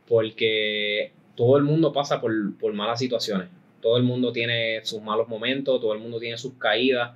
porque 0.08 1.12
todo 1.36 1.58
el 1.58 1.64
mundo 1.64 1.92
pasa 1.92 2.22
por, 2.22 2.58
por 2.58 2.74
malas 2.74 3.00
situaciones. 3.00 3.50
Todo 3.82 3.98
el 3.98 4.04
mundo 4.04 4.32
tiene 4.32 4.84
sus 4.84 5.02
malos 5.02 5.28
momentos, 5.28 5.80
todo 5.80 5.94
el 5.94 6.00
mundo 6.00 6.20
tiene 6.20 6.38
sus 6.38 6.54
caídas, 6.54 7.12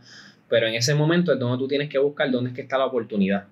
pero 0.47 0.67
en 0.67 0.75
ese 0.75 0.93
momento 0.95 1.33
es 1.33 1.39
donde 1.39 1.57
tú 1.57 1.67
tienes 1.67 1.89
que 1.89 1.97
buscar 1.97 2.29
dónde 2.29 2.51
es 2.51 2.55
que 2.55 2.61
está 2.61 2.77
la 2.77 2.85
oportunidad. 2.85 3.45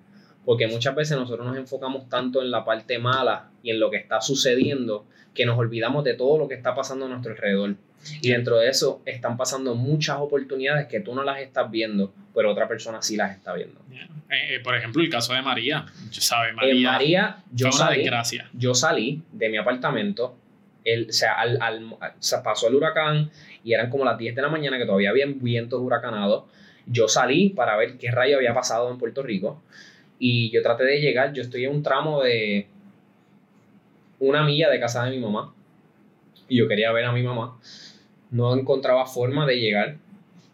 Porque 0.44 0.66
muchas 0.66 0.94
veces 0.94 1.18
nosotros 1.18 1.46
nos 1.46 1.56
enfocamos 1.56 2.08
tanto 2.08 2.42
en 2.42 2.50
la 2.50 2.64
parte 2.64 2.98
mala 2.98 3.50
y 3.62 3.70
en 3.70 3.80
lo 3.80 3.90
que 3.90 3.98
está 3.98 4.20
sucediendo 4.20 5.06
que 5.34 5.46
nos 5.46 5.58
olvidamos 5.58 6.04
de 6.04 6.14
todo 6.14 6.38
lo 6.38 6.48
que 6.48 6.54
está 6.54 6.74
pasando 6.74 7.06
a 7.06 7.08
nuestro 7.08 7.32
alrededor. 7.32 7.76
Y 8.22 8.30
dentro 8.30 8.56
de 8.58 8.68
eso 8.68 9.02
están 9.04 9.36
pasando 9.36 9.74
muchas 9.74 10.16
oportunidades 10.18 10.86
que 10.86 11.00
tú 11.00 11.14
no 11.14 11.22
las 11.22 11.40
estás 11.40 11.70
viendo, 11.70 12.12
pero 12.34 12.50
otra 12.50 12.66
persona 12.66 13.02
sí 13.02 13.16
las 13.16 13.36
está 13.36 13.52
viendo. 13.54 13.80
Eh, 14.30 14.56
eh, 14.56 14.60
por 14.60 14.74
ejemplo, 14.74 15.02
el 15.02 15.10
caso 15.10 15.34
de 15.34 15.42
María. 15.42 15.86
¿sabe? 16.10 16.52
María, 16.52 16.72
en 16.72 16.82
María 16.82 17.36
yo, 17.52 17.70
salí, 17.70 17.98
desgracia. 17.98 18.48
yo 18.54 18.74
salí 18.74 19.22
de 19.32 19.48
mi 19.50 19.58
apartamento, 19.58 20.36
el, 20.84 21.10
o 21.10 21.12
sea, 21.12 21.34
al, 21.34 21.60
al, 21.60 21.96
pasó 22.42 22.68
el 22.68 22.74
huracán 22.74 23.30
y 23.62 23.74
eran 23.74 23.90
como 23.90 24.04
las 24.04 24.16
10 24.16 24.34
de 24.34 24.42
la 24.42 24.48
mañana 24.48 24.78
que 24.78 24.86
todavía 24.86 25.10
había 25.10 25.26
vientos 25.26 25.80
huracanados. 25.80 26.44
Yo 26.86 27.06
salí 27.06 27.50
para 27.50 27.76
ver 27.76 27.98
qué 27.98 28.10
rayo 28.10 28.36
había 28.36 28.54
pasado 28.54 28.90
en 28.90 28.98
Puerto 28.98 29.22
Rico 29.22 29.62
y 30.20 30.50
yo 30.50 30.62
traté 30.62 30.84
de 30.84 31.00
llegar, 31.00 31.32
yo 31.32 31.42
estoy 31.42 31.64
en 31.64 31.72
un 31.72 31.82
tramo 31.82 32.22
de 32.22 32.66
una 34.20 34.44
milla 34.44 34.68
de 34.68 34.78
casa 34.78 35.02
de 35.04 35.12
mi 35.12 35.18
mamá 35.18 35.54
y 36.46 36.58
yo 36.58 36.68
quería 36.68 36.92
ver 36.92 37.06
a 37.06 37.12
mi 37.12 37.22
mamá. 37.22 37.58
No 38.30 38.54
encontraba 38.54 39.06
forma 39.06 39.46
de 39.46 39.58
llegar, 39.58 39.96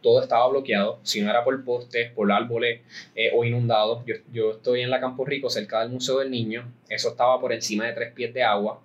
todo 0.03 0.23
estaba 0.23 0.49
bloqueado, 0.49 1.01
si 1.03 1.21
no 1.21 1.29
era 1.29 1.43
por 1.43 1.65
postes, 1.65 2.13
por 2.13 2.31
árboles 2.31 2.81
eh, 3.17 3.33
o 3.35 3.45
inundados. 3.45 4.05
Yo, 4.07 4.15
yo, 4.33 4.53
estoy 4.53 4.83
en 4.83 4.91
la 4.91 5.01
Campo 5.01 5.25
Rico, 5.25 5.51
cerca 5.51 5.81
del 5.81 5.91
Museo 5.91 6.21
del 6.21 6.31
Niño, 6.31 6.73
eso 6.89 7.09
estaba 7.09 7.41
por 7.41 7.53
encima 7.53 7.87
de 7.87 7.93
tres 7.93 8.13
pies 8.13 8.33
de 8.33 8.45
agua. 8.45 8.81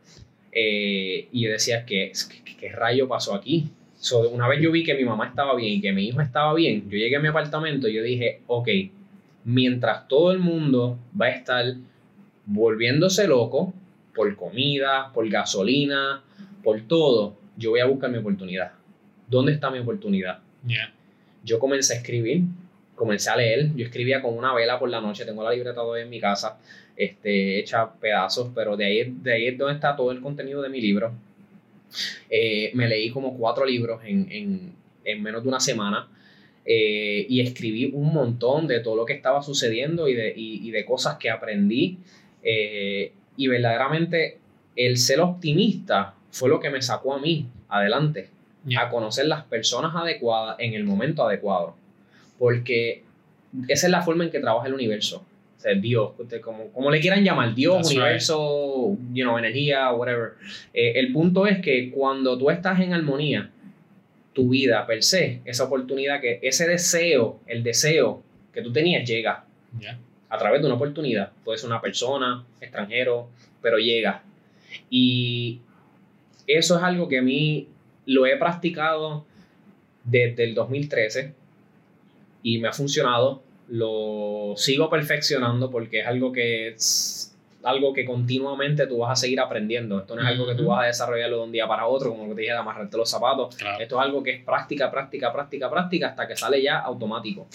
Eh, 0.52 1.28
y 1.32 1.44
yo 1.46 1.52
decía, 1.52 1.86
¿qué, 1.86 2.12
qué, 2.60 2.70
rayo 2.70 3.08
pasó 3.08 3.36
aquí? 3.36 3.70
una 4.32 4.48
vez 4.48 4.60
yo 4.60 4.72
vi 4.72 4.84
que 4.84 4.96
mi 4.96 5.06
mamá 5.06 5.28
estaba 5.28 5.56
bien 5.56 5.74
y 5.74 5.82
que 5.82 5.92
mi 5.92 6.08
hijo 6.08 6.22
estaba 6.22 6.56
bien, 6.56 6.90
yo 6.90 6.98
llegué 6.98 7.18
a 7.18 7.20
mi 7.20 7.28
apartamento 7.28 7.88
y 7.88 7.94
yo 7.94 8.02
dije, 8.02 8.42
ok, 8.48 8.68
mientras 9.44 10.08
todo 10.08 10.32
el 10.32 10.40
mundo 10.40 10.98
va 11.20 11.28
a 11.28 11.30
estar 11.30 11.66
volviéndose 12.46 13.28
loco 13.28 13.74
por 14.14 14.36
comida, 14.36 15.12
por 15.14 15.30
gasolina, 15.30 16.22
por 16.64 16.82
todo, 16.82 17.36
yo 17.58 17.72
voy 17.72 17.80
a 17.80 17.86
buscar 17.86 18.12
mi 18.12 18.18
oportunidad. 18.18 18.72
¿Dónde 19.28 19.54
está 19.54 19.70
mi 19.70 19.80
oportunidad? 19.80 20.40
Yo 21.44 21.60
comencé 21.60 21.94
a 21.94 21.98
escribir, 21.98 22.44
comencé 22.96 23.30
a 23.30 23.36
leer. 23.36 23.74
Yo 23.76 23.86
escribía 23.86 24.22
con 24.22 24.38
una 24.38 24.54
vela 24.54 24.78
por 24.78 24.90
la 24.90 25.02
noche. 25.02 25.26
Tengo 25.26 25.44
la 25.44 25.52
libreta 25.52 25.76
todavía 25.76 26.04
en 26.04 26.10
mi 26.10 26.20
casa, 26.20 26.60
este, 26.96 27.60
hecha 27.60 27.94
pedazos, 27.94 28.52
pero 28.54 28.78
de 28.78 28.86
ahí, 28.86 29.16
de 29.22 29.34
ahí 29.34 29.48
es 29.48 29.58
donde 29.58 29.76
está 29.76 29.96
todo 29.96 30.12
el 30.12 30.22
contenido 30.22 30.62
de 30.62 30.70
mi 30.70 30.82
libro. 30.82 31.14
Eh, 32.30 32.72
me 32.74 32.88
leí 32.88 33.10
como 33.10 33.38
cuatro 33.38 33.66
libros 33.66 34.02
en, 34.06 34.74
menos 35.22 35.44
de 35.44 35.50
una 35.50 35.60
semana. 35.60 36.08
Eh, 36.66 37.26
y 37.28 37.42
escribí 37.42 37.92
un 37.94 38.14
montón 38.14 38.68
de 38.68 38.82
todo 38.82 38.96
lo 38.96 39.06
que 39.06 39.14
estaba 39.14 39.42
sucediendo 39.42 40.08
y 40.08 40.14
de, 40.14 40.72
de 40.72 40.86
cosas 40.86 41.18
que 41.18 41.30
aprendí. 41.30 41.98
Eh, 42.44 43.14
y 43.38 43.48
verdaderamente 43.48 44.40
el 44.76 44.98
ser 44.98 45.20
optimista 45.22 46.16
fue 46.32 46.50
lo 46.50 46.60
que 46.60 46.70
me 46.70 46.82
sacó 46.82 47.16
a 47.16 47.20
mí 47.20 47.48
adelante, 47.70 48.30
a 48.78 48.90
conocer 48.90 49.26
las 49.26 49.44
personas 49.44 49.96
adecuadas 49.96 50.58
en 50.60 50.74
el 50.74 50.84
momento 50.84 51.26
adecuado. 51.26 51.76
Porque 52.38 53.04
esa 53.68 53.88
es 53.88 53.92
la 53.92 54.02
forma 54.02 54.24
en 54.24 54.32
que 54.32 54.40
trabaja 54.40 54.68
el 54.68 54.74
universo. 54.74 55.26
O 55.58 55.60
sea, 55.62 55.76
Dios, 55.76 56.14
como, 56.42 56.70
como 56.72 56.90
le 56.90 57.00
quieran 57.00 57.24
llamar, 57.24 57.54
Dios, 57.54 57.92
universo, 57.92 58.98
you 59.14 59.24
know, 59.24 59.38
energía, 59.38 59.92
whatever. 59.92 60.32
Eh, 60.74 60.94
el 60.96 61.14
punto 61.14 61.46
es 61.46 61.60
que 61.60 61.92
cuando 61.92 62.38
tú 62.38 62.50
estás 62.50 62.80
en 62.80 62.94
armonía, 62.94 63.52
tu 64.34 64.50
vida 64.50 64.86
per 64.88 65.04
se, 65.04 65.42
esa 65.46 65.66
oportunidad, 65.66 66.22
que 66.22 66.40
ese 66.42 66.68
deseo, 66.68 67.40
el 67.48 67.64
deseo 67.64 68.24
que 68.54 68.62
tú 68.62 68.72
tenías 68.72 69.08
llega 69.08 69.46
a 70.30 70.38
través 70.38 70.62
de 70.62 70.68
una 70.68 70.76
oportunidad. 70.76 71.32
Puede 71.44 71.58
ser 71.58 71.70
una 71.70 71.82
persona, 71.82 72.46
extranjero, 72.60 73.30
pero 73.62 73.78
llega. 73.78 74.24
Y 74.90 75.60
eso 76.48 76.78
es 76.78 76.84
algo 76.84 77.08
que 77.08 77.20
a 77.20 77.22
mí 77.22 77.68
lo 78.06 78.26
he 78.26 78.38
practicado 78.38 79.26
desde 80.04 80.44
el 80.44 80.56
2013 80.56 81.34
y 82.44 82.60
me 82.60 82.68
ha 82.68 82.74
funcionado. 82.74 83.44
Lo 83.68 84.54
sigo 84.58 84.90
perfeccionando 84.90 85.72
porque 85.72 86.02
es 86.02 86.08
algo 86.08 86.32
que 86.32 86.70
es 86.70 87.31
algo 87.64 87.94
que 87.94 88.06
continuamente 88.06 88.88
tú 88.88 89.00
vas 89.00 89.12
a 89.12 89.16
seguir 89.16 89.40
aprendiendo. 89.40 90.00
Esto 90.00 90.16
no 90.16 90.22
es 90.22 90.28
algo 90.28 90.48
que 90.48 90.56
tú 90.56 90.68
vas 90.68 90.84
a 90.84 90.88
desarrollarlo 90.88 91.38
de 91.38 91.44
un 91.44 91.52
día 91.52 91.68
para 91.68 91.86
otro, 91.86 92.10
como 92.10 92.24
lo 92.24 92.30
que 92.30 92.36
te 92.36 92.42
dije 92.42 92.54
de 92.54 92.60
amarrarte 92.60 92.98
los 92.98 93.10
zapatos. 93.10 93.56
Esto 93.80 94.00
es 94.00 94.06
algo 94.06 94.24
que 94.24 94.32
es 94.32 94.44
práctica, 94.44 94.90
práctica, 94.92 95.32
práctica, 95.32 95.70
práctica, 95.70 96.08
hasta 96.08 96.28
que 96.28 96.36
sale 96.36 96.62
ya 96.62 96.80
automático. 96.80 97.48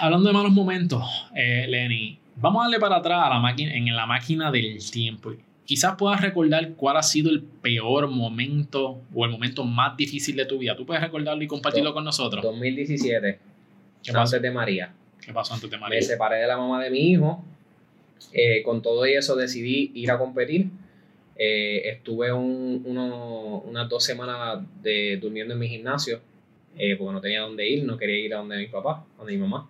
Hablando 0.00 0.28
de 0.28 0.34
malos 0.34 0.52
momentos, 0.52 1.04
eh, 1.34 1.66
Lenny, 1.68 2.18
vamos 2.36 2.60
a 2.60 2.64
darle 2.64 2.80
para 2.80 2.96
atrás 2.96 3.22
a 3.24 3.30
la 3.30 3.38
máquina, 3.38 3.74
en 3.74 3.94
la 3.94 4.06
máquina 4.06 4.50
del 4.50 4.78
tiempo. 4.90 5.32
Quizás 5.64 5.96
puedas 5.96 6.20
recordar 6.20 6.74
cuál 6.74 6.96
ha 6.96 7.02
sido 7.02 7.30
el 7.30 7.42
peor 7.42 8.08
momento 8.08 9.00
o 9.12 9.24
el 9.24 9.30
momento 9.30 9.64
más 9.64 9.96
difícil 9.96 10.36
de 10.36 10.46
tu 10.46 10.58
vida. 10.58 10.76
¿Tú 10.76 10.86
puedes 10.86 11.02
recordarlo 11.02 11.42
y 11.42 11.46
compartirlo 11.46 11.92
con 11.92 12.04
nosotros? 12.04 12.42
2017, 12.42 13.38
¿Qué 14.02 14.12
antes 14.16 14.40
de 14.42 14.50
María. 14.50 14.92
¿Qué 15.20 15.32
pasó 15.32 15.54
antes 15.54 15.68
de 15.68 15.76
María? 15.76 15.98
Me 15.98 16.02
separé 16.02 16.36
de 16.36 16.46
la 16.46 16.56
mamá 16.56 16.82
de 16.82 16.90
mi 16.90 17.10
hijo. 17.10 17.44
Eh, 18.32 18.62
con 18.62 18.82
todo 18.82 19.04
eso 19.04 19.36
decidí 19.36 19.92
ir 19.94 20.10
a 20.10 20.18
competir. 20.18 20.66
Eh, 21.36 21.82
estuve 21.90 22.32
unas 22.32 23.88
dos 23.88 24.04
semanas 24.04 24.64
de, 24.82 25.18
durmiendo 25.20 25.52
en 25.52 25.60
mi 25.60 25.68
gimnasio 25.68 26.20
eh, 26.78 26.96
porque 26.96 27.12
no 27.12 27.20
tenía 27.20 27.42
dónde 27.42 27.68
ir, 27.68 27.84
no 27.84 27.98
quería 27.98 28.18
ir 28.18 28.34
a 28.34 28.38
donde 28.38 28.56
mi 28.56 28.68
papá, 28.68 29.04
donde 29.18 29.32
mi 29.32 29.38
mamá. 29.38 29.68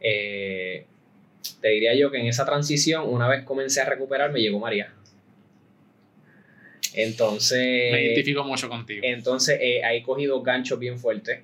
te 0.00 0.86
diría 1.62 1.94
yo 1.94 2.10
que 2.10 2.18
en 2.18 2.26
esa 2.26 2.44
transición, 2.44 3.08
una 3.08 3.28
vez 3.28 3.44
comencé 3.44 3.80
a 3.80 3.86
recuperar, 3.86 4.32
me 4.32 4.40
llegó 4.40 4.58
María. 4.58 4.92
Entonces. 6.94 7.92
Me 7.92 8.04
identifico 8.04 8.44
mucho 8.44 8.68
contigo. 8.68 9.00
Entonces, 9.04 9.58
eh, 9.60 9.84
ahí 9.84 10.02
cogí 10.02 10.26
dos 10.26 10.42
ganchos 10.42 10.78
bien 10.78 10.98
fuertes. 10.98 11.40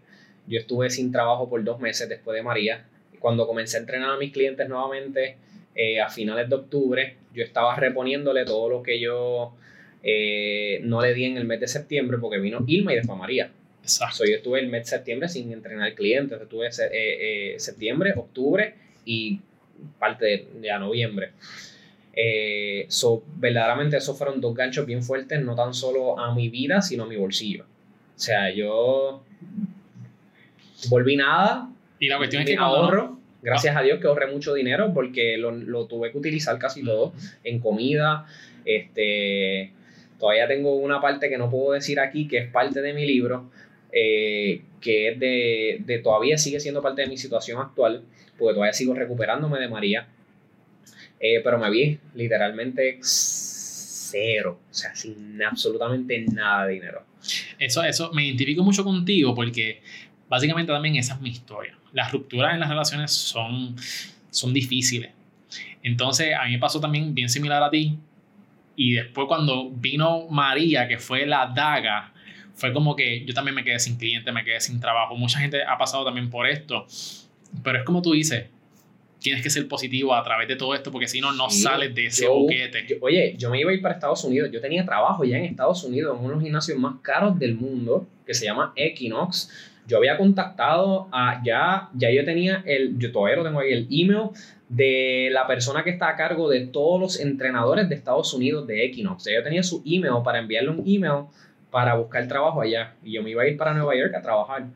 Yo 0.47 0.61
estuve 0.61 0.91
sin 0.91 1.13
trabajo 1.13 1.49
por 1.49 1.63
dos 1.65 1.81
meses 1.81 2.09
después 2.09 2.37
de 2.37 2.43
María. 2.43 2.87
Cuando 3.19 3.47
comencé 3.47 3.77
a 3.77 3.81
entrenar 3.81 4.11
a 4.11 4.17
mis 4.17 4.33
clientes 4.33 4.69
nuevamente 4.69 5.37
eh, 5.75 6.01
a 6.01 6.09
finales 6.09 6.49
de 6.49 6.55
octubre, 6.55 7.17
yo 7.35 7.43
estaba 7.43 7.77
reponiéndole 7.77 8.45
todo 8.45 8.69
lo 8.69 8.83
que 8.83 9.01
yo 9.01 9.55
eh, 10.03 10.81
no 10.83 11.01
le 11.01 11.15
di 11.15 11.25
en 11.25 11.37
el 11.37 11.45
mes 11.45 11.61
de 11.61 11.69
septiembre 11.69 12.19
porque 12.21 12.39
vino 12.39 12.65
Ilma 12.67 12.93
y 12.93 12.97
después 12.97 13.19
María. 13.19 13.51
Exacto. 13.83 14.25
yo 14.25 14.37
estuve 14.37 14.61
el 14.61 14.69
mes 14.69 14.85
de 14.85 14.97
septiembre 14.97 15.29
sin 15.29 15.53
entrenar 15.53 15.95
clientes. 15.95 16.41
Estuve 16.41 16.71
septiembre, 17.59 18.13
octubre 18.17 18.75
y 19.05 19.41
parte 19.99 20.25
de 20.25 20.47
ya 20.63 20.79
noviembre. 20.79 21.33
Eh, 22.13 22.87
so, 22.89 23.23
verdaderamente 23.37 23.97
esos 23.97 24.17
fueron 24.19 24.41
dos 24.41 24.55
ganchos 24.55 24.85
bien 24.87 25.03
fuertes, 25.03 25.43
no 25.43 25.55
tan 25.55 25.75
solo 25.75 26.19
a 26.19 26.35
mi 26.35 26.49
vida, 26.49 26.83
sino 26.83 27.05
a 27.05 27.07
mi 27.07 27.17
bolsillo. 27.17 27.65
O 27.65 28.21
sea, 28.21 28.51
yo 28.51 29.23
volví 30.89 31.17
nada. 31.17 31.71
Y 31.99 32.09
la 32.09 32.19
cuestión 32.19 32.43
es 32.43 32.49
que 32.49 32.57
ahorro, 32.57 33.20
gracias 33.43 33.77
a 33.77 33.83
Dios 33.83 34.01
que 34.01 34.07
ahorré 34.07 34.27
mucho 34.27 34.55
dinero 34.55 34.93
porque 34.93 35.37
lo, 35.37 35.51
lo 35.51 35.87
tuve 35.87 36.13
que 36.13 36.19
utilizar 36.19 36.59
casi 36.59 36.85
todo 36.85 37.13
en 37.45 37.59
comida. 37.61 38.27
Este, 38.65 39.73
todavía 40.19 40.47
tengo 40.49 40.75
una 40.75 41.01
parte 41.01 41.29
que 41.29 41.39
no 41.39 41.51
puedo 41.51 41.73
decir 41.73 42.01
aquí, 42.01 42.29
que 42.29 42.39
es 42.39 42.51
parte 42.51 42.83
de 42.83 42.93
mi 42.93 43.07
libro, 43.07 43.51
eh, 43.93 44.63
que 44.81 45.09
es 45.09 45.19
de, 45.19 45.83
de, 45.85 45.99
todavía 45.99 46.39
sigue 46.39 46.61
siendo 46.61 46.83
parte 46.83 47.03
de 47.03 47.09
mi 47.09 47.17
situación 47.17 47.61
actual, 47.61 48.03
porque 48.39 48.55
todavía 48.55 48.73
sigo 48.73 48.95
recuperándome 48.95 49.59
de 49.59 49.69
María 49.69 50.09
eh, 51.23 51.43
pero 51.45 51.59
me 51.59 51.71
vi 51.71 51.99
literalmente 52.15 52.99
cero, 53.03 54.59
o 54.71 54.75
sea, 54.75 54.95
sin 54.95 55.41
absolutamente 55.43 56.19
nada 56.33 56.67
de 56.67 56.73
dinero. 56.73 57.05
Eso, 57.59 57.85
eso, 57.85 58.11
me 58.15 58.25
identifico 58.25 58.65
mucho 58.65 58.83
contigo 58.83 59.35
porque 59.35 59.83
básicamente 60.31 60.73
también 60.73 60.97
esa 60.97 61.15
es 61.15 61.21
mi 61.21 61.29
historia. 61.29 61.77
Las 61.93 62.13
rupturas 62.13 62.55
en 62.55 62.61
las 62.61 62.71
relaciones 62.71 63.11
son, 63.11 63.77
son 64.31 64.55
difíciles. 64.55 65.11
Entonces, 65.83 66.35
a 66.41 66.45
mí 66.45 66.53
me 66.53 66.59
pasó 66.59 66.81
también 66.81 67.15
bien 67.15 67.29
similar 67.29 67.63
a 67.63 67.69
ti. 67.69 67.99
Y 68.77 68.93
después 68.93 69.27
cuando 69.27 69.71
vino 69.71 70.29
María, 70.31 70.89
que 70.89 70.99
fue 70.99 71.27
la 71.27 71.47
daga, 71.55 72.15
fue 72.55 72.73
como 72.73 72.95
que 72.95 73.25
yo 73.25 73.35
también 73.35 73.55
me 73.55 73.65
quedé 73.65 73.79
sin 73.79 73.97
cliente, 73.97 74.31
me 74.33 74.45
quedé 74.45 74.61
sin 74.61 74.81
trabajo. 74.81 75.17
Mucha 75.17 75.41
gente 75.41 75.63
ha 75.65 75.77
pasado 75.77 76.05
también 76.05 76.31
por 76.31 76.47
esto, 76.47 76.87
pero 77.63 77.79
es 77.79 77.85
como 77.85 78.01
tú 78.01 78.13
dices, 78.13 78.47
tienes 79.19 79.43
que 79.43 79.51
ser 79.51 79.69
positivo 79.69 80.15
a 80.15 80.23
través 80.23 80.49
de 80.49 80.57
todo 80.57 80.75
esto 80.75 80.91
porque 80.91 81.09
si 81.09 81.21
no, 81.21 81.33
no 81.33 81.51
sales 81.51 81.95
de 81.95 82.07
ese 82.07 82.27
boquete. 82.27 82.99
oye, 83.01 83.35
yo 83.37 83.51
me 83.51 83.61
iba 83.61 83.71
a 83.71 83.75
ir 83.75 83.83
para 83.83 83.95
Estados 83.95 84.25
Unidos. 84.25 84.51
Yo 84.53 84.61
tenía 84.61 84.85
trabajo 84.85 85.25
ya 85.25 85.37
en 85.37 85.45
Estados 85.45 85.85
Unidos, 85.85 86.15
en 86.15 86.21
uno 86.21 86.29
de 86.29 86.35
los 86.37 86.45
gimnasios 86.45 86.79
más 86.79 86.97
caros 87.03 87.39
del 87.39 87.55
mundo, 87.55 88.07
que 88.27 88.33
se 88.33 88.47
llama 88.47 88.73
Equinox. 88.77 89.51
Yo 89.91 89.97
había 89.97 90.17
contactado 90.17 91.09
a 91.11 91.43
ya, 91.45 91.91
ya 91.95 92.13
yo 92.13 92.25
tenía 92.25 92.63
el, 92.65 92.97
yo 92.97 93.11
todavía 93.11 93.39
lo 93.39 93.43
tengo 93.43 93.59
ahí, 93.59 93.73
el 93.73 93.89
email 93.91 94.29
de 94.69 95.31
la 95.33 95.49
persona 95.49 95.83
que 95.83 95.91
está 95.91 96.11
a 96.11 96.15
cargo 96.15 96.49
de 96.49 96.69
todos 96.69 97.01
los 97.01 97.19
entrenadores 97.19 97.89
de 97.89 97.97
Estados 97.97 98.33
Unidos 98.33 98.69
de 98.69 98.85
Equinox. 98.85 99.25
yo 99.25 99.43
tenía 99.43 99.65
su 99.65 99.83
email 99.85 100.23
para 100.23 100.39
enviarle 100.39 100.71
un 100.71 100.85
email 100.87 101.25
para 101.73 101.97
buscar 101.97 102.29
trabajo 102.29 102.61
allá. 102.61 102.95
Y 103.03 103.15
yo 103.15 103.23
me 103.25 103.31
iba 103.31 103.43
a 103.43 103.49
ir 103.49 103.57
para 103.57 103.75
Nueva 103.75 103.97
York 103.97 104.15
a 104.15 104.23
trabajar. 104.23 104.67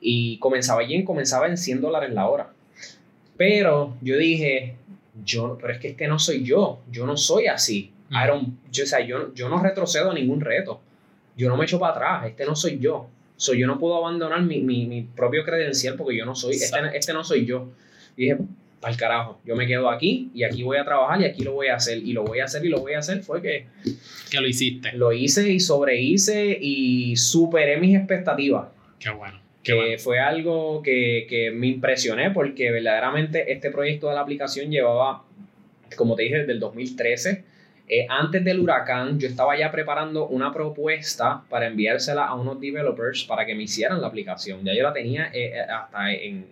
Y 0.00 0.38
comenzaba 0.38 0.80
allí, 0.80 1.04
comenzaba 1.04 1.46
en 1.46 1.58
100 1.58 1.82
dólares 1.82 2.14
la 2.14 2.26
hora. 2.26 2.48
Pero 3.36 3.94
yo 4.00 4.16
dije, 4.16 4.76
yo, 5.26 5.58
pero 5.60 5.74
es 5.74 5.78
que 5.78 5.88
este 5.88 6.08
no 6.08 6.18
soy 6.18 6.42
yo, 6.42 6.80
yo 6.90 7.04
no 7.04 7.18
soy 7.18 7.48
así. 7.48 7.92
yo, 8.70 8.84
o 8.84 8.86
sea, 8.86 9.00
yo, 9.00 9.34
yo 9.34 9.50
no 9.50 9.62
retrocedo 9.62 10.10
a 10.10 10.14
ningún 10.14 10.40
reto. 10.40 10.80
Yo 11.36 11.50
no 11.50 11.58
me 11.58 11.66
echo 11.66 11.78
para 11.78 11.92
atrás, 11.92 12.26
este 12.30 12.46
no 12.46 12.56
soy 12.56 12.78
yo. 12.78 13.10
So, 13.36 13.54
yo 13.54 13.66
no 13.66 13.78
puedo 13.78 13.96
abandonar 13.96 14.42
mi, 14.42 14.60
mi, 14.60 14.86
mi 14.86 15.02
propio 15.02 15.44
credencial 15.44 15.96
porque 15.96 16.16
yo 16.16 16.24
no 16.24 16.34
soy, 16.34 16.54
este, 16.54 16.78
este, 16.94 17.12
no 17.12 17.24
soy 17.24 17.44
yo. 17.46 17.68
Y 18.16 18.22
dije, 18.22 18.38
al 18.82 18.96
carajo, 18.96 19.40
yo 19.44 19.56
me 19.56 19.66
quedo 19.66 19.90
aquí 19.90 20.30
y 20.34 20.44
aquí 20.44 20.62
voy 20.62 20.76
a 20.76 20.84
trabajar 20.84 21.20
y 21.20 21.24
aquí 21.24 21.42
lo 21.42 21.52
voy 21.52 21.68
a 21.68 21.76
hacer 21.76 21.98
y 21.98 22.12
lo 22.12 22.22
voy 22.22 22.40
a 22.40 22.44
hacer 22.44 22.64
y 22.64 22.68
lo 22.68 22.80
voy 22.80 22.94
a 22.94 22.98
hacer. 22.98 23.22
Fue 23.22 23.42
que... 23.42 23.66
Que 24.30 24.40
lo 24.40 24.46
hiciste. 24.46 24.92
Lo 24.92 25.12
hice 25.12 25.50
y 25.50 25.60
sobrehice 25.60 26.56
y 26.60 27.16
superé 27.16 27.78
mis 27.78 27.96
expectativas. 27.96 28.68
Qué 28.98 29.10
bueno 29.10 29.44
que 29.64 29.96
fue 29.98 30.20
algo 30.20 30.82
que, 30.82 31.26
que, 31.28 31.50
me 31.50 31.68
impresioné 31.68 32.30
porque 32.30 32.70
verdaderamente 32.70 33.50
este 33.50 33.70
proyecto 33.70 34.08
de 34.08 34.14
la 34.14 34.20
aplicación 34.20 34.70
llevaba, 34.70 35.24
como 35.96 36.14
te 36.14 36.24
dije, 36.24 36.40
desde 36.40 36.52
el 36.52 36.60
2013. 36.60 37.44
Eh, 37.86 38.06
antes 38.08 38.42
del 38.42 38.60
huracán, 38.60 39.18
yo 39.18 39.28
estaba 39.28 39.58
ya 39.58 39.70
preparando 39.70 40.26
una 40.26 40.52
propuesta 40.52 41.42
para 41.50 41.66
enviársela 41.66 42.26
a 42.26 42.34
unos 42.34 42.58
developers 42.58 43.24
para 43.24 43.44
que 43.44 43.54
me 43.54 43.64
hicieran 43.64 44.00
la 44.00 44.06
aplicación. 44.06 44.64
Ya 44.64 44.74
yo 44.74 44.82
la 44.82 44.92
tenía 44.92 45.26
eh, 45.26 45.52
eh, 45.54 45.60
hasta 45.60 46.12
en. 46.12 46.46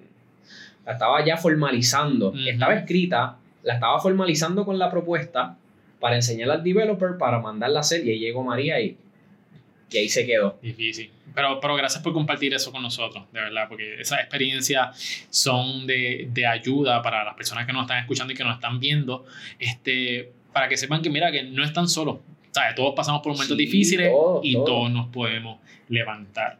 La 0.84 0.92
estaba 0.92 1.24
ya 1.24 1.36
formalizando. 1.36 2.34
Estaba 2.46 2.74
escrita, 2.74 3.38
la 3.62 3.74
estaba 3.74 4.00
formalizando 4.00 4.64
con 4.64 4.78
la 4.78 4.90
propuesta 4.90 5.56
para 6.00 6.16
enseñarla 6.16 6.54
al 6.54 6.64
developer 6.64 7.16
para 7.16 7.38
mandarla 7.38 7.78
a 7.78 7.80
hacer. 7.80 8.04
Y 8.04 8.10
ahí 8.10 8.18
llegó 8.18 8.42
María 8.42 8.80
y 8.80 8.96
y 9.92 9.98
ahí 9.98 10.08
se 10.08 10.26
quedó. 10.26 10.58
Difícil. 10.62 11.10
Pero, 11.34 11.60
pero 11.60 11.74
gracias 11.76 12.02
por 12.02 12.12
compartir 12.12 12.52
eso 12.54 12.72
con 12.72 12.82
nosotros, 12.82 13.24
de 13.32 13.40
verdad, 13.40 13.66
porque 13.68 14.00
esas 14.00 14.20
experiencias 14.20 15.26
son 15.30 15.86
de, 15.86 16.28
de 16.30 16.46
ayuda 16.46 17.02
para 17.02 17.24
las 17.24 17.34
personas 17.34 17.66
que 17.66 17.72
nos 17.72 17.82
están 17.82 17.98
escuchando 17.98 18.32
y 18.32 18.36
que 18.36 18.44
nos 18.44 18.54
están 18.54 18.80
viendo, 18.80 19.24
este, 19.58 20.32
para 20.52 20.68
que 20.68 20.76
sepan 20.76 21.02
que, 21.02 21.10
mira, 21.10 21.30
que 21.30 21.42
no 21.42 21.64
están 21.64 21.88
solos. 21.88 22.18
Todos 22.76 22.94
pasamos 22.94 23.22
por 23.22 23.32
momentos 23.32 23.56
difíciles 23.56 24.12
y 24.42 24.54
todos 24.54 24.90
nos 24.90 25.08
podemos 25.08 25.58
levantar. 25.88 26.58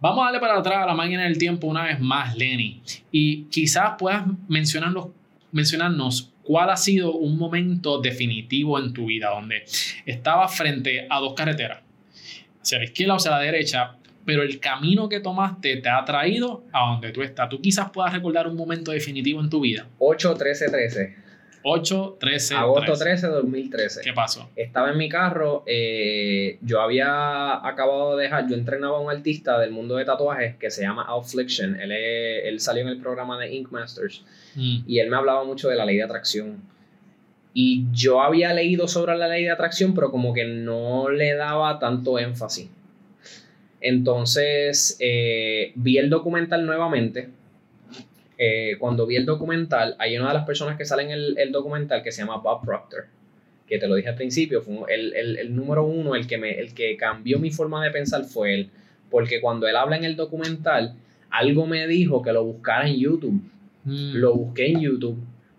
Vamos 0.00 0.22
a 0.22 0.26
darle 0.26 0.40
para 0.40 0.58
atrás 0.58 0.84
a 0.84 0.86
la 0.86 0.94
máquina 0.94 1.24
del 1.24 1.36
tiempo 1.36 1.66
una 1.66 1.84
vez 1.84 2.00
más, 2.00 2.36
Lenny. 2.36 2.80
Y 3.10 3.44
quizás 3.44 3.92
puedas 3.98 4.24
mencionarnos, 4.48 5.08
mencionarnos 5.52 6.32
cuál 6.42 6.70
ha 6.70 6.76
sido 6.76 7.12
un 7.12 7.36
momento 7.36 8.00
definitivo 8.00 8.78
en 8.78 8.92
tu 8.92 9.06
vida 9.06 9.30
donde 9.30 9.64
estabas 10.06 10.56
frente 10.56 11.06
a 11.10 11.20
dos 11.20 11.34
carreteras 11.34 11.80
hacia 12.62 12.78
la 12.78 12.84
izquierda 12.84 13.14
o 13.14 13.16
hacia 13.16 13.30
la 13.30 13.40
derecha, 13.40 13.96
pero 14.24 14.42
el 14.42 14.60
camino 14.60 15.08
que 15.08 15.20
tomaste 15.20 15.76
te 15.76 15.88
ha 15.88 16.04
traído 16.04 16.64
a 16.72 16.92
donde 16.92 17.10
tú 17.10 17.22
estás. 17.22 17.48
Tú 17.48 17.60
quizás 17.60 17.90
puedas 17.90 18.12
recordar 18.12 18.46
un 18.46 18.56
momento 18.56 18.92
definitivo 18.92 19.40
en 19.40 19.50
tu 19.50 19.60
vida. 19.60 19.86
8, 19.98 20.34
13, 20.34 20.70
13. 20.70 21.16
8, 21.62 22.16
13, 22.20 22.54
Agosto 22.54 22.94
13, 22.94 23.26
2013. 23.28 24.00
¿Qué 24.02 24.12
pasó? 24.12 24.48
Estaba 24.56 24.90
en 24.90 24.98
mi 24.98 25.08
carro, 25.08 25.62
eh, 25.66 26.58
yo 26.62 26.80
había 26.80 27.66
acabado 27.66 28.16
de 28.16 28.24
dejar, 28.24 28.48
yo 28.48 28.56
entrenaba 28.56 28.98
a 28.98 29.00
un 29.00 29.10
artista 29.10 29.58
del 29.58 29.70
mundo 29.70 29.96
de 29.96 30.04
tatuajes 30.04 30.56
que 30.56 30.70
se 30.70 30.82
llama 30.82 31.06
Affliction. 31.08 31.80
Él, 31.80 31.92
él 31.92 32.60
salió 32.60 32.82
en 32.82 32.88
el 32.88 33.00
programa 33.00 33.38
de 33.38 33.54
Ink 33.54 33.70
Masters 33.70 34.24
mm. 34.54 34.84
y 34.86 34.98
él 34.98 35.10
me 35.10 35.16
hablaba 35.16 35.44
mucho 35.44 35.68
de 35.68 35.76
la 35.76 35.84
ley 35.84 35.96
de 35.96 36.02
atracción 36.02 36.70
y 37.52 37.86
yo 37.92 38.22
había 38.22 38.54
leído 38.54 38.86
sobre 38.86 39.16
la 39.16 39.28
ley 39.28 39.44
de 39.44 39.50
atracción, 39.50 39.94
pero 39.94 40.10
como 40.10 40.32
que 40.32 40.44
no 40.44 41.10
le 41.10 41.34
daba 41.34 41.78
tanto 41.78 42.18
énfasis. 42.18 42.68
Entonces 43.80 44.96
eh, 45.00 45.72
vi 45.74 45.98
el 45.98 46.10
documental 46.10 46.64
nuevamente. 46.64 47.30
Eh, 48.42 48.76
cuando 48.78 49.06
vi 49.06 49.16
el 49.16 49.26
documental, 49.26 49.96
hay 49.98 50.16
una 50.16 50.28
de 50.28 50.34
las 50.34 50.46
personas 50.46 50.78
que 50.78 50.86
sale 50.86 51.02
en 51.02 51.10
el, 51.10 51.52
documental 51.52 52.02
que 52.02 52.10
se 52.10 52.22
llama 52.22 52.38
Bob 52.38 52.64
Proctor, 52.64 53.04
que 53.66 53.78
te 53.78 53.86
lo 53.86 53.96
dije 53.96 54.08
al 54.08 54.14
principio, 54.14 54.62
fue 54.62 54.76
el, 54.88 55.12
el, 55.14 55.54
número 55.54 55.84
uno, 55.84 56.14
el 56.14 56.26
que, 56.26 56.38
me, 56.38 56.58
el 56.58 56.72
que 56.72 56.96
cambió 56.96 57.38
mi 57.38 57.50
forma 57.50 57.84
de 57.84 57.90
pensar 57.90 58.24
fue 58.24 58.54
él, 58.54 58.70
porque 59.10 59.42
cuando 59.42 59.68
él 59.68 59.76
habla 59.76 59.98
en 59.98 60.04
el 60.04 60.16
documental, 60.16 60.94
algo 61.28 61.66
me 61.66 61.86
dijo 61.86 62.22
que 62.22 62.32
lo 62.32 62.42
buscara 62.42 62.88
en 62.88 62.96
YouTube. 62.96 63.42
Mm. 63.84 64.14
Lo 64.14 64.34
busqué 64.34 64.68
en 64.68 64.80
YouTube, 64.80 65.18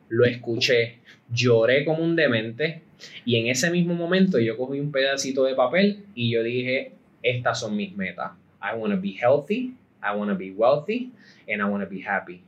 lo 0.10 0.26
escuché, 0.26 1.02
lloré 1.32 1.86
como 1.86 2.04
un 2.04 2.16
demente 2.16 2.82
y 3.26 3.36
en 3.36 3.46
ese 3.46 3.70
mismo 3.70 3.94
momento 3.94 4.40
yo 4.40 4.58
cogí 4.58 4.80
un 4.80 4.92
pedacito 4.92 5.44
de 5.44 5.54
papel 5.54 6.04
y 6.16 6.32
yo 6.32 6.42
dije, 6.42 6.94
estas 7.22 7.60
son 7.60 7.76
mis 7.76 7.96
metas. 7.96 8.32
I 8.60 8.76
want 8.76 8.92
to 8.92 9.00
be 9.00 9.12
healthy, 9.12 9.76
I 10.02 10.16
want 10.16 10.32
to 10.32 10.36
be 10.36 10.52
wealthy, 10.52 11.12
and 11.48 11.62
I 11.62 11.66
want 11.66 11.84
to 11.84 11.90
be 11.90 12.02
happy. 12.02 12.42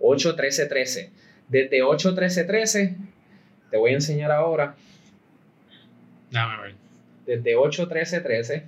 8, 0.00 0.36
13, 0.36 0.66
13. 0.66 1.10
Desde 1.48 1.82
8, 1.82 2.14
13, 2.14 2.44
13, 2.44 2.96
te 3.70 3.76
voy 3.76 3.92
a 3.92 3.94
enseñar 3.94 4.30
ahora. 4.32 4.74
Dame 6.30 6.62
ver. 6.62 6.74
Desde 7.26 7.56
8, 7.56 7.88
13, 7.88 8.20
13, 8.20 8.62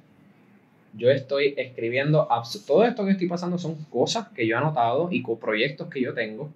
yo 0.95 1.11
estoy 1.11 1.55
escribiendo. 1.57 2.29
Todo 2.67 2.85
esto 2.85 3.05
que 3.05 3.13
estoy 3.13 3.29
pasando 3.29 3.59
son 3.59 3.77
cosas 3.85 4.29
que 4.29 4.47
yo 4.47 4.57
he 4.57 4.59
anotado 4.59 5.09
y 5.11 5.23
proyectos 5.23 5.89
que 5.89 6.01
yo 6.01 6.15
tengo. 6.15 6.53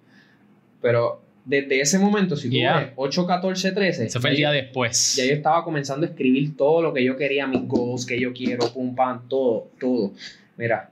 Pero 0.81 1.21
desde 1.45 1.81
ese 1.81 1.99
momento, 1.99 2.35
si 2.35 2.49
tú 2.49 2.55
ves 2.55 2.91
8, 2.95 3.27
14, 3.27 3.71
13. 3.71 4.05
Eso 4.05 4.21
fue 4.21 4.31
el 4.31 4.37
día 4.37 4.51
después. 4.51 5.15
Ya 5.15 5.25
yo 5.25 5.33
estaba 5.33 5.63
comenzando 5.63 6.05
a 6.05 6.09
escribir 6.09 6.55
todo 6.55 6.81
lo 6.81 6.93
que 6.93 7.03
yo 7.03 7.17
quería, 7.17 7.47
mis 7.47 7.67
goals 7.67 8.05
que 8.05 8.19
yo 8.19 8.33
quiero, 8.33 8.71
pum, 8.73 8.95
pam, 8.95 9.27
todo, 9.27 9.69
todo. 9.79 10.13
Mira, 10.57 10.89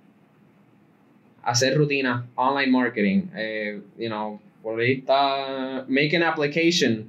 hacer 1.44 1.76
rutina, 1.76 2.28
online 2.36 2.72
marketing, 2.72 3.24
eh, 3.36 3.80
you 3.98 4.08
know, 4.08 4.40
por 4.62 4.80
ahí 4.80 4.94
está, 4.94 5.86
make 5.88 6.16
an 6.16 6.24
application. 6.24 7.08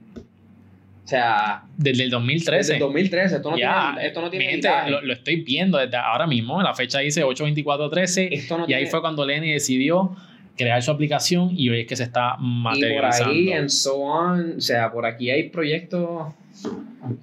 O 1.05 1.09
sea. 1.09 1.62
Desde 1.76 2.05
el 2.05 2.11
2013. 2.11 2.57
Desde 2.57 2.74
el 2.74 2.80
2013. 2.80 3.37
Esto 3.37 3.51
no 3.51 3.57
tiene, 3.57 4.07
esto 4.07 4.20
no 4.20 4.30
tiene 4.30 4.61
lo, 4.89 5.03
lo, 5.03 5.12
estoy 5.12 5.37
viendo 5.37 5.78
desde 5.78 5.97
ahora 5.97 6.26
mismo. 6.26 6.62
La 6.62 6.74
fecha 6.74 7.01
dice 7.01 7.24
8-24-13. 7.24 8.68
y 8.68 8.72
ahí 8.72 8.87
fue 8.87 9.01
cuando 9.01 9.26
Lenny 9.26 9.53
decidió 9.53 10.16
crear 10.57 10.83
su 10.83 10.91
aplicación 10.91 11.51
y 11.57 11.70
hoy 11.70 11.80
es 11.80 11.87
que 11.87 11.97
se 11.97 12.05
está 12.05 12.37
materializando. 12.39 13.33
Y 13.33 13.47
por 13.47 13.53
ahí, 13.53 13.59
and 13.59 13.68
so 13.68 13.97
on, 14.01 14.55
o 14.59 14.61
sea, 14.61 14.93
por 14.93 15.07
aquí 15.07 15.30
hay 15.30 15.49
proyectos. 15.49 16.33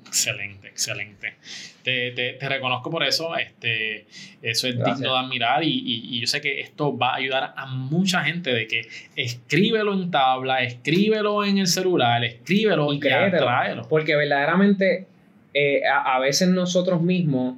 Excelente, 0.07 0.67
excelente. 0.67 1.35
Te, 1.83 2.11
te, 2.11 2.33
te 2.33 2.49
reconozco 2.49 2.89
por 2.89 3.03
eso, 3.03 3.35
este, 3.37 4.05
eso 4.41 4.67
es 4.67 4.75
digno 4.75 5.13
de 5.13 5.17
admirar 5.17 5.63
y, 5.63 5.81
y, 5.85 6.19
yo 6.19 6.27
sé 6.27 6.41
que 6.41 6.59
esto 6.59 6.97
va 6.97 7.11
a 7.11 7.15
ayudar 7.15 7.53
a 7.55 7.65
mucha 7.67 8.21
gente 8.23 8.53
de 8.53 8.67
que 8.67 8.81
escríbelo 9.15 9.93
en 9.93 10.11
tabla, 10.11 10.61
escríbelo 10.61 11.45
en 11.45 11.59
el 11.59 11.67
celular, 11.67 12.23
escríbelo 12.23 12.91
y, 12.91 12.97
y 12.97 12.99
tráelo. 12.99 13.87
Porque 13.87 14.15
verdaderamente 14.15 15.07
eh, 15.53 15.81
a, 15.85 16.15
a 16.15 16.19
veces 16.19 16.49
nosotros 16.49 17.01
mismos, 17.01 17.55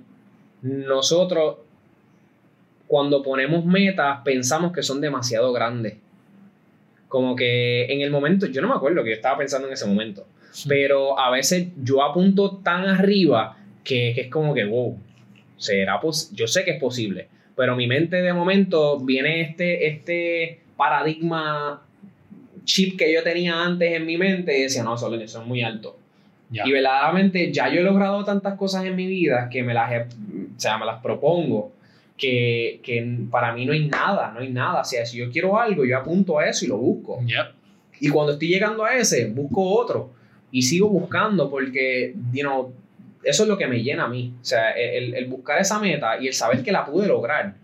nosotros 0.61 1.57
cuando 2.91 3.23
ponemos 3.23 3.63
metas 3.63 4.19
pensamos 4.25 4.73
que 4.73 4.83
son 4.83 4.99
demasiado 4.99 5.53
grandes. 5.53 5.95
Como 7.07 7.37
que 7.37 7.85
en 7.85 8.01
el 8.01 8.11
momento, 8.11 8.47
yo 8.47 8.61
no 8.61 8.67
me 8.67 8.75
acuerdo 8.75 9.01
que 9.01 9.11
yo 9.11 9.15
estaba 9.15 9.37
pensando 9.37 9.67
en 9.67 9.73
ese 9.73 9.85
momento, 9.87 10.27
pero 10.67 11.17
a 11.17 11.29
veces 11.29 11.69
yo 11.81 12.03
apunto 12.03 12.57
tan 12.57 12.85
arriba 12.85 13.57
que, 13.83 14.11
es 14.11 14.27
como 14.29 14.53
que, 14.53 14.65
wow, 14.65 14.97
será 15.57 15.99
yo 16.33 16.47
sé 16.47 16.63
que 16.65 16.71
es 16.71 16.79
posible, 16.79 17.27
pero 17.55 17.75
mi 17.75 17.87
mente 17.87 18.21
de 18.21 18.33
momento 18.33 18.99
viene 18.99 19.41
este, 19.41 19.87
este 19.87 20.61
paradigma 20.75 21.81
chip 22.63 22.97
que 22.97 23.13
yo 23.13 23.23
tenía 23.23 23.63
antes 23.63 23.93
en 23.93 24.05
mi 24.05 24.17
mente 24.17 24.57
y 24.57 24.63
decía, 24.63 24.83
no, 24.83 24.95
eso, 24.95 25.13
es 25.13 25.37
muy 25.45 25.61
alto. 25.61 25.97
Y 26.51 26.71
verdaderamente 26.71 27.51
ya 27.51 27.69
yo 27.69 27.79
he 27.79 27.83
logrado 27.83 28.25
tantas 28.25 28.55
cosas 28.57 28.83
en 28.85 28.95
mi 28.95 29.07
vida 29.07 29.47
que 29.49 29.63
me 29.63 29.73
las, 29.73 29.89
o 29.91 30.59
sea, 30.59 30.77
me 30.77 30.85
las 30.85 31.01
propongo 31.01 31.71
que, 32.17 32.81
que, 32.83 33.19
para 33.29 33.53
mí 33.53 33.65
no 33.65 33.71
hay 33.71 33.87
nada, 33.87 34.31
no 34.31 34.41
hay 34.41 34.49
nada. 34.49 34.81
O 34.81 34.83
sea, 34.83 35.05
si 35.05 35.17
yo 35.17 35.31
quiero 35.31 35.57
algo, 35.57 35.85
yo 35.85 35.97
apunto 35.97 36.39
a 36.39 36.47
eso 36.47 36.65
y 36.65 36.67
lo 36.67 36.77
busco. 36.77 37.19
Y 38.01 38.09
cuando 38.09 38.33
estoy 38.33 38.49
llegando 38.49 38.83
a 38.83 38.95
ese, 38.95 39.27
busco 39.27 39.63
otro. 39.63 40.11
Y 40.51 40.63
sigo 40.63 40.89
buscando 40.89 41.49
porque, 41.49 42.13
you 42.33 42.41
know, 42.41 42.73
eso 43.23 43.43
es 43.43 43.49
lo 43.49 43.57
que 43.57 43.67
me 43.67 43.81
llena 43.81 44.05
a 44.05 44.07
mí. 44.07 44.33
O 44.41 44.43
sea, 44.43 44.71
el, 44.71 45.13
el 45.13 45.25
buscar 45.25 45.59
esa 45.59 45.79
meta 45.79 46.19
y 46.19 46.27
el 46.27 46.33
saber 46.33 46.63
que 46.63 46.71
la 46.71 46.85
pude 46.85 47.07
lograr. 47.07 47.55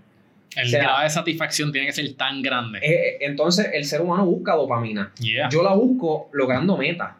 El 0.55 0.65
O 0.65 0.69
sea, 0.69 0.83
grado 0.83 1.03
de 1.03 1.09
satisfacción 1.09 1.71
tiene 1.71 1.87
que 1.87 1.93
ser 1.93 2.13
tan 2.13 2.41
grande. 2.41 2.79
Eh, 2.81 3.17
entonces, 3.21 3.69
el 3.73 3.85
ser 3.85 4.01
humano 4.01 4.25
busca 4.25 4.55
dopamina. 4.55 5.11
Yeah. 5.19 5.49
Yo 5.49 5.61
la 5.61 5.73
busco 5.73 6.29
logrando 6.33 6.77
metas. 6.77 7.13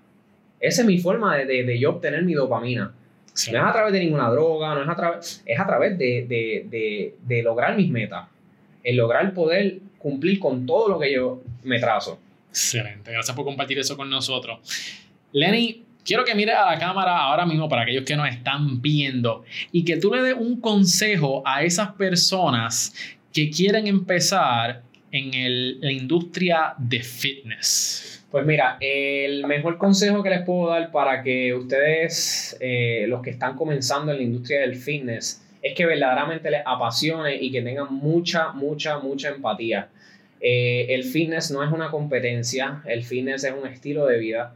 Esa 0.60 0.82
es 0.82 0.88
mi 0.88 0.98
forma 0.98 1.38
de, 1.38 1.46
de, 1.46 1.64
de 1.64 1.80
yo 1.80 1.92
obtener 1.92 2.24
mi 2.24 2.34
dopamina. 2.34 2.94
Sí. 3.34 3.52
No 3.52 3.60
es 3.60 3.66
a 3.66 3.72
través 3.72 3.94
de 3.94 4.00
ninguna 4.00 4.30
droga, 4.32 4.74
no 4.74 4.82
es 4.82 4.90
a 4.90 4.96
través, 4.96 5.44
es 5.46 5.60
a 5.60 5.68
través 5.68 5.98
de, 6.00 6.26
de, 6.28 6.66
de, 6.68 7.16
de 7.22 7.44
lograr 7.44 7.76
mis 7.78 7.92
metas. 7.92 8.26
El 8.84 8.96
lograr 8.96 9.32
poder 9.34 9.78
cumplir 10.00 10.40
con 10.40 10.66
todo 10.66 10.90
lo 10.90 11.00
que 11.00 11.14
yo 11.14 11.44
me 11.64 11.80
trazo. 11.80 12.20
Excelente, 12.50 13.12
gracias 13.12 13.36
por 13.36 13.46
compartir 13.46 13.78
eso 13.78 13.96
con 13.96 14.10
nosotros. 14.10 14.60
Lenny, 15.32 15.84
quiero 16.08 16.24
que 16.24 16.34
mires 16.34 16.56
a 16.56 16.72
la 16.72 16.80
cámara 16.80 17.18
ahora 17.18 17.46
mismo 17.46 17.68
para 17.68 17.82
aquellos 17.82 18.06
que 18.06 18.16
nos 18.16 18.30
están 18.30 18.82
viendo 18.82 19.44
y 19.74 19.84
que 19.84 19.98
tú 19.98 20.12
le 20.12 20.22
des 20.24 20.36
un 20.36 20.62
consejo 20.62 21.44
a 21.46 21.64
esas 21.64 21.92
personas 21.92 22.96
que 23.34 23.52
quieren 23.52 23.86
empezar 23.86 24.82
en 25.12 25.82
la 25.82 25.92
industria 25.92 26.74
de 26.78 27.02
fitness. 27.02 28.26
Pues 28.32 28.46
mira, 28.46 28.78
el 28.80 29.46
mejor 29.46 29.78
consejo 29.78 30.24
que 30.24 30.30
les 30.30 30.42
puedo 30.42 30.70
dar 30.70 30.92
para 30.92 31.24
que 31.24 31.54
ustedes, 31.54 32.58
eh, 32.60 33.06
los 33.08 33.22
que 33.22 33.30
están 33.30 33.56
comenzando 33.56 34.12
en 34.12 34.18
la 34.18 34.24
industria 34.24 34.62
del 34.62 34.76
fitness, 34.76 35.44
es 35.62 35.74
que 35.76 35.86
verdaderamente 35.86 36.50
les 36.50 36.62
apasione 36.66 37.36
y 37.36 37.52
que 37.52 37.62
tengan 37.62 37.94
mucha, 37.94 38.52
mucha, 38.54 39.00
mucha 39.00 39.30
empatía. 39.30 39.90
Eh, 40.40 40.88
el 40.90 41.04
fitness 41.04 41.52
no 41.52 41.64
es 41.64 41.72
una 41.72 41.90
competencia, 41.90 42.82
el 42.86 43.04
fitness 43.04 43.44
es 43.44 43.54
un 43.54 43.68
estilo 43.68 44.06
de 44.06 44.20
vida. 44.20 44.54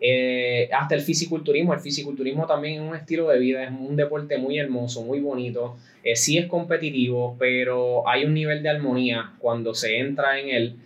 Eh, 0.00 0.68
hasta 0.72 0.94
el 0.94 1.02
fisiculturismo, 1.02 1.74
el 1.74 1.80
fisiculturismo 1.80 2.46
también 2.46 2.82
es 2.82 2.88
un 2.88 2.96
estilo 2.96 3.28
de 3.28 3.38
vida, 3.38 3.64
es 3.64 3.70
un 3.70 3.96
deporte 3.96 4.38
muy 4.38 4.58
hermoso, 4.58 5.02
muy 5.02 5.20
bonito. 5.20 5.76
Eh, 6.02 6.16
sí 6.16 6.38
es 6.38 6.46
competitivo, 6.46 7.36
pero 7.38 8.08
hay 8.08 8.24
un 8.24 8.32
nivel 8.32 8.62
de 8.62 8.70
armonía 8.70 9.32
cuando 9.38 9.74
se 9.74 9.98
entra 9.98 10.40
en 10.40 10.48
él. 10.48 10.76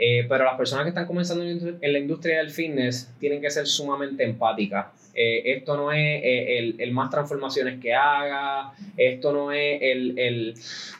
Eh, 0.00 0.26
pero 0.28 0.44
las 0.44 0.56
personas 0.56 0.84
que 0.84 0.90
están 0.90 1.06
comenzando 1.06 1.44
en 1.44 1.92
la 1.92 1.98
industria- 1.98 2.38
del 2.38 2.50
fitness 2.50 3.10
tienen 3.18 3.40
que 3.40 3.50
ser 3.50 3.66
sumamente 3.66 4.22
empáticas. 4.22 4.86
Eh, 5.12 5.56
esto 5.56 5.76
no 5.76 5.90
es 5.90 5.98
eh, 5.98 6.58
el, 6.58 6.76
el 6.78 6.92
más 6.92 7.10
transformaciones 7.10 7.80
que 7.80 7.92
haga, 7.92 8.70
esto 8.96 9.32
no 9.32 9.50
es 9.50 9.82
el, 9.82 10.16
el, 10.16 10.54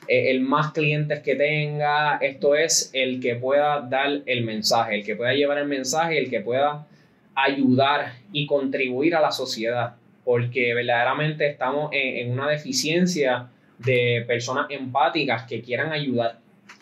el 0.09 0.41
más 0.41 0.73
clientes 0.73 1.21
que 1.21 1.37
tenga, 1.37 2.17
esto 2.17 2.57
es 2.57 2.91
el 2.93 3.21
que 3.21 3.37
pueda 3.37 3.83
dar 3.83 4.23
el 4.27 4.43
mensaje, 4.43 4.97
el 4.97 5.05
que 5.05 5.15
pueda 5.15 5.33
llevar 5.35 5.59
el 5.59 5.69
mensaje, 5.69 6.19
el 6.19 6.29
que 6.29 6.41
pueda 6.41 6.85
ayudar 7.45 8.15
y 8.33 8.47
contribuir 8.47 9.15
a 9.15 9.21
la 9.21 9.31
sociedad, 9.31 9.95
porque 10.25 10.75
verdaderamente 10.75 11.47
estamos 11.49 11.91
en, 11.93 12.17
en 12.27 12.33
una 12.33 12.49
deficiencia 12.49 13.49
de 13.79 14.25
personas 14.27 14.67
empáticas 14.71 15.45
que 15.45 15.61
quieran 15.63 15.93
ayudar 15.93 16.39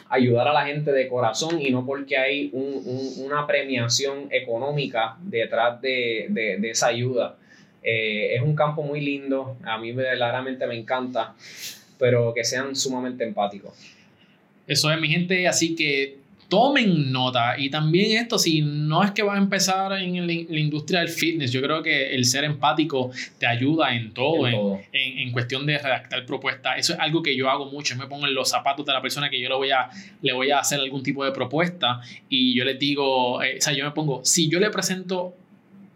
ayudar 0.09 0.47
a 0.47 0.53
la 0.53 0.65
gente 0.65 0.93
de 0.93 1.09
corazón 1.09 1.61
y 1.61 1.69
no 1.71 1.85
porque 1.85 2.17
hay 2.17 2.49
un- 2.53 2.81
un- 2.87 3.27
una 3.27 3.45
premiación 3.45 4.29
económica 4.31 5.17
detrás 5.21 5.81
de, 5.81 6.27
de- 6.29 6.59
de 6.59 6.71
esa 6.71 6.87
ayuda. 6.87 7.37
Eh, 7.83 8.37
es 8.37 8.41
un 8.41 8.55
campo 8.55 8.83
muy 8.85 9.01
lindo, 9.01 9.57
a 9.65 9.79
mí 9.79 9.91
verdaderamente 9.91 10.65
me 10.69 10.77
encanta, 10.79 11.35
pero 11.99 12.33
que 12.33 12.45
sean 12.45 12.77
sumamente 12.77 13.25
empáticos. 13.25 13.73
Eso 14.69 14.93
es 14.93 15.01
mi 15.01 15.09
gente, 15.09 15.49
así 15.49 15.75
que 15.75 16.19
tomen 16.49 17.13
nota 17.13 17.59
y 17.59 17.71
también 17.71 18.19
esto, 18.23 18.39
si 18.39 18.63
no 18.63 19.03
es 19.03 19.11
que 19.11 19.23
vas 19.23 19.37
a 19.37 19.39
empezar 19.39 19.93
en 19.95 20.27
la, 20.27 20.33
la 20.49 20.61
industria 20.61 21.01
del 21.01 21.09
fitness, 21.09 21.53
yo 21.53 21.61
creo 21.63 21.83
que 21.83 22.15
el 22.15 22.25
ser 22.25 22.45
empático 22.45 23.11
te 23.39 23.47
ayuda 23.47 23.95
en 23.95 24.13
todo, 24.13 24.47
En 24.47 24.55
en, 24.55 24.61
todo. 24.61 24.81
en, 24.93 25.19
en 25.19 25.33
cuestión 25.33 25.67
de 25.67 25.79
redactar 25.79 26.25
propuestas. 26.27 26.79
Eso 26.79 26.93
es 26.95 26.99
algo 26.99 27.23
que 27.23 27.37
yo 27.37 27.51
hago 27.51 27.67
mucho. 27.71 27.95
Yo 27.95 28.01
me 28.01 28.07
pongo 28.07 28.27
en 28.27 28.35
los 28.35 28.51
zapatos 28.51 28.87
de 28.87 28.93
la 28.93 29.03
persona 29.03 29.31
que 29.31 29.41
yo 29.41 29.49
le 29.49 29.55
voy 29.55 29.71
a, 29.71 29.89
le 30.23 30.33
voy 30.33 30.51
a 30.51 30.61
hacer 30.61 30.81
algún 30.81 31.03
tipo 31.03 31.25
de 31.25 31.33
propuesta 31.33 32.01
y 32.29 32.55
yo 32.57 32.65
les 32.65 32.79
digo, 32.79 33.43
eh, 33.43 33.57
o 33.59 33.61
sea, 33.61 33.73
yo 33.73 33.85
me 33.85 33.91
pongo, 33.91 34.25
si 34.25 34.49
yo 34.49 34.61
le 34.61 34.71
presento 34.71 35.35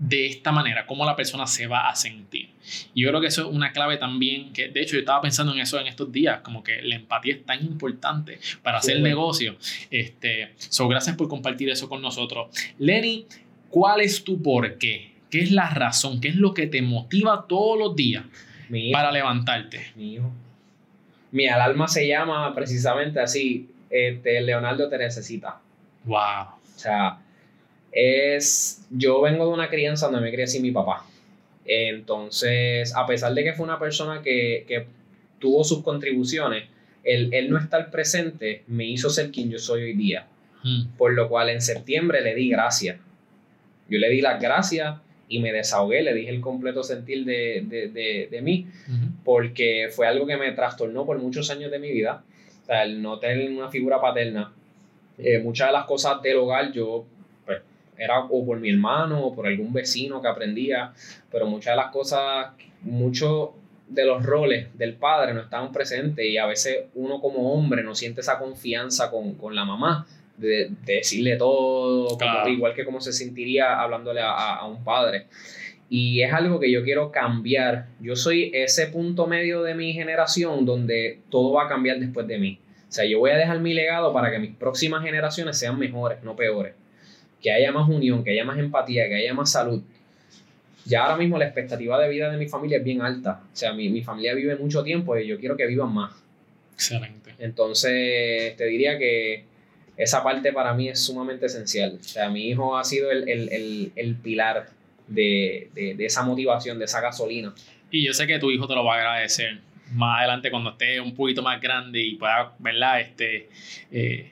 de 0.01 0.26
esta 0.26 0.51
manera, 0.51 0.86
cómo 0.86 1.05
la 1.05 1.14
persona 1.14 1.46
se 1.46 1.66
va 1.66 1.90
a 1.90 1.94
sentir. 1.94 2.48
Y 2.94 3.03
yo 3.03 3.11
creo 3.11 3.20
que 3.20 3.26
eso 3.26 3.42
es 3.42 3.55
una 3.55 3.70
clave 3.72 3.98
también, 3.98 4.51
que 4.55 4.68
de 4.68 4.80
hecho 4.80 4.94
yo 4.94 5.01
estaba 5.01 5.20
pensando 5.20 5.53
en 5.53 5.61
eso 5.61 5.78
en 5.78 5.86
estos 5.86 6.11
días, 6.11 6.40
como 6.40 6.64
que 6.64 6.80
la 6.80 6.96
empatía 6.96 7.34
es 7.34 7.44
tan 7.44 7.62
importante 7.62 8.38
para 8.62 8.78
hacer 8.78 9.03
negocio. 9.03 9.57
Este, 9.90 10.55
so, 10.57 10.88
gracias 10.88 11.16
por 11.16 11.28
compartir 11.28 11.68
eso 11.68 11.90
con 11.90 12.01
nosotros. 12.01 12.48
Lenny, 12.78 13.26
¿cuál 13.68 14.01
es 14.01 14.24
tu 14.24 14.42
por 14.42 14.78
qué? 14.78 15.12
¿Qué 15.30 15.40
es 15.40 15.51
la 15.53 15.68
razón? 15.68 16.22
¿Qué 16.22 16.28
es 16.28 16.36
lo 16.36 16.55
que 16.55 16.66
te 16.66 16.80
motiva 16.80 17.44
todos 17.46 17.78
los 17.78 17.94
días 17.94 18.24
para 18.92 19.12
levantarte? 19.12 19.92
mi 19.96 20.14
hijo. 20.14 20.32
Mi 21.30 21.46
alarma 21.46 21.86
se 21.88 22.09
llama 22.09 22.55
precisamente 22.55 23.20
así, 23.20 23.68
este, 23.90 24.40
Leonardo 24.40 24.88
te 24.88 24.96
necesita. 24.96 25.61
Wow. 26.05 26.55
O 26.74 26.78
sea, 26.78 27.18
es. 27.93 28.86
Yo 28.91 29.20
vengo 29.20 29.47
de 29.47 29.53
una 29.53 29.68
crianza 29.68 30.07
donde 30.07 30.22
me 30.22 30.32
crié 30.32 30.47
sin 30.47 30.62
mi 30.62 30.70
papá. 30.70 31.07
Entonces, 31.64 32.95
a 32.97 33.07
pesar 33.07 33.34
de 33.34 33.45
que 33.45 33.53
fue 33.53 33.64
una 33.64 33.78
persona 33.78 34.22
que, 34.22 34.64
que 34.66 34.86
tuvo 35.38 35.62
sus 35.62 35.82
contribuciones, 35.82 36.64
el, 37.05 37.32
el 37.32 37.51
no 37.51 37.59
estar 37.59 37.91
presente 37.91 38.64
me 38.66 38.86
hizo 38.86 39.11
ser 39.11 39.30
quien 39.30 39.51
yo 39.51 39.59
soy 39.59 39.82
hoy 39.82 39.93
día. 39.95 40.26
Mm. 40.62 40.97
Por 40.97 41.14
lo 41.14 41.28
cual 41.28 41.49
en 41.49 41.61
septiembre 41.61 42.20
le 42.22 42.34
di 42.34 42.49
gracias. 42.51 42.99
Yo 43.88 43.99
le 43.99 44.09
di 44.09 44.20
las 44.20 44.41
gracias 44.41 44.99
y 45.28 45.38
me 45.41 45.53
desahogué, 45.53 46.03
le 46.03 46.12
dije 46.12 46.30
el 46.30 46.41
completo 46.41 46.82
sentir 46.82 47.24
de, 47.24 47.64
de, 47.64 47.88
de, 47.88 48.28
de 48.30 48.43
mí, 48.43 48.66
porque 49.24 49.88
fue 49.91 50.09
algo 50.09 50.26
que 50.26 50.36
me 50.36 50.51
trastornó 50.53 51.07
por 51.07 51.18
muchos 51.18 51.51
años 51.51 51.70
de 51.70 51.78
mi 51.78 51.91
vida. 51.93 52.24
O 52.62 52.66
sea, 52.66 52.82
el 52.82 53.01
no 53.01 53.18
tener 53.20 53.49
una 53.51 53.70
figura 53.70 54.01
paterna. 54.01 54.53
Eh, 55.18 55.38
muchas 55.38 55.68
de 55.68 55.72
las 55.72 55.84
cosas 55.84 56.20
del 56.22 56.36
hogar 56.38 56.72
yo, 56.72 57.05
era 58.03 58.20
o 58.20 58.44
por 58.46 58.59
mi 58.61 58.70
hermano 58.70 59.20
o 59.26 59.34
por 59.34 59.46
algún 59.46 59.72
vecino 59.72 60.20
que 60.22 60.28
aprendía, 60.28 60.92
pero 61.30 61.46
muchas 61.46 61.72
de 61.72 61.76
las 61.76 61.90
cosas, 61.92 62.48
muchos 62.82 63.51
de 63.88 64.05
los 64.05 64.24
roles 64.24 64.68
del 64.78 64.94
padre 64.94 65.34
no 65.34 65.40
estaban 65.40 65.72
presentes 65.72 66.24
y 66.24 66.38
a 66.38 66.46
veces 66.46 66.84
uno 66.94 67.20
como 67.20 67.53
hombre 67.53 67.82
no 67.82 67.94
siente 67.94 68.20
esa 68.20 68.38
confianza 68.38 69.11
con, 69.11 69.34
con 69.34 69.55
la 69.55 69.64
mamá 69.64 70.07
de, 70.36 70.70
de 70.86 70.94
decirle 70.94 71.36
todo, 71.36 72.16
como- 72.16 72.48
igual 72.51 72.74
que 72.74 72.84
como 72.84 73.01
se 73.01 73.12
sentiría 73.12 73.80
hablándole 73.80 74.20
a- 74.20 74.30
a- 74.32 74.57
a 74.59 74.66
un 74.66 74.82
padre. 74.84 75.26
Y 75.92 76.22
es 76.22 76.32
algo 76.32 76.61
que 76.61 76.70
yo 76.70 76.84
quiero 76.84 77.11
cambiar. 77.11 77.86
Yo 78.01 78.14
soy 78.14 78.53
ese 78.55 78.86
punto 78.86 79.26
medio 79.26 79.62
de 79.64 79.74
mi 79.74 79.92
generación 79.92 80.64
donde 80.64 81.18
todo 81.30 81.53
va 81.53 81.64
a 81.64 81.68
cambiar 81.68 81.98
después 81.98 82.28
de 82.28 82.38
mí. 82.38 82.61
O 82.88 82.92
sea, 82.92 83.05
yo 83.05 83.18
voy 83.18 83.32
a 83.32 83.36
dejar 83.36 83.59
mi 83.59 83.74
legado 83.74 84.12
para 84.12 84.30
que 84.30 84.38
mis 84.38 84.55
próximas 84.55 85.03
generaciones 85.03 85.59
sean 85.59 85.78
mejores, 85.78 86.22
no 86.22 86.36
peores. 86.36 86.74
Que 87.43 87.51
haya 87.53 87.72
más 87.72 87.88
unión, 87.88 88.22
que 88.24 88.30
haya 88.32 88.45
más 88.45 88.59
empatía, 88.59 89.09
que 89.09 89.14
haya 89.16 89.32
más 89.34 89.51
salud. 89.53 89.82
Ya 90.84 91.03
ahora 91.05 91.16
mismo 91.16 91.38
la 91.38 91.45
expectativa 91.47 92.01
de 92.01 92.09
vida 92.09 92.30
de 92.30 92.36
mi 92.38 92.49
familia 92.49 92.78
es 92.78 92.84
bien 92.84 93.03
alta. 93.03 93.43
O 93.53 93.57
sea, 93.57 93.72
mi, 93.72 93.88
mi 93.91 94.03
familia 94.03 94.34
vive 94.34 94.57
mucho 94.57 94.82
tiempo 94.82 95.16
y 95.16 95.26
yo 95.26 95.38
quiero 95.38 95.57
que 95.57 95.66
vivan 95.66 95.93
más. 95.93 96.12
Excelente. 96.74 97.34
Entonces, 97.38 98.57
te 98.57 98.64
diría 98.66 98.99
que 98.99 99.45
esa 99.97 100.22
parte 100.22 100.53
para 100.53 100.72
mí 100.74 100.88
es 100.88 100.99
sumamente 101.05 101.47
esencial. 101.47 101.99
O 102.01 102.03
sea, 102.03 102.30
mi 102.30 102.49
hijo 102.49 102.76
ha 102.76 102.84
sido 102.84 103.11
el, 103.11 103.28
el- 103.28 103.49
el- 103.53 103.93
el 103.97 104.14
pilar 104.16 104.68
de, 105.07 105.70
de- 105.74 105.95
de 105.95 106.07
esa 106.07 106.22
motivación, 106.22 106.78
de 106.78 106.86
esa 106.86 107.01
gasolina. 107.01 107.55
Y 107.91 108.05
yo 108.07 108.12
sé 108.14 108.26
que 108.26 108.38
tu 108.38 108.51
hijo 108.51 108.66
te 108.66 108.74
lo 108.74 108.84
va 108.84 108.95
a 108.95 108.99
agradecer 108.99 109.59
más 109.93 110.18
adelante 110.20 110.51
cuando 110.51 110.70
esté 110.70 111.01
un 111.01 111.14
poquito 111.14 111.43
más 111.43 111.61
grande 111.61 112.01
y 112.01 112.14
pueda, 112.16 112.55
¿verdad? 112.59 113.01
Este, 113.01 113.49
eh, 113.93 114.30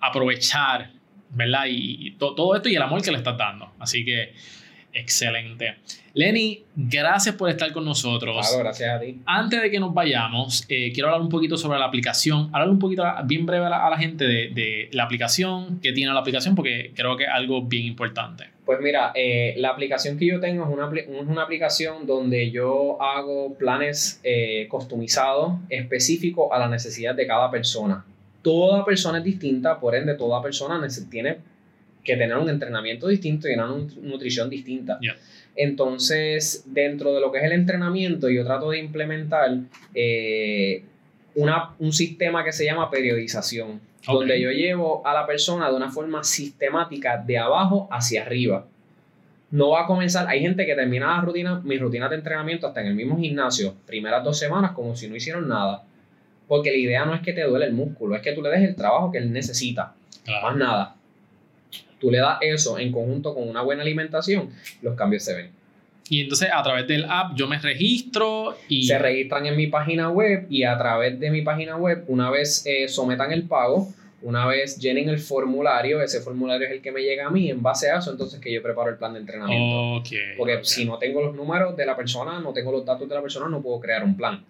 aprovechar, 0.00 0.90
¿verdad? 1.34 1.66
Y, 1.68 2.08
y 2.08 2.10
to- 2.12 2.34
todo 2.34 2.54
esto 2.56 2.68
y 2.68 2.76
el 2.76 2.82
amor 2.82 3.02
que 3.02 3.10
le 3.10 3.18
estás 3.18 3.36
dando. 3.36 3.72
Así 3.78 4.04
que, 4.04 4.32
excelente. 4.92 5.76
Lenny, 6.14 6.62
gracias 6.76 7.34
por 7.34 7.50
estar 7.50 7.72
con 7.72 7.84
nosotros. 7.84 8.36
Claro, 8.48 8.62
gracias 8.62 8.96
a 8.96 9.00
ti. 9.00 9.18
Antes 9.26 9.60
de 9.62 9.68
que 9.70 9.80
nos 9.80 9.92
vayamos, 9.92 10.64
eh, 10.68 10.92
quiero 10.92 11.08
hablar 11.08 11.22
un 11.22 11.28
poquito 11.28 11.56
sobre 11.56 11.78
la 11.80 11.86
aplicación. 11.86 12.50
Hablar 12.52 12.68
un 12.68 12.78
poquito, 12.78 13.02
bien 13.24 13.44
breve 13.46 13.66
a 13.66 13.68
la, 13.70 13.84
a 13.86 13.90
la 13.90 13.98
gente 13.98 14.24
de, 14.24 14.50
de 14.50 14.88
la 14.92 15.02
aplicación, 15.02 15.80
qué 15.82 15.92
tiene 15.92 16.12
la 16.12 16.20
aplicación, 16.20 16.54
porque 16.54 16.92
creo 16.94 17.16
que 17.16 17.24
es 17.24 17.30
algo 17.30 17.62
bien 17.62 17.86
importante. 17.86 18.44
Pues 18.64 18.78
mira, 18.80 19.10
eh, 19.16 19.54
la 19.58 19.70
aplicación 19.70 20.16
que 20.16 20.26
yo 20.26 20.38
tengo 20.40 20.62
es 20.64 20.70
una, 20.70 20.88
es 20.98 21.26
una 21.28 21.42
aplicación 21.42 22.06
donde 22.06 22.50
yo 22.52 23.02
hago 23.02 23.54
planes 23.58 24.20
eh, 24.22 24.68
customizados 24.70 25.54
específicos 25.68 26.48
a 26.52 26.60
la 26.60 26.68
necesidad 26.68 27.14
de 27.16 27.26
cada 27.26 27.50
persona. 27.50 28.04
Toda 28.44 28.84
persona 28.84 29.18
es 29.18 29.24
distinta, 29.24 29.80
por 29.80 29.96
ende 29.96 30.14
toda 30.14 30.40
persona 30.40 30.80
tiene 31.10 31.38
que 32.04 32.16
tener 32.16 32.36
un 32.36 32.48
entrenamiento 32.50 33.08
distinto 33.08 33.48
y 33.48 33.54
una 33.54 33.66
nu- 33.66 33.88
nutrición 34.02 34.48
distinta. 34.50 34.98
Entonces, 35.56 36.64
dentro 36.66 37.12
de 37.14 37.20
lo 37.20 37.32
que 37.32 37.38
es 37.38 37.44
el 37.44 37.52
entrenamiento, 37.52 38.28
yo 38.28 38.44
trato 38.44 38.70
de 38.70 38.78
implementar 38.78 39.50
eh, 39.94 40.82
una, 41.34 41.70
un 41.78 41.92
sistema 41.92 42.44
que 42.44 42.52
se 42.52 42.64
llama 42.64 42.90
periodización 42.90 43.80
donde 44.18 44.38
yo 44.42 44.50
llevo 44.50 45.06
a 45.06 45.14
la 45.14 45.26
persona 45.26 45.70
de 45.70 45.76
una 45.76 45.90
forma 45.90 46.22
sistemática 46.22 47.16
de 47.16 47.38
abajo 47.38 47.88
hacia 47.90 48.22
arriba. 48.22 48.66
no 49.50 49.70
va 49.70 49.84
a 49.84 49.86
comenzar. 49.86 50.26
Hay 50.28 50.40
gente 50.40 50.66
que 50.66 50.74
termina 50.74 51.06
la 51.16 51.20
rutina, 51.22 51.60
mis 51.64 51.80
rutinas 51.80 52.10
de 52.10 52.16
entrenamiento 52.16 52.66
hasta 52.66 52.80
en 52.82 52.88
el 52.88 52.94
mismo 52.94 53.16
gimnasio, 53.18 53.74
primeras 53.86 54.22
dos 54.22 54.38
semanas, 54.38 54.72
como 54.72 54.94
si 54.96 55.08
no 55.08 55.16
hicieron 55.16 55.48
nada. 55.48 55.84
Porque 56.48 56.70
la 56.70 56.76
idea 56.76 57.04
no 57.04 57.14
es 57.14 57.22
que 57.22 57.32
te 57.32 57.42
duele 57.42 57.66
el 57.66 57.72
músculo, 57.72 58.14
es 58.14 58.22
que 58.22 58.32
tú 58.32 58.42
le 58.42 58.50
des 58.50 58.62
el 58.62 58.74
trabajo 58.74 59.10
que 59.10 59.18
él 59.18 59.32
necesita. 59.32 59.94
Más 60.42 60.56
nada. 60.56 60.96
Tú 62.00 62.10
le 62.10 62.18
das 62.18 62.38
eso 62.42 62.78
en 62.78 62.92
conjunto 62.92 63.34
con 63.34 63.48
una 63.48 63.62
buena 63.62 63.82
alimentación, 63.82 64.50
los 64.82 64.94
cambios 64.94 65.24
se 65.24 65.34
ven. 65.34 65.50
Y 66.08 66.20
entonces 66.20 66.50
a 66.52 66.62
través 66.62 66.86
del 66.86 67.06
app 67.08 67.34
yo 67.34 67.46
me 67.46 67.58
registro 67.58 68.56
y... 68.68 68.84
Se 68.84 68.98
registran 68.98 69.46
en 69.46 69.56
mi 69.56 69.68
página 69.68 70.10
web 70.10 70.46
y 70.50 70.64
a 70.64 70.76
través 70.76 71.18
de 71.18 71.30
mi 71.30 71.42
página 71.42 71.76
web, 71.76 72.04
una 72.08 72.30
vez 72.30 72.62
eh, 72.66 72.88
sometan 72.88 73.32
el 73.32 73.44
pago, 73.44 73.88
una 74.20 74.46
vez 74.46 74.78
llenen 74.78 75.08
el 75.08 75.18
formulario, 75.18 76.02
ese 76.02 76.20
formulario 76.20 76.66
es 76.66 76.72
el 76.72 76.82
que 76.82 76.92
me 76.92 77.02
llega 77.02 77.26
a 77.26 77.30
mí, 77.30 77.50
en 77.50 77.62
base 77.62 77.90
a 77.90 77.98
eso 77.98 78.10
entonces 78.10 78.40
que 78.40 78.52
yo 78.52 78.62
preparo 78.62 78.90
el 78.90 78.96
plan 78.96 79.14
de 79.14 79.20
entrenamiento. 79.20 80.02
Porque 80.36 80.60
si 80.62 80.84
no 80.84 80.98
tengo 80.98 81.22
los 81.22 81.34
números 81.34 81.76
de 81.76 81.86
la 81.86 81.96
persona, 81.96 82.38
no 82.40 82.52
tengo 82.52 82.72
los 82.72 82.84
datos 82.84 83.08
de 83.08 83.14
la 83.14 83.22
persona, 83.22 83.48
no 83.48 83.62
puedo 83.62 83.80
crear 83.80 84.04
un 84.04 84.16
plan. 84.16 84.44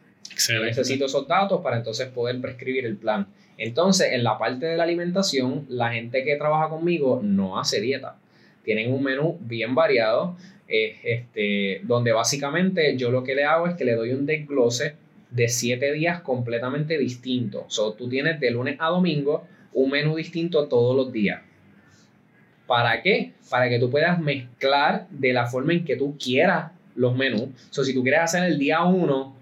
Necesito 0.62 1.07
esos 1.07 1.27
datos 1.29 1.61
para 1.62 1.77
entonces 1.77 2.09
poder 2.09 2.41
prescribir 2.41 2.87
el 2.87 2.97
plan. 2.97 3.27
Entonces, 3.57 4.12
en 4.12 4.25
la 4.25 4.39
parte 4.39 4.66
de 4.66 4.77
la 4.77 4.83
alimentación, 4.83 5.66
la 5.68 5.93
gente 5.93 6.25
que 6.25 6.37
trabaja 6.37 6.68
conmigo 6.68 7.20
no 7.22 7.59
hace 7.59 7.81
dieta. 7.81 8.16
Tienen 8.64 8.93
un 8.93 9.03
menú 9.03 9.39
bien 9.41 9.75
variado 9.75 10.37
este, 10.66 11.81
donde 11.85 12.12
básicamente 12.12 12.97
yo 12.97 13.11
lo 13.11 13.22
que 13.22 13.35
le 13.35 13.45
hago 13.45 13.66
es 13.66 13.75
que 13.75 13.85
le 13.85 13.95
doy 13.95 14.11
un 14.11 14.27
desglose 14.27 14.95
de 15.31 15.49
siete 15.49 15.93
días 15.93 16.20
completamente 16.20 16.97
distintos. 16.99 17.64
So, 17.68 17.93
tú 17.93 18.09
tienes 18.09 18.41
de 18.41 18.51
lunes 18.51 18.77
a 18.81 18.89
domingo 18.89 19.47
un 19.72 19.91
menú 19.91 20.16
distinto 20.16 20.66
todos 20.68 20.97
los 20.97 21.12
días. 21.12 21.43
¿Para 22.66 23.03
qué? 23.03 23.33
Para 23.51 23.68
que 23.68 23.79
tú 23.79 23.91
puedas 23.91 24.18
mezclar 24.20 25.07
de 25.11 25.33
la 25.33 25.47
forma 25.47 25.75
en 25.75 25.85
que 25.85 25.97
tú 25.97 26.16
quieras 26.18 26.72
los 26.95 27.14
menús. 27.16 27.49
So, 27.70 27.85
si 27.85 27.93
tú 27.93 28.03
quieres 28.03 28.20
hacer 28.20 28.45
el 28.45 28.59
día 28.59 28.85
1 28.85 29.34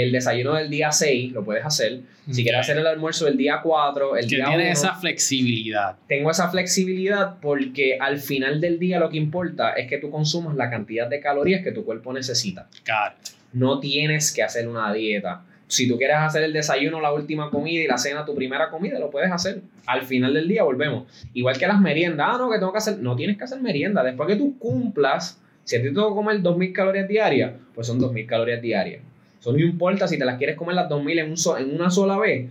el 0.00 0.12
desayuno 0.12 0.54
del 0.54 0.70
día 0.70 0.90
6 0.90 1.32
lo 1.32 1.44
puedes 1.44 1.64
hacer. 1.66 2.00
Si 2.30 2.42
quieres 2.42 2.62
hacer 2.62 2.78
el 2.78 2.86
almuerzo 2.86 3.26
del 3.26 3.36
día 3.36 3.60
4, 3.62 4.16
el 4.16 4.26
que 4.26 4.36
día 4.36 4.46
tiene 4.46 4.70
esa 4.70 4.94
flexibilidad. 4.94 5.96
Tengo 6.08 6.30
esa 6.30 6.48
flexibilidad 6.48 7.36
porque 7.40 7.98
al 8.00 8.18
final 8.18 8.60
del 8.60 8.78
día 8.78 8.98
lo 8.98 9.10
que 9.10 9.18
importa 9.18 9.72
es 9.72 9.88
que 9.88 9.98
tú 9.98 10.10
consumas 10.10 10.56
la 10.56 10.70
cantidad 10.70 11.08
de 11.08 11.20
calorías 11.20 11.62
que 11.62 11.72
tu 11.72 11.84
cuerpo 11.84 12.12
necesita. 12.12 12.68
Claro. 12.84 13.16
No 13.52 13.80
tienes 13.80 14.32
que 14.32 14.42
hacer 14.42 14.66
una 14.66 14.92
dieta. 14.94 15.44
Si 15.66 15.88
tú 15.88 15.98
quieres 15.98 16.16
hacer 16.16 16.42
el 16.42 16.52
desayuno, 16.52 17.00
la 17.00 17.12
última 17.12 17.50
comida 17.50 17.82
y 17.82 17.86
la 17.86 17.98
cena, 17.98 18.24
tu 18.24 18.34
primera 18.34 18.70
comida, 18.70 18.98
lo 18.98 19.10
puedes 19.10 19.30
hacer. 19.30 19.62
Al 19.86 20.02
final 20.02 20.32
del 20.32 20.48
día 20.48 20.62
volvemos. 20.62 21.04
Igual 21.34 21.58
que 21.58 21.66
las 21.66 21.80
meriendas. 21.80 22.28
Ah, 22.30 22.38
no, 22.38 22.50
que 22.50 22.58
tengo 22.58 22.72
que 22.72 22.78
hacer. 22.78 22.98
No 22.98 23.16
tienes 23.16 23.36
que 23.36 23.44
hacer 23.44 23.60
merienda. 23.60 24.02
Después 24.02 24.28
que 24.28 24.36
tú 24.36 24.58
cumplas, 24.58 25.40
si 25.64 25.76
a 25.76 25.78
ti 25.80 25.88
te 25.88 25.94
tengo 25.94 26.10
que 26.10 26.14
comer 26.14 26.40
2.000 26.40 26.72
calorías 26.72 27.08
diarias, 27.08 27.52
pues 27.74 27.86
son 27.86 28.00
2.000 28.00 28.26
calorías 28.26 28.62
diarias 28.62 29.02
eso 29.42 29.52
no 29.52 29.58
importa 29.58 30.06
si 30.06 30.16
te 30.16 30.24
las 30.24 30.38
quieres 30.38 30.56
comer 30.56 30.76
las 30.76 30.88
2000 30.88 31.18
en, 31.18 31.32
un 31.32 31.36
en 31.58 31.74
una 31.74 31.90
sola 31.90 32.16
vez, 32.16 32.48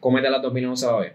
cómete 0.00 0.30
las 0.30 0.40
2000 0.40 0.62
en 0.62 0.68
una 0.70 0.76
sola 0.78 0.98
vez. 1.00 1.12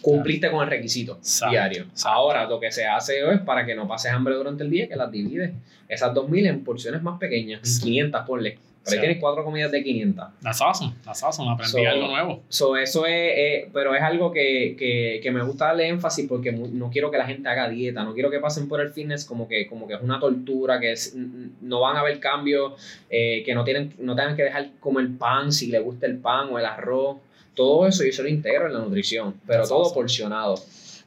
Cumpliste 0.00 0.48
con 0.48 0.62
el 0.62 0.70
requisito 0.70 1.18
diario. 1.50 1.86
Ahora 2.04 2.48
lo 2.48 2.60
que 2.60 2.70
se 2.70 2.86
hace 2.86 3.28
es 3.32 3.40
para 3.40 3.66
que 3.66 3.74
no 3.74 3.88
pases 3.88 4.12
hambre 4.12 4.36
durante 4.36 4.62
el 4.62 4.70
día, 4.70 4.88
que 4.88 4.94
las 4.94 5.10
divides 5.10 5.50
esas 5.88 6.14
2000 6.14 6.46
en 6.46 6.62
porciones 6.62 7.02
más 7.02 7.18
pequeñas, 7.18 7.80
500 7.82 8.22
ponle. 8.22 8.58
Pero 8.84 8.96
ahí 8.96 9.00
tienes 9.00 9.18
cuatro 9.18 9.44
comidas 9.44 9.72
de 9.72 9.82
500. 9.82 10.26
Las 10.42 10.60
awesome, 10.60 10.94
las 11.06 11.22
awesome, 11.22 11.50
aprendí 11.50 11.86
algo 11.86 12.08
nuevo. 12.08 12.42
So, 12.48 12.76
eso 12.76 13.06
es, 13.06 13.66
pero 13.72 13.94
es 13.94 14.02
algo 14.02 14.30
que, 14.30 14.76
que, 14.78 15.20
que, 15.22 15.30
me 15.30 15.42
gusta 15.42 15.66
darle 15.66 15.88
énfasis 15.88 16.28
porque 16.28 16.52
no 16.52 16.90
quiero 16.90 17.10
que 17.10 17.16
la 17.16 17.26
gente 17.26 17.48
haga 17.48 17.68
dieta, 17.68 18.04
no 18.04 18.12
quiero 18.12 18.30
que 18.30 18.40
pasen 18.40 18.68
por 18.68 18.80
el 18.80 18.90
fitness 18.90 19.24
como 19.24 19.48
que, 19.48 19.66
como 19.66 19.88
que 19.88 19.94
es 19.94 20.02
una 20.02 20.20
tortura, 20.20 20.78
que 20.80 20.92
es, 20.92 21.16
no 21.62 21.80
van 21.80 21.96
a 21.96 22.00
haber 22.00 22.20
cambios, 22.20 22.74
eh, 23.08 23.42
que 23.44 23.54
no, 23.54 23.64
tienen, 23.64 23.94
no 23.98 24.14
tengan 24.14 24.36
que 24.36 24.42
dejar 24.42 24.70
comer 24.80 25.08
pan 25.18 25.50
si 25.50 25.68
le 25.68 25.78
gusta 25.78 26.06
el 26.06 26.18
pan 26.18 26.48
o 26.50 26.58
el 26.58 26.66
arroz. 26.66 27.16
Todo 27.54 27.86
eso 27.86 28.04
yo 28.04 28.12
se 28.12 28.22
lo 28.22 28.28
integro 28.28 28.66
en 28.66 28.74
la 28.74 28.80
nutrición, 28.80 29.34
pero 29.46 29.66
todo 29.66 29.94
porcionado. 29.94 30.56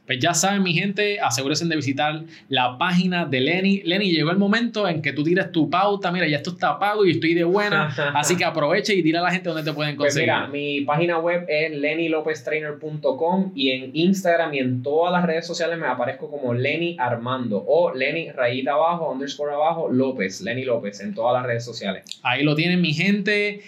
Pues 0.08 0.20
ya 0.20 0.32
saben, 0.32 0.62
mi 0.62 0.72
gente, 0.72 1.20
asegúrense 1.20 1.66
de 1.66 1.76
visitar 1.76 2.22
la 2.48 2.78
página 2.78 3.26
de 3.26 3.42
Lenny. 3.42 3.82
Lenny, 3.84 4.10
llegó 4.10 4.30
el 4.30 4.38
momento 4.38 4.88
en 4.88 5.02
que 5.02 5.12
tú 5.12 5.22
tires 5.22 5.52
tu 5.52 5.68
pauta. 5.68 6.10
Mira, 6.10 6.26
ya 6.26 6.38
esto 6.38 6.52
está 6.52 6.78
pago 6.78 7.04
y 7.04 7.10
estoy 7.10 7.34
de 7.34 7.44
buena. 7.44 7.94
así 8.14 8.34
que 8.34 8.46
aproveche 8.46 8.94
y 8.94 9.02
dile 9.02 9.18
a 9.18 9.20
la 9.20 9.30
gente 9.30 9.50
dónde 9.50 9.64
te 9.64 9.74
pueden 9.74 9.96
pues 9.96 10.14
conseguir. 10.14 10.32
mira, 10.32 10.46
mi 10.46 10.80
página 10.80 11.18
web 11.18 11.44
es 11.46 11.72
lennylopeztrainer.com 11.72 13.52
y 13.54 13.70
en 13.72 13.90
Instagram 13.92 14.54
y 14.54 14.60
en 14.60 14.82
todas 14.82 15.12
las 15.12 15.26
redes 15.26 15.46
sociales 15.46 15.78
me 15.78 15.86
aparezco 15.86 16.30
como 16.30 16.54
Lenny 16.54 16.96
Armando 16.98 17.62
o 17.66 17.92
Lenny 17.94 18.30
rayita 18.30 18.72
abajo, 18.72 19.12
underscore 19.12 19.52
abajo, 19.52 19.90
López, 19.90 20.40
Lenny 20.40 20.64
López 20.64 21.00
en 21.00 21.12
todas 21.12 21.34
las 21.34 21.44
redes 21.44 21.66
sociales. 21.66 22.04
Ahí 22.22 22.44
lo 22.44 22.54
tienen, 22.54 22.80
mi 22.80 22.94
gente. 22.94 23.60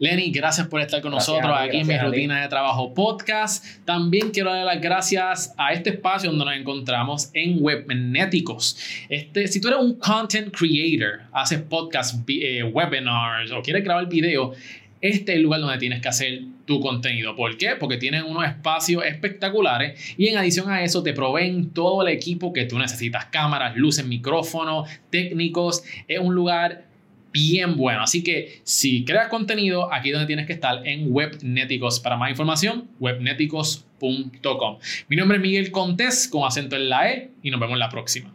Lenny, 0.00 0.32
gracias 0.32 0.66
por 0.66 0.80
estar 0.80 1.00
con 1.00 1.12
nosotros 1.12 1.52
aquí 1.56 1.76
en 1.76 1.86
mi 1.86 1.96
rutina 1.96 2.42
de 2.42 2.48
trabajo 2.48 2.92
podcast. 2.92 3.64
También 3.84 4.32
quiero 4.32 4.52
dar 4.52 4.64
las 4.64 4.80
gracias 4.80 5.54
a 5.56 5.72
este 5.72 5.90
espacio 5.90 6.30
donde 6.30 6.44
nos 6.44 6.56
encontramos 6.56 7.30
en 7.32 7.58
Webnéticos. 7.62 8.76
Este, 9.08 9.46
si 9.46 9.60
tú 9.60 9.68
eres 9.68 9.78
un 9.78 9.94
content 9.94 10.52
creator, 10.52 11.20
haces 11.32 11.60
podcast, 11.60 12.28
eh, 12.28 12.64
webinars 12.64 13.52
o 13.52 13.62
quieres 13.62 13.84
grabar 13.84 14.08
video, 14.08 14.52
este 15.00 15.32
es 15.32 15.36
el 15.36 15.42
lugar 15.42 15.60
donde 15.60 15.78
tienes 15.78 16.02
que 16.02 16.08
hacer 16.08 16.40
tu 16.64 16.80
contenido. 16.80 17.36
¿Por 17.36 17.56
qué? 17.56 17.76
Porque 17.78 17.96
tienen 17.96 18.24
unos 18.24 18.46
espacios 18.46 19.04
espectaculares 19.04 20.14
y 20.18 20.26
en 20.26 20.38
adición 20.38 20.70
a 20.70 20.82
eso 20.82 21.04
te 21.04 21.12
proveen 21.12 21.70
todo 21.70 22.02
el 22.02 22.12
equipo 22.12 22.52
que 22.52 22.64
tú 22.64 22.80
necesitas. 22.80 23.26
Cámaras, 23.26 23.76
luces, 23.76 24.04
micrófonos, 24.04 24.88
técnicos. 25.10 25.84
Es 26.08 26.18
un 26.18 26.34
lugar 26.34 26.86
bien 27.34 27.76
bueno. 27.76 28.00
Así 28.02 28.22
que 28.22 28.60
si 28.62 29.04
creas 29.04 29.28
contenido, 29.28 29.92
aquí 29.92 30.08
es 30.08 30.14
donde 30.14 30.28
tienes 30.28 30.46
que 30.46 30.54
estar 30.54 30.86
en 30.86 31.12
Webneticos. 31.12 32.00
Para 32.00 32.16
más 32.16 32.30
información, 32.30 32.88
webneticos.com. 33.00 34.78
Mi 35.08 35.16
nombre 35.16 35.36
es 35.36 35.42
Miguel 35.42 35.70
Contés 35.70 36.28
con 36.28 36.46
acento 36.46 36.76
en 36.76 36.88
la 36.88 37.10
E 37.10 37.30
y 37.42 37.50
nos 37.50 37.60
vemos 37.60 37.76
la 37.76 37.88
próxima. 37.88 38.33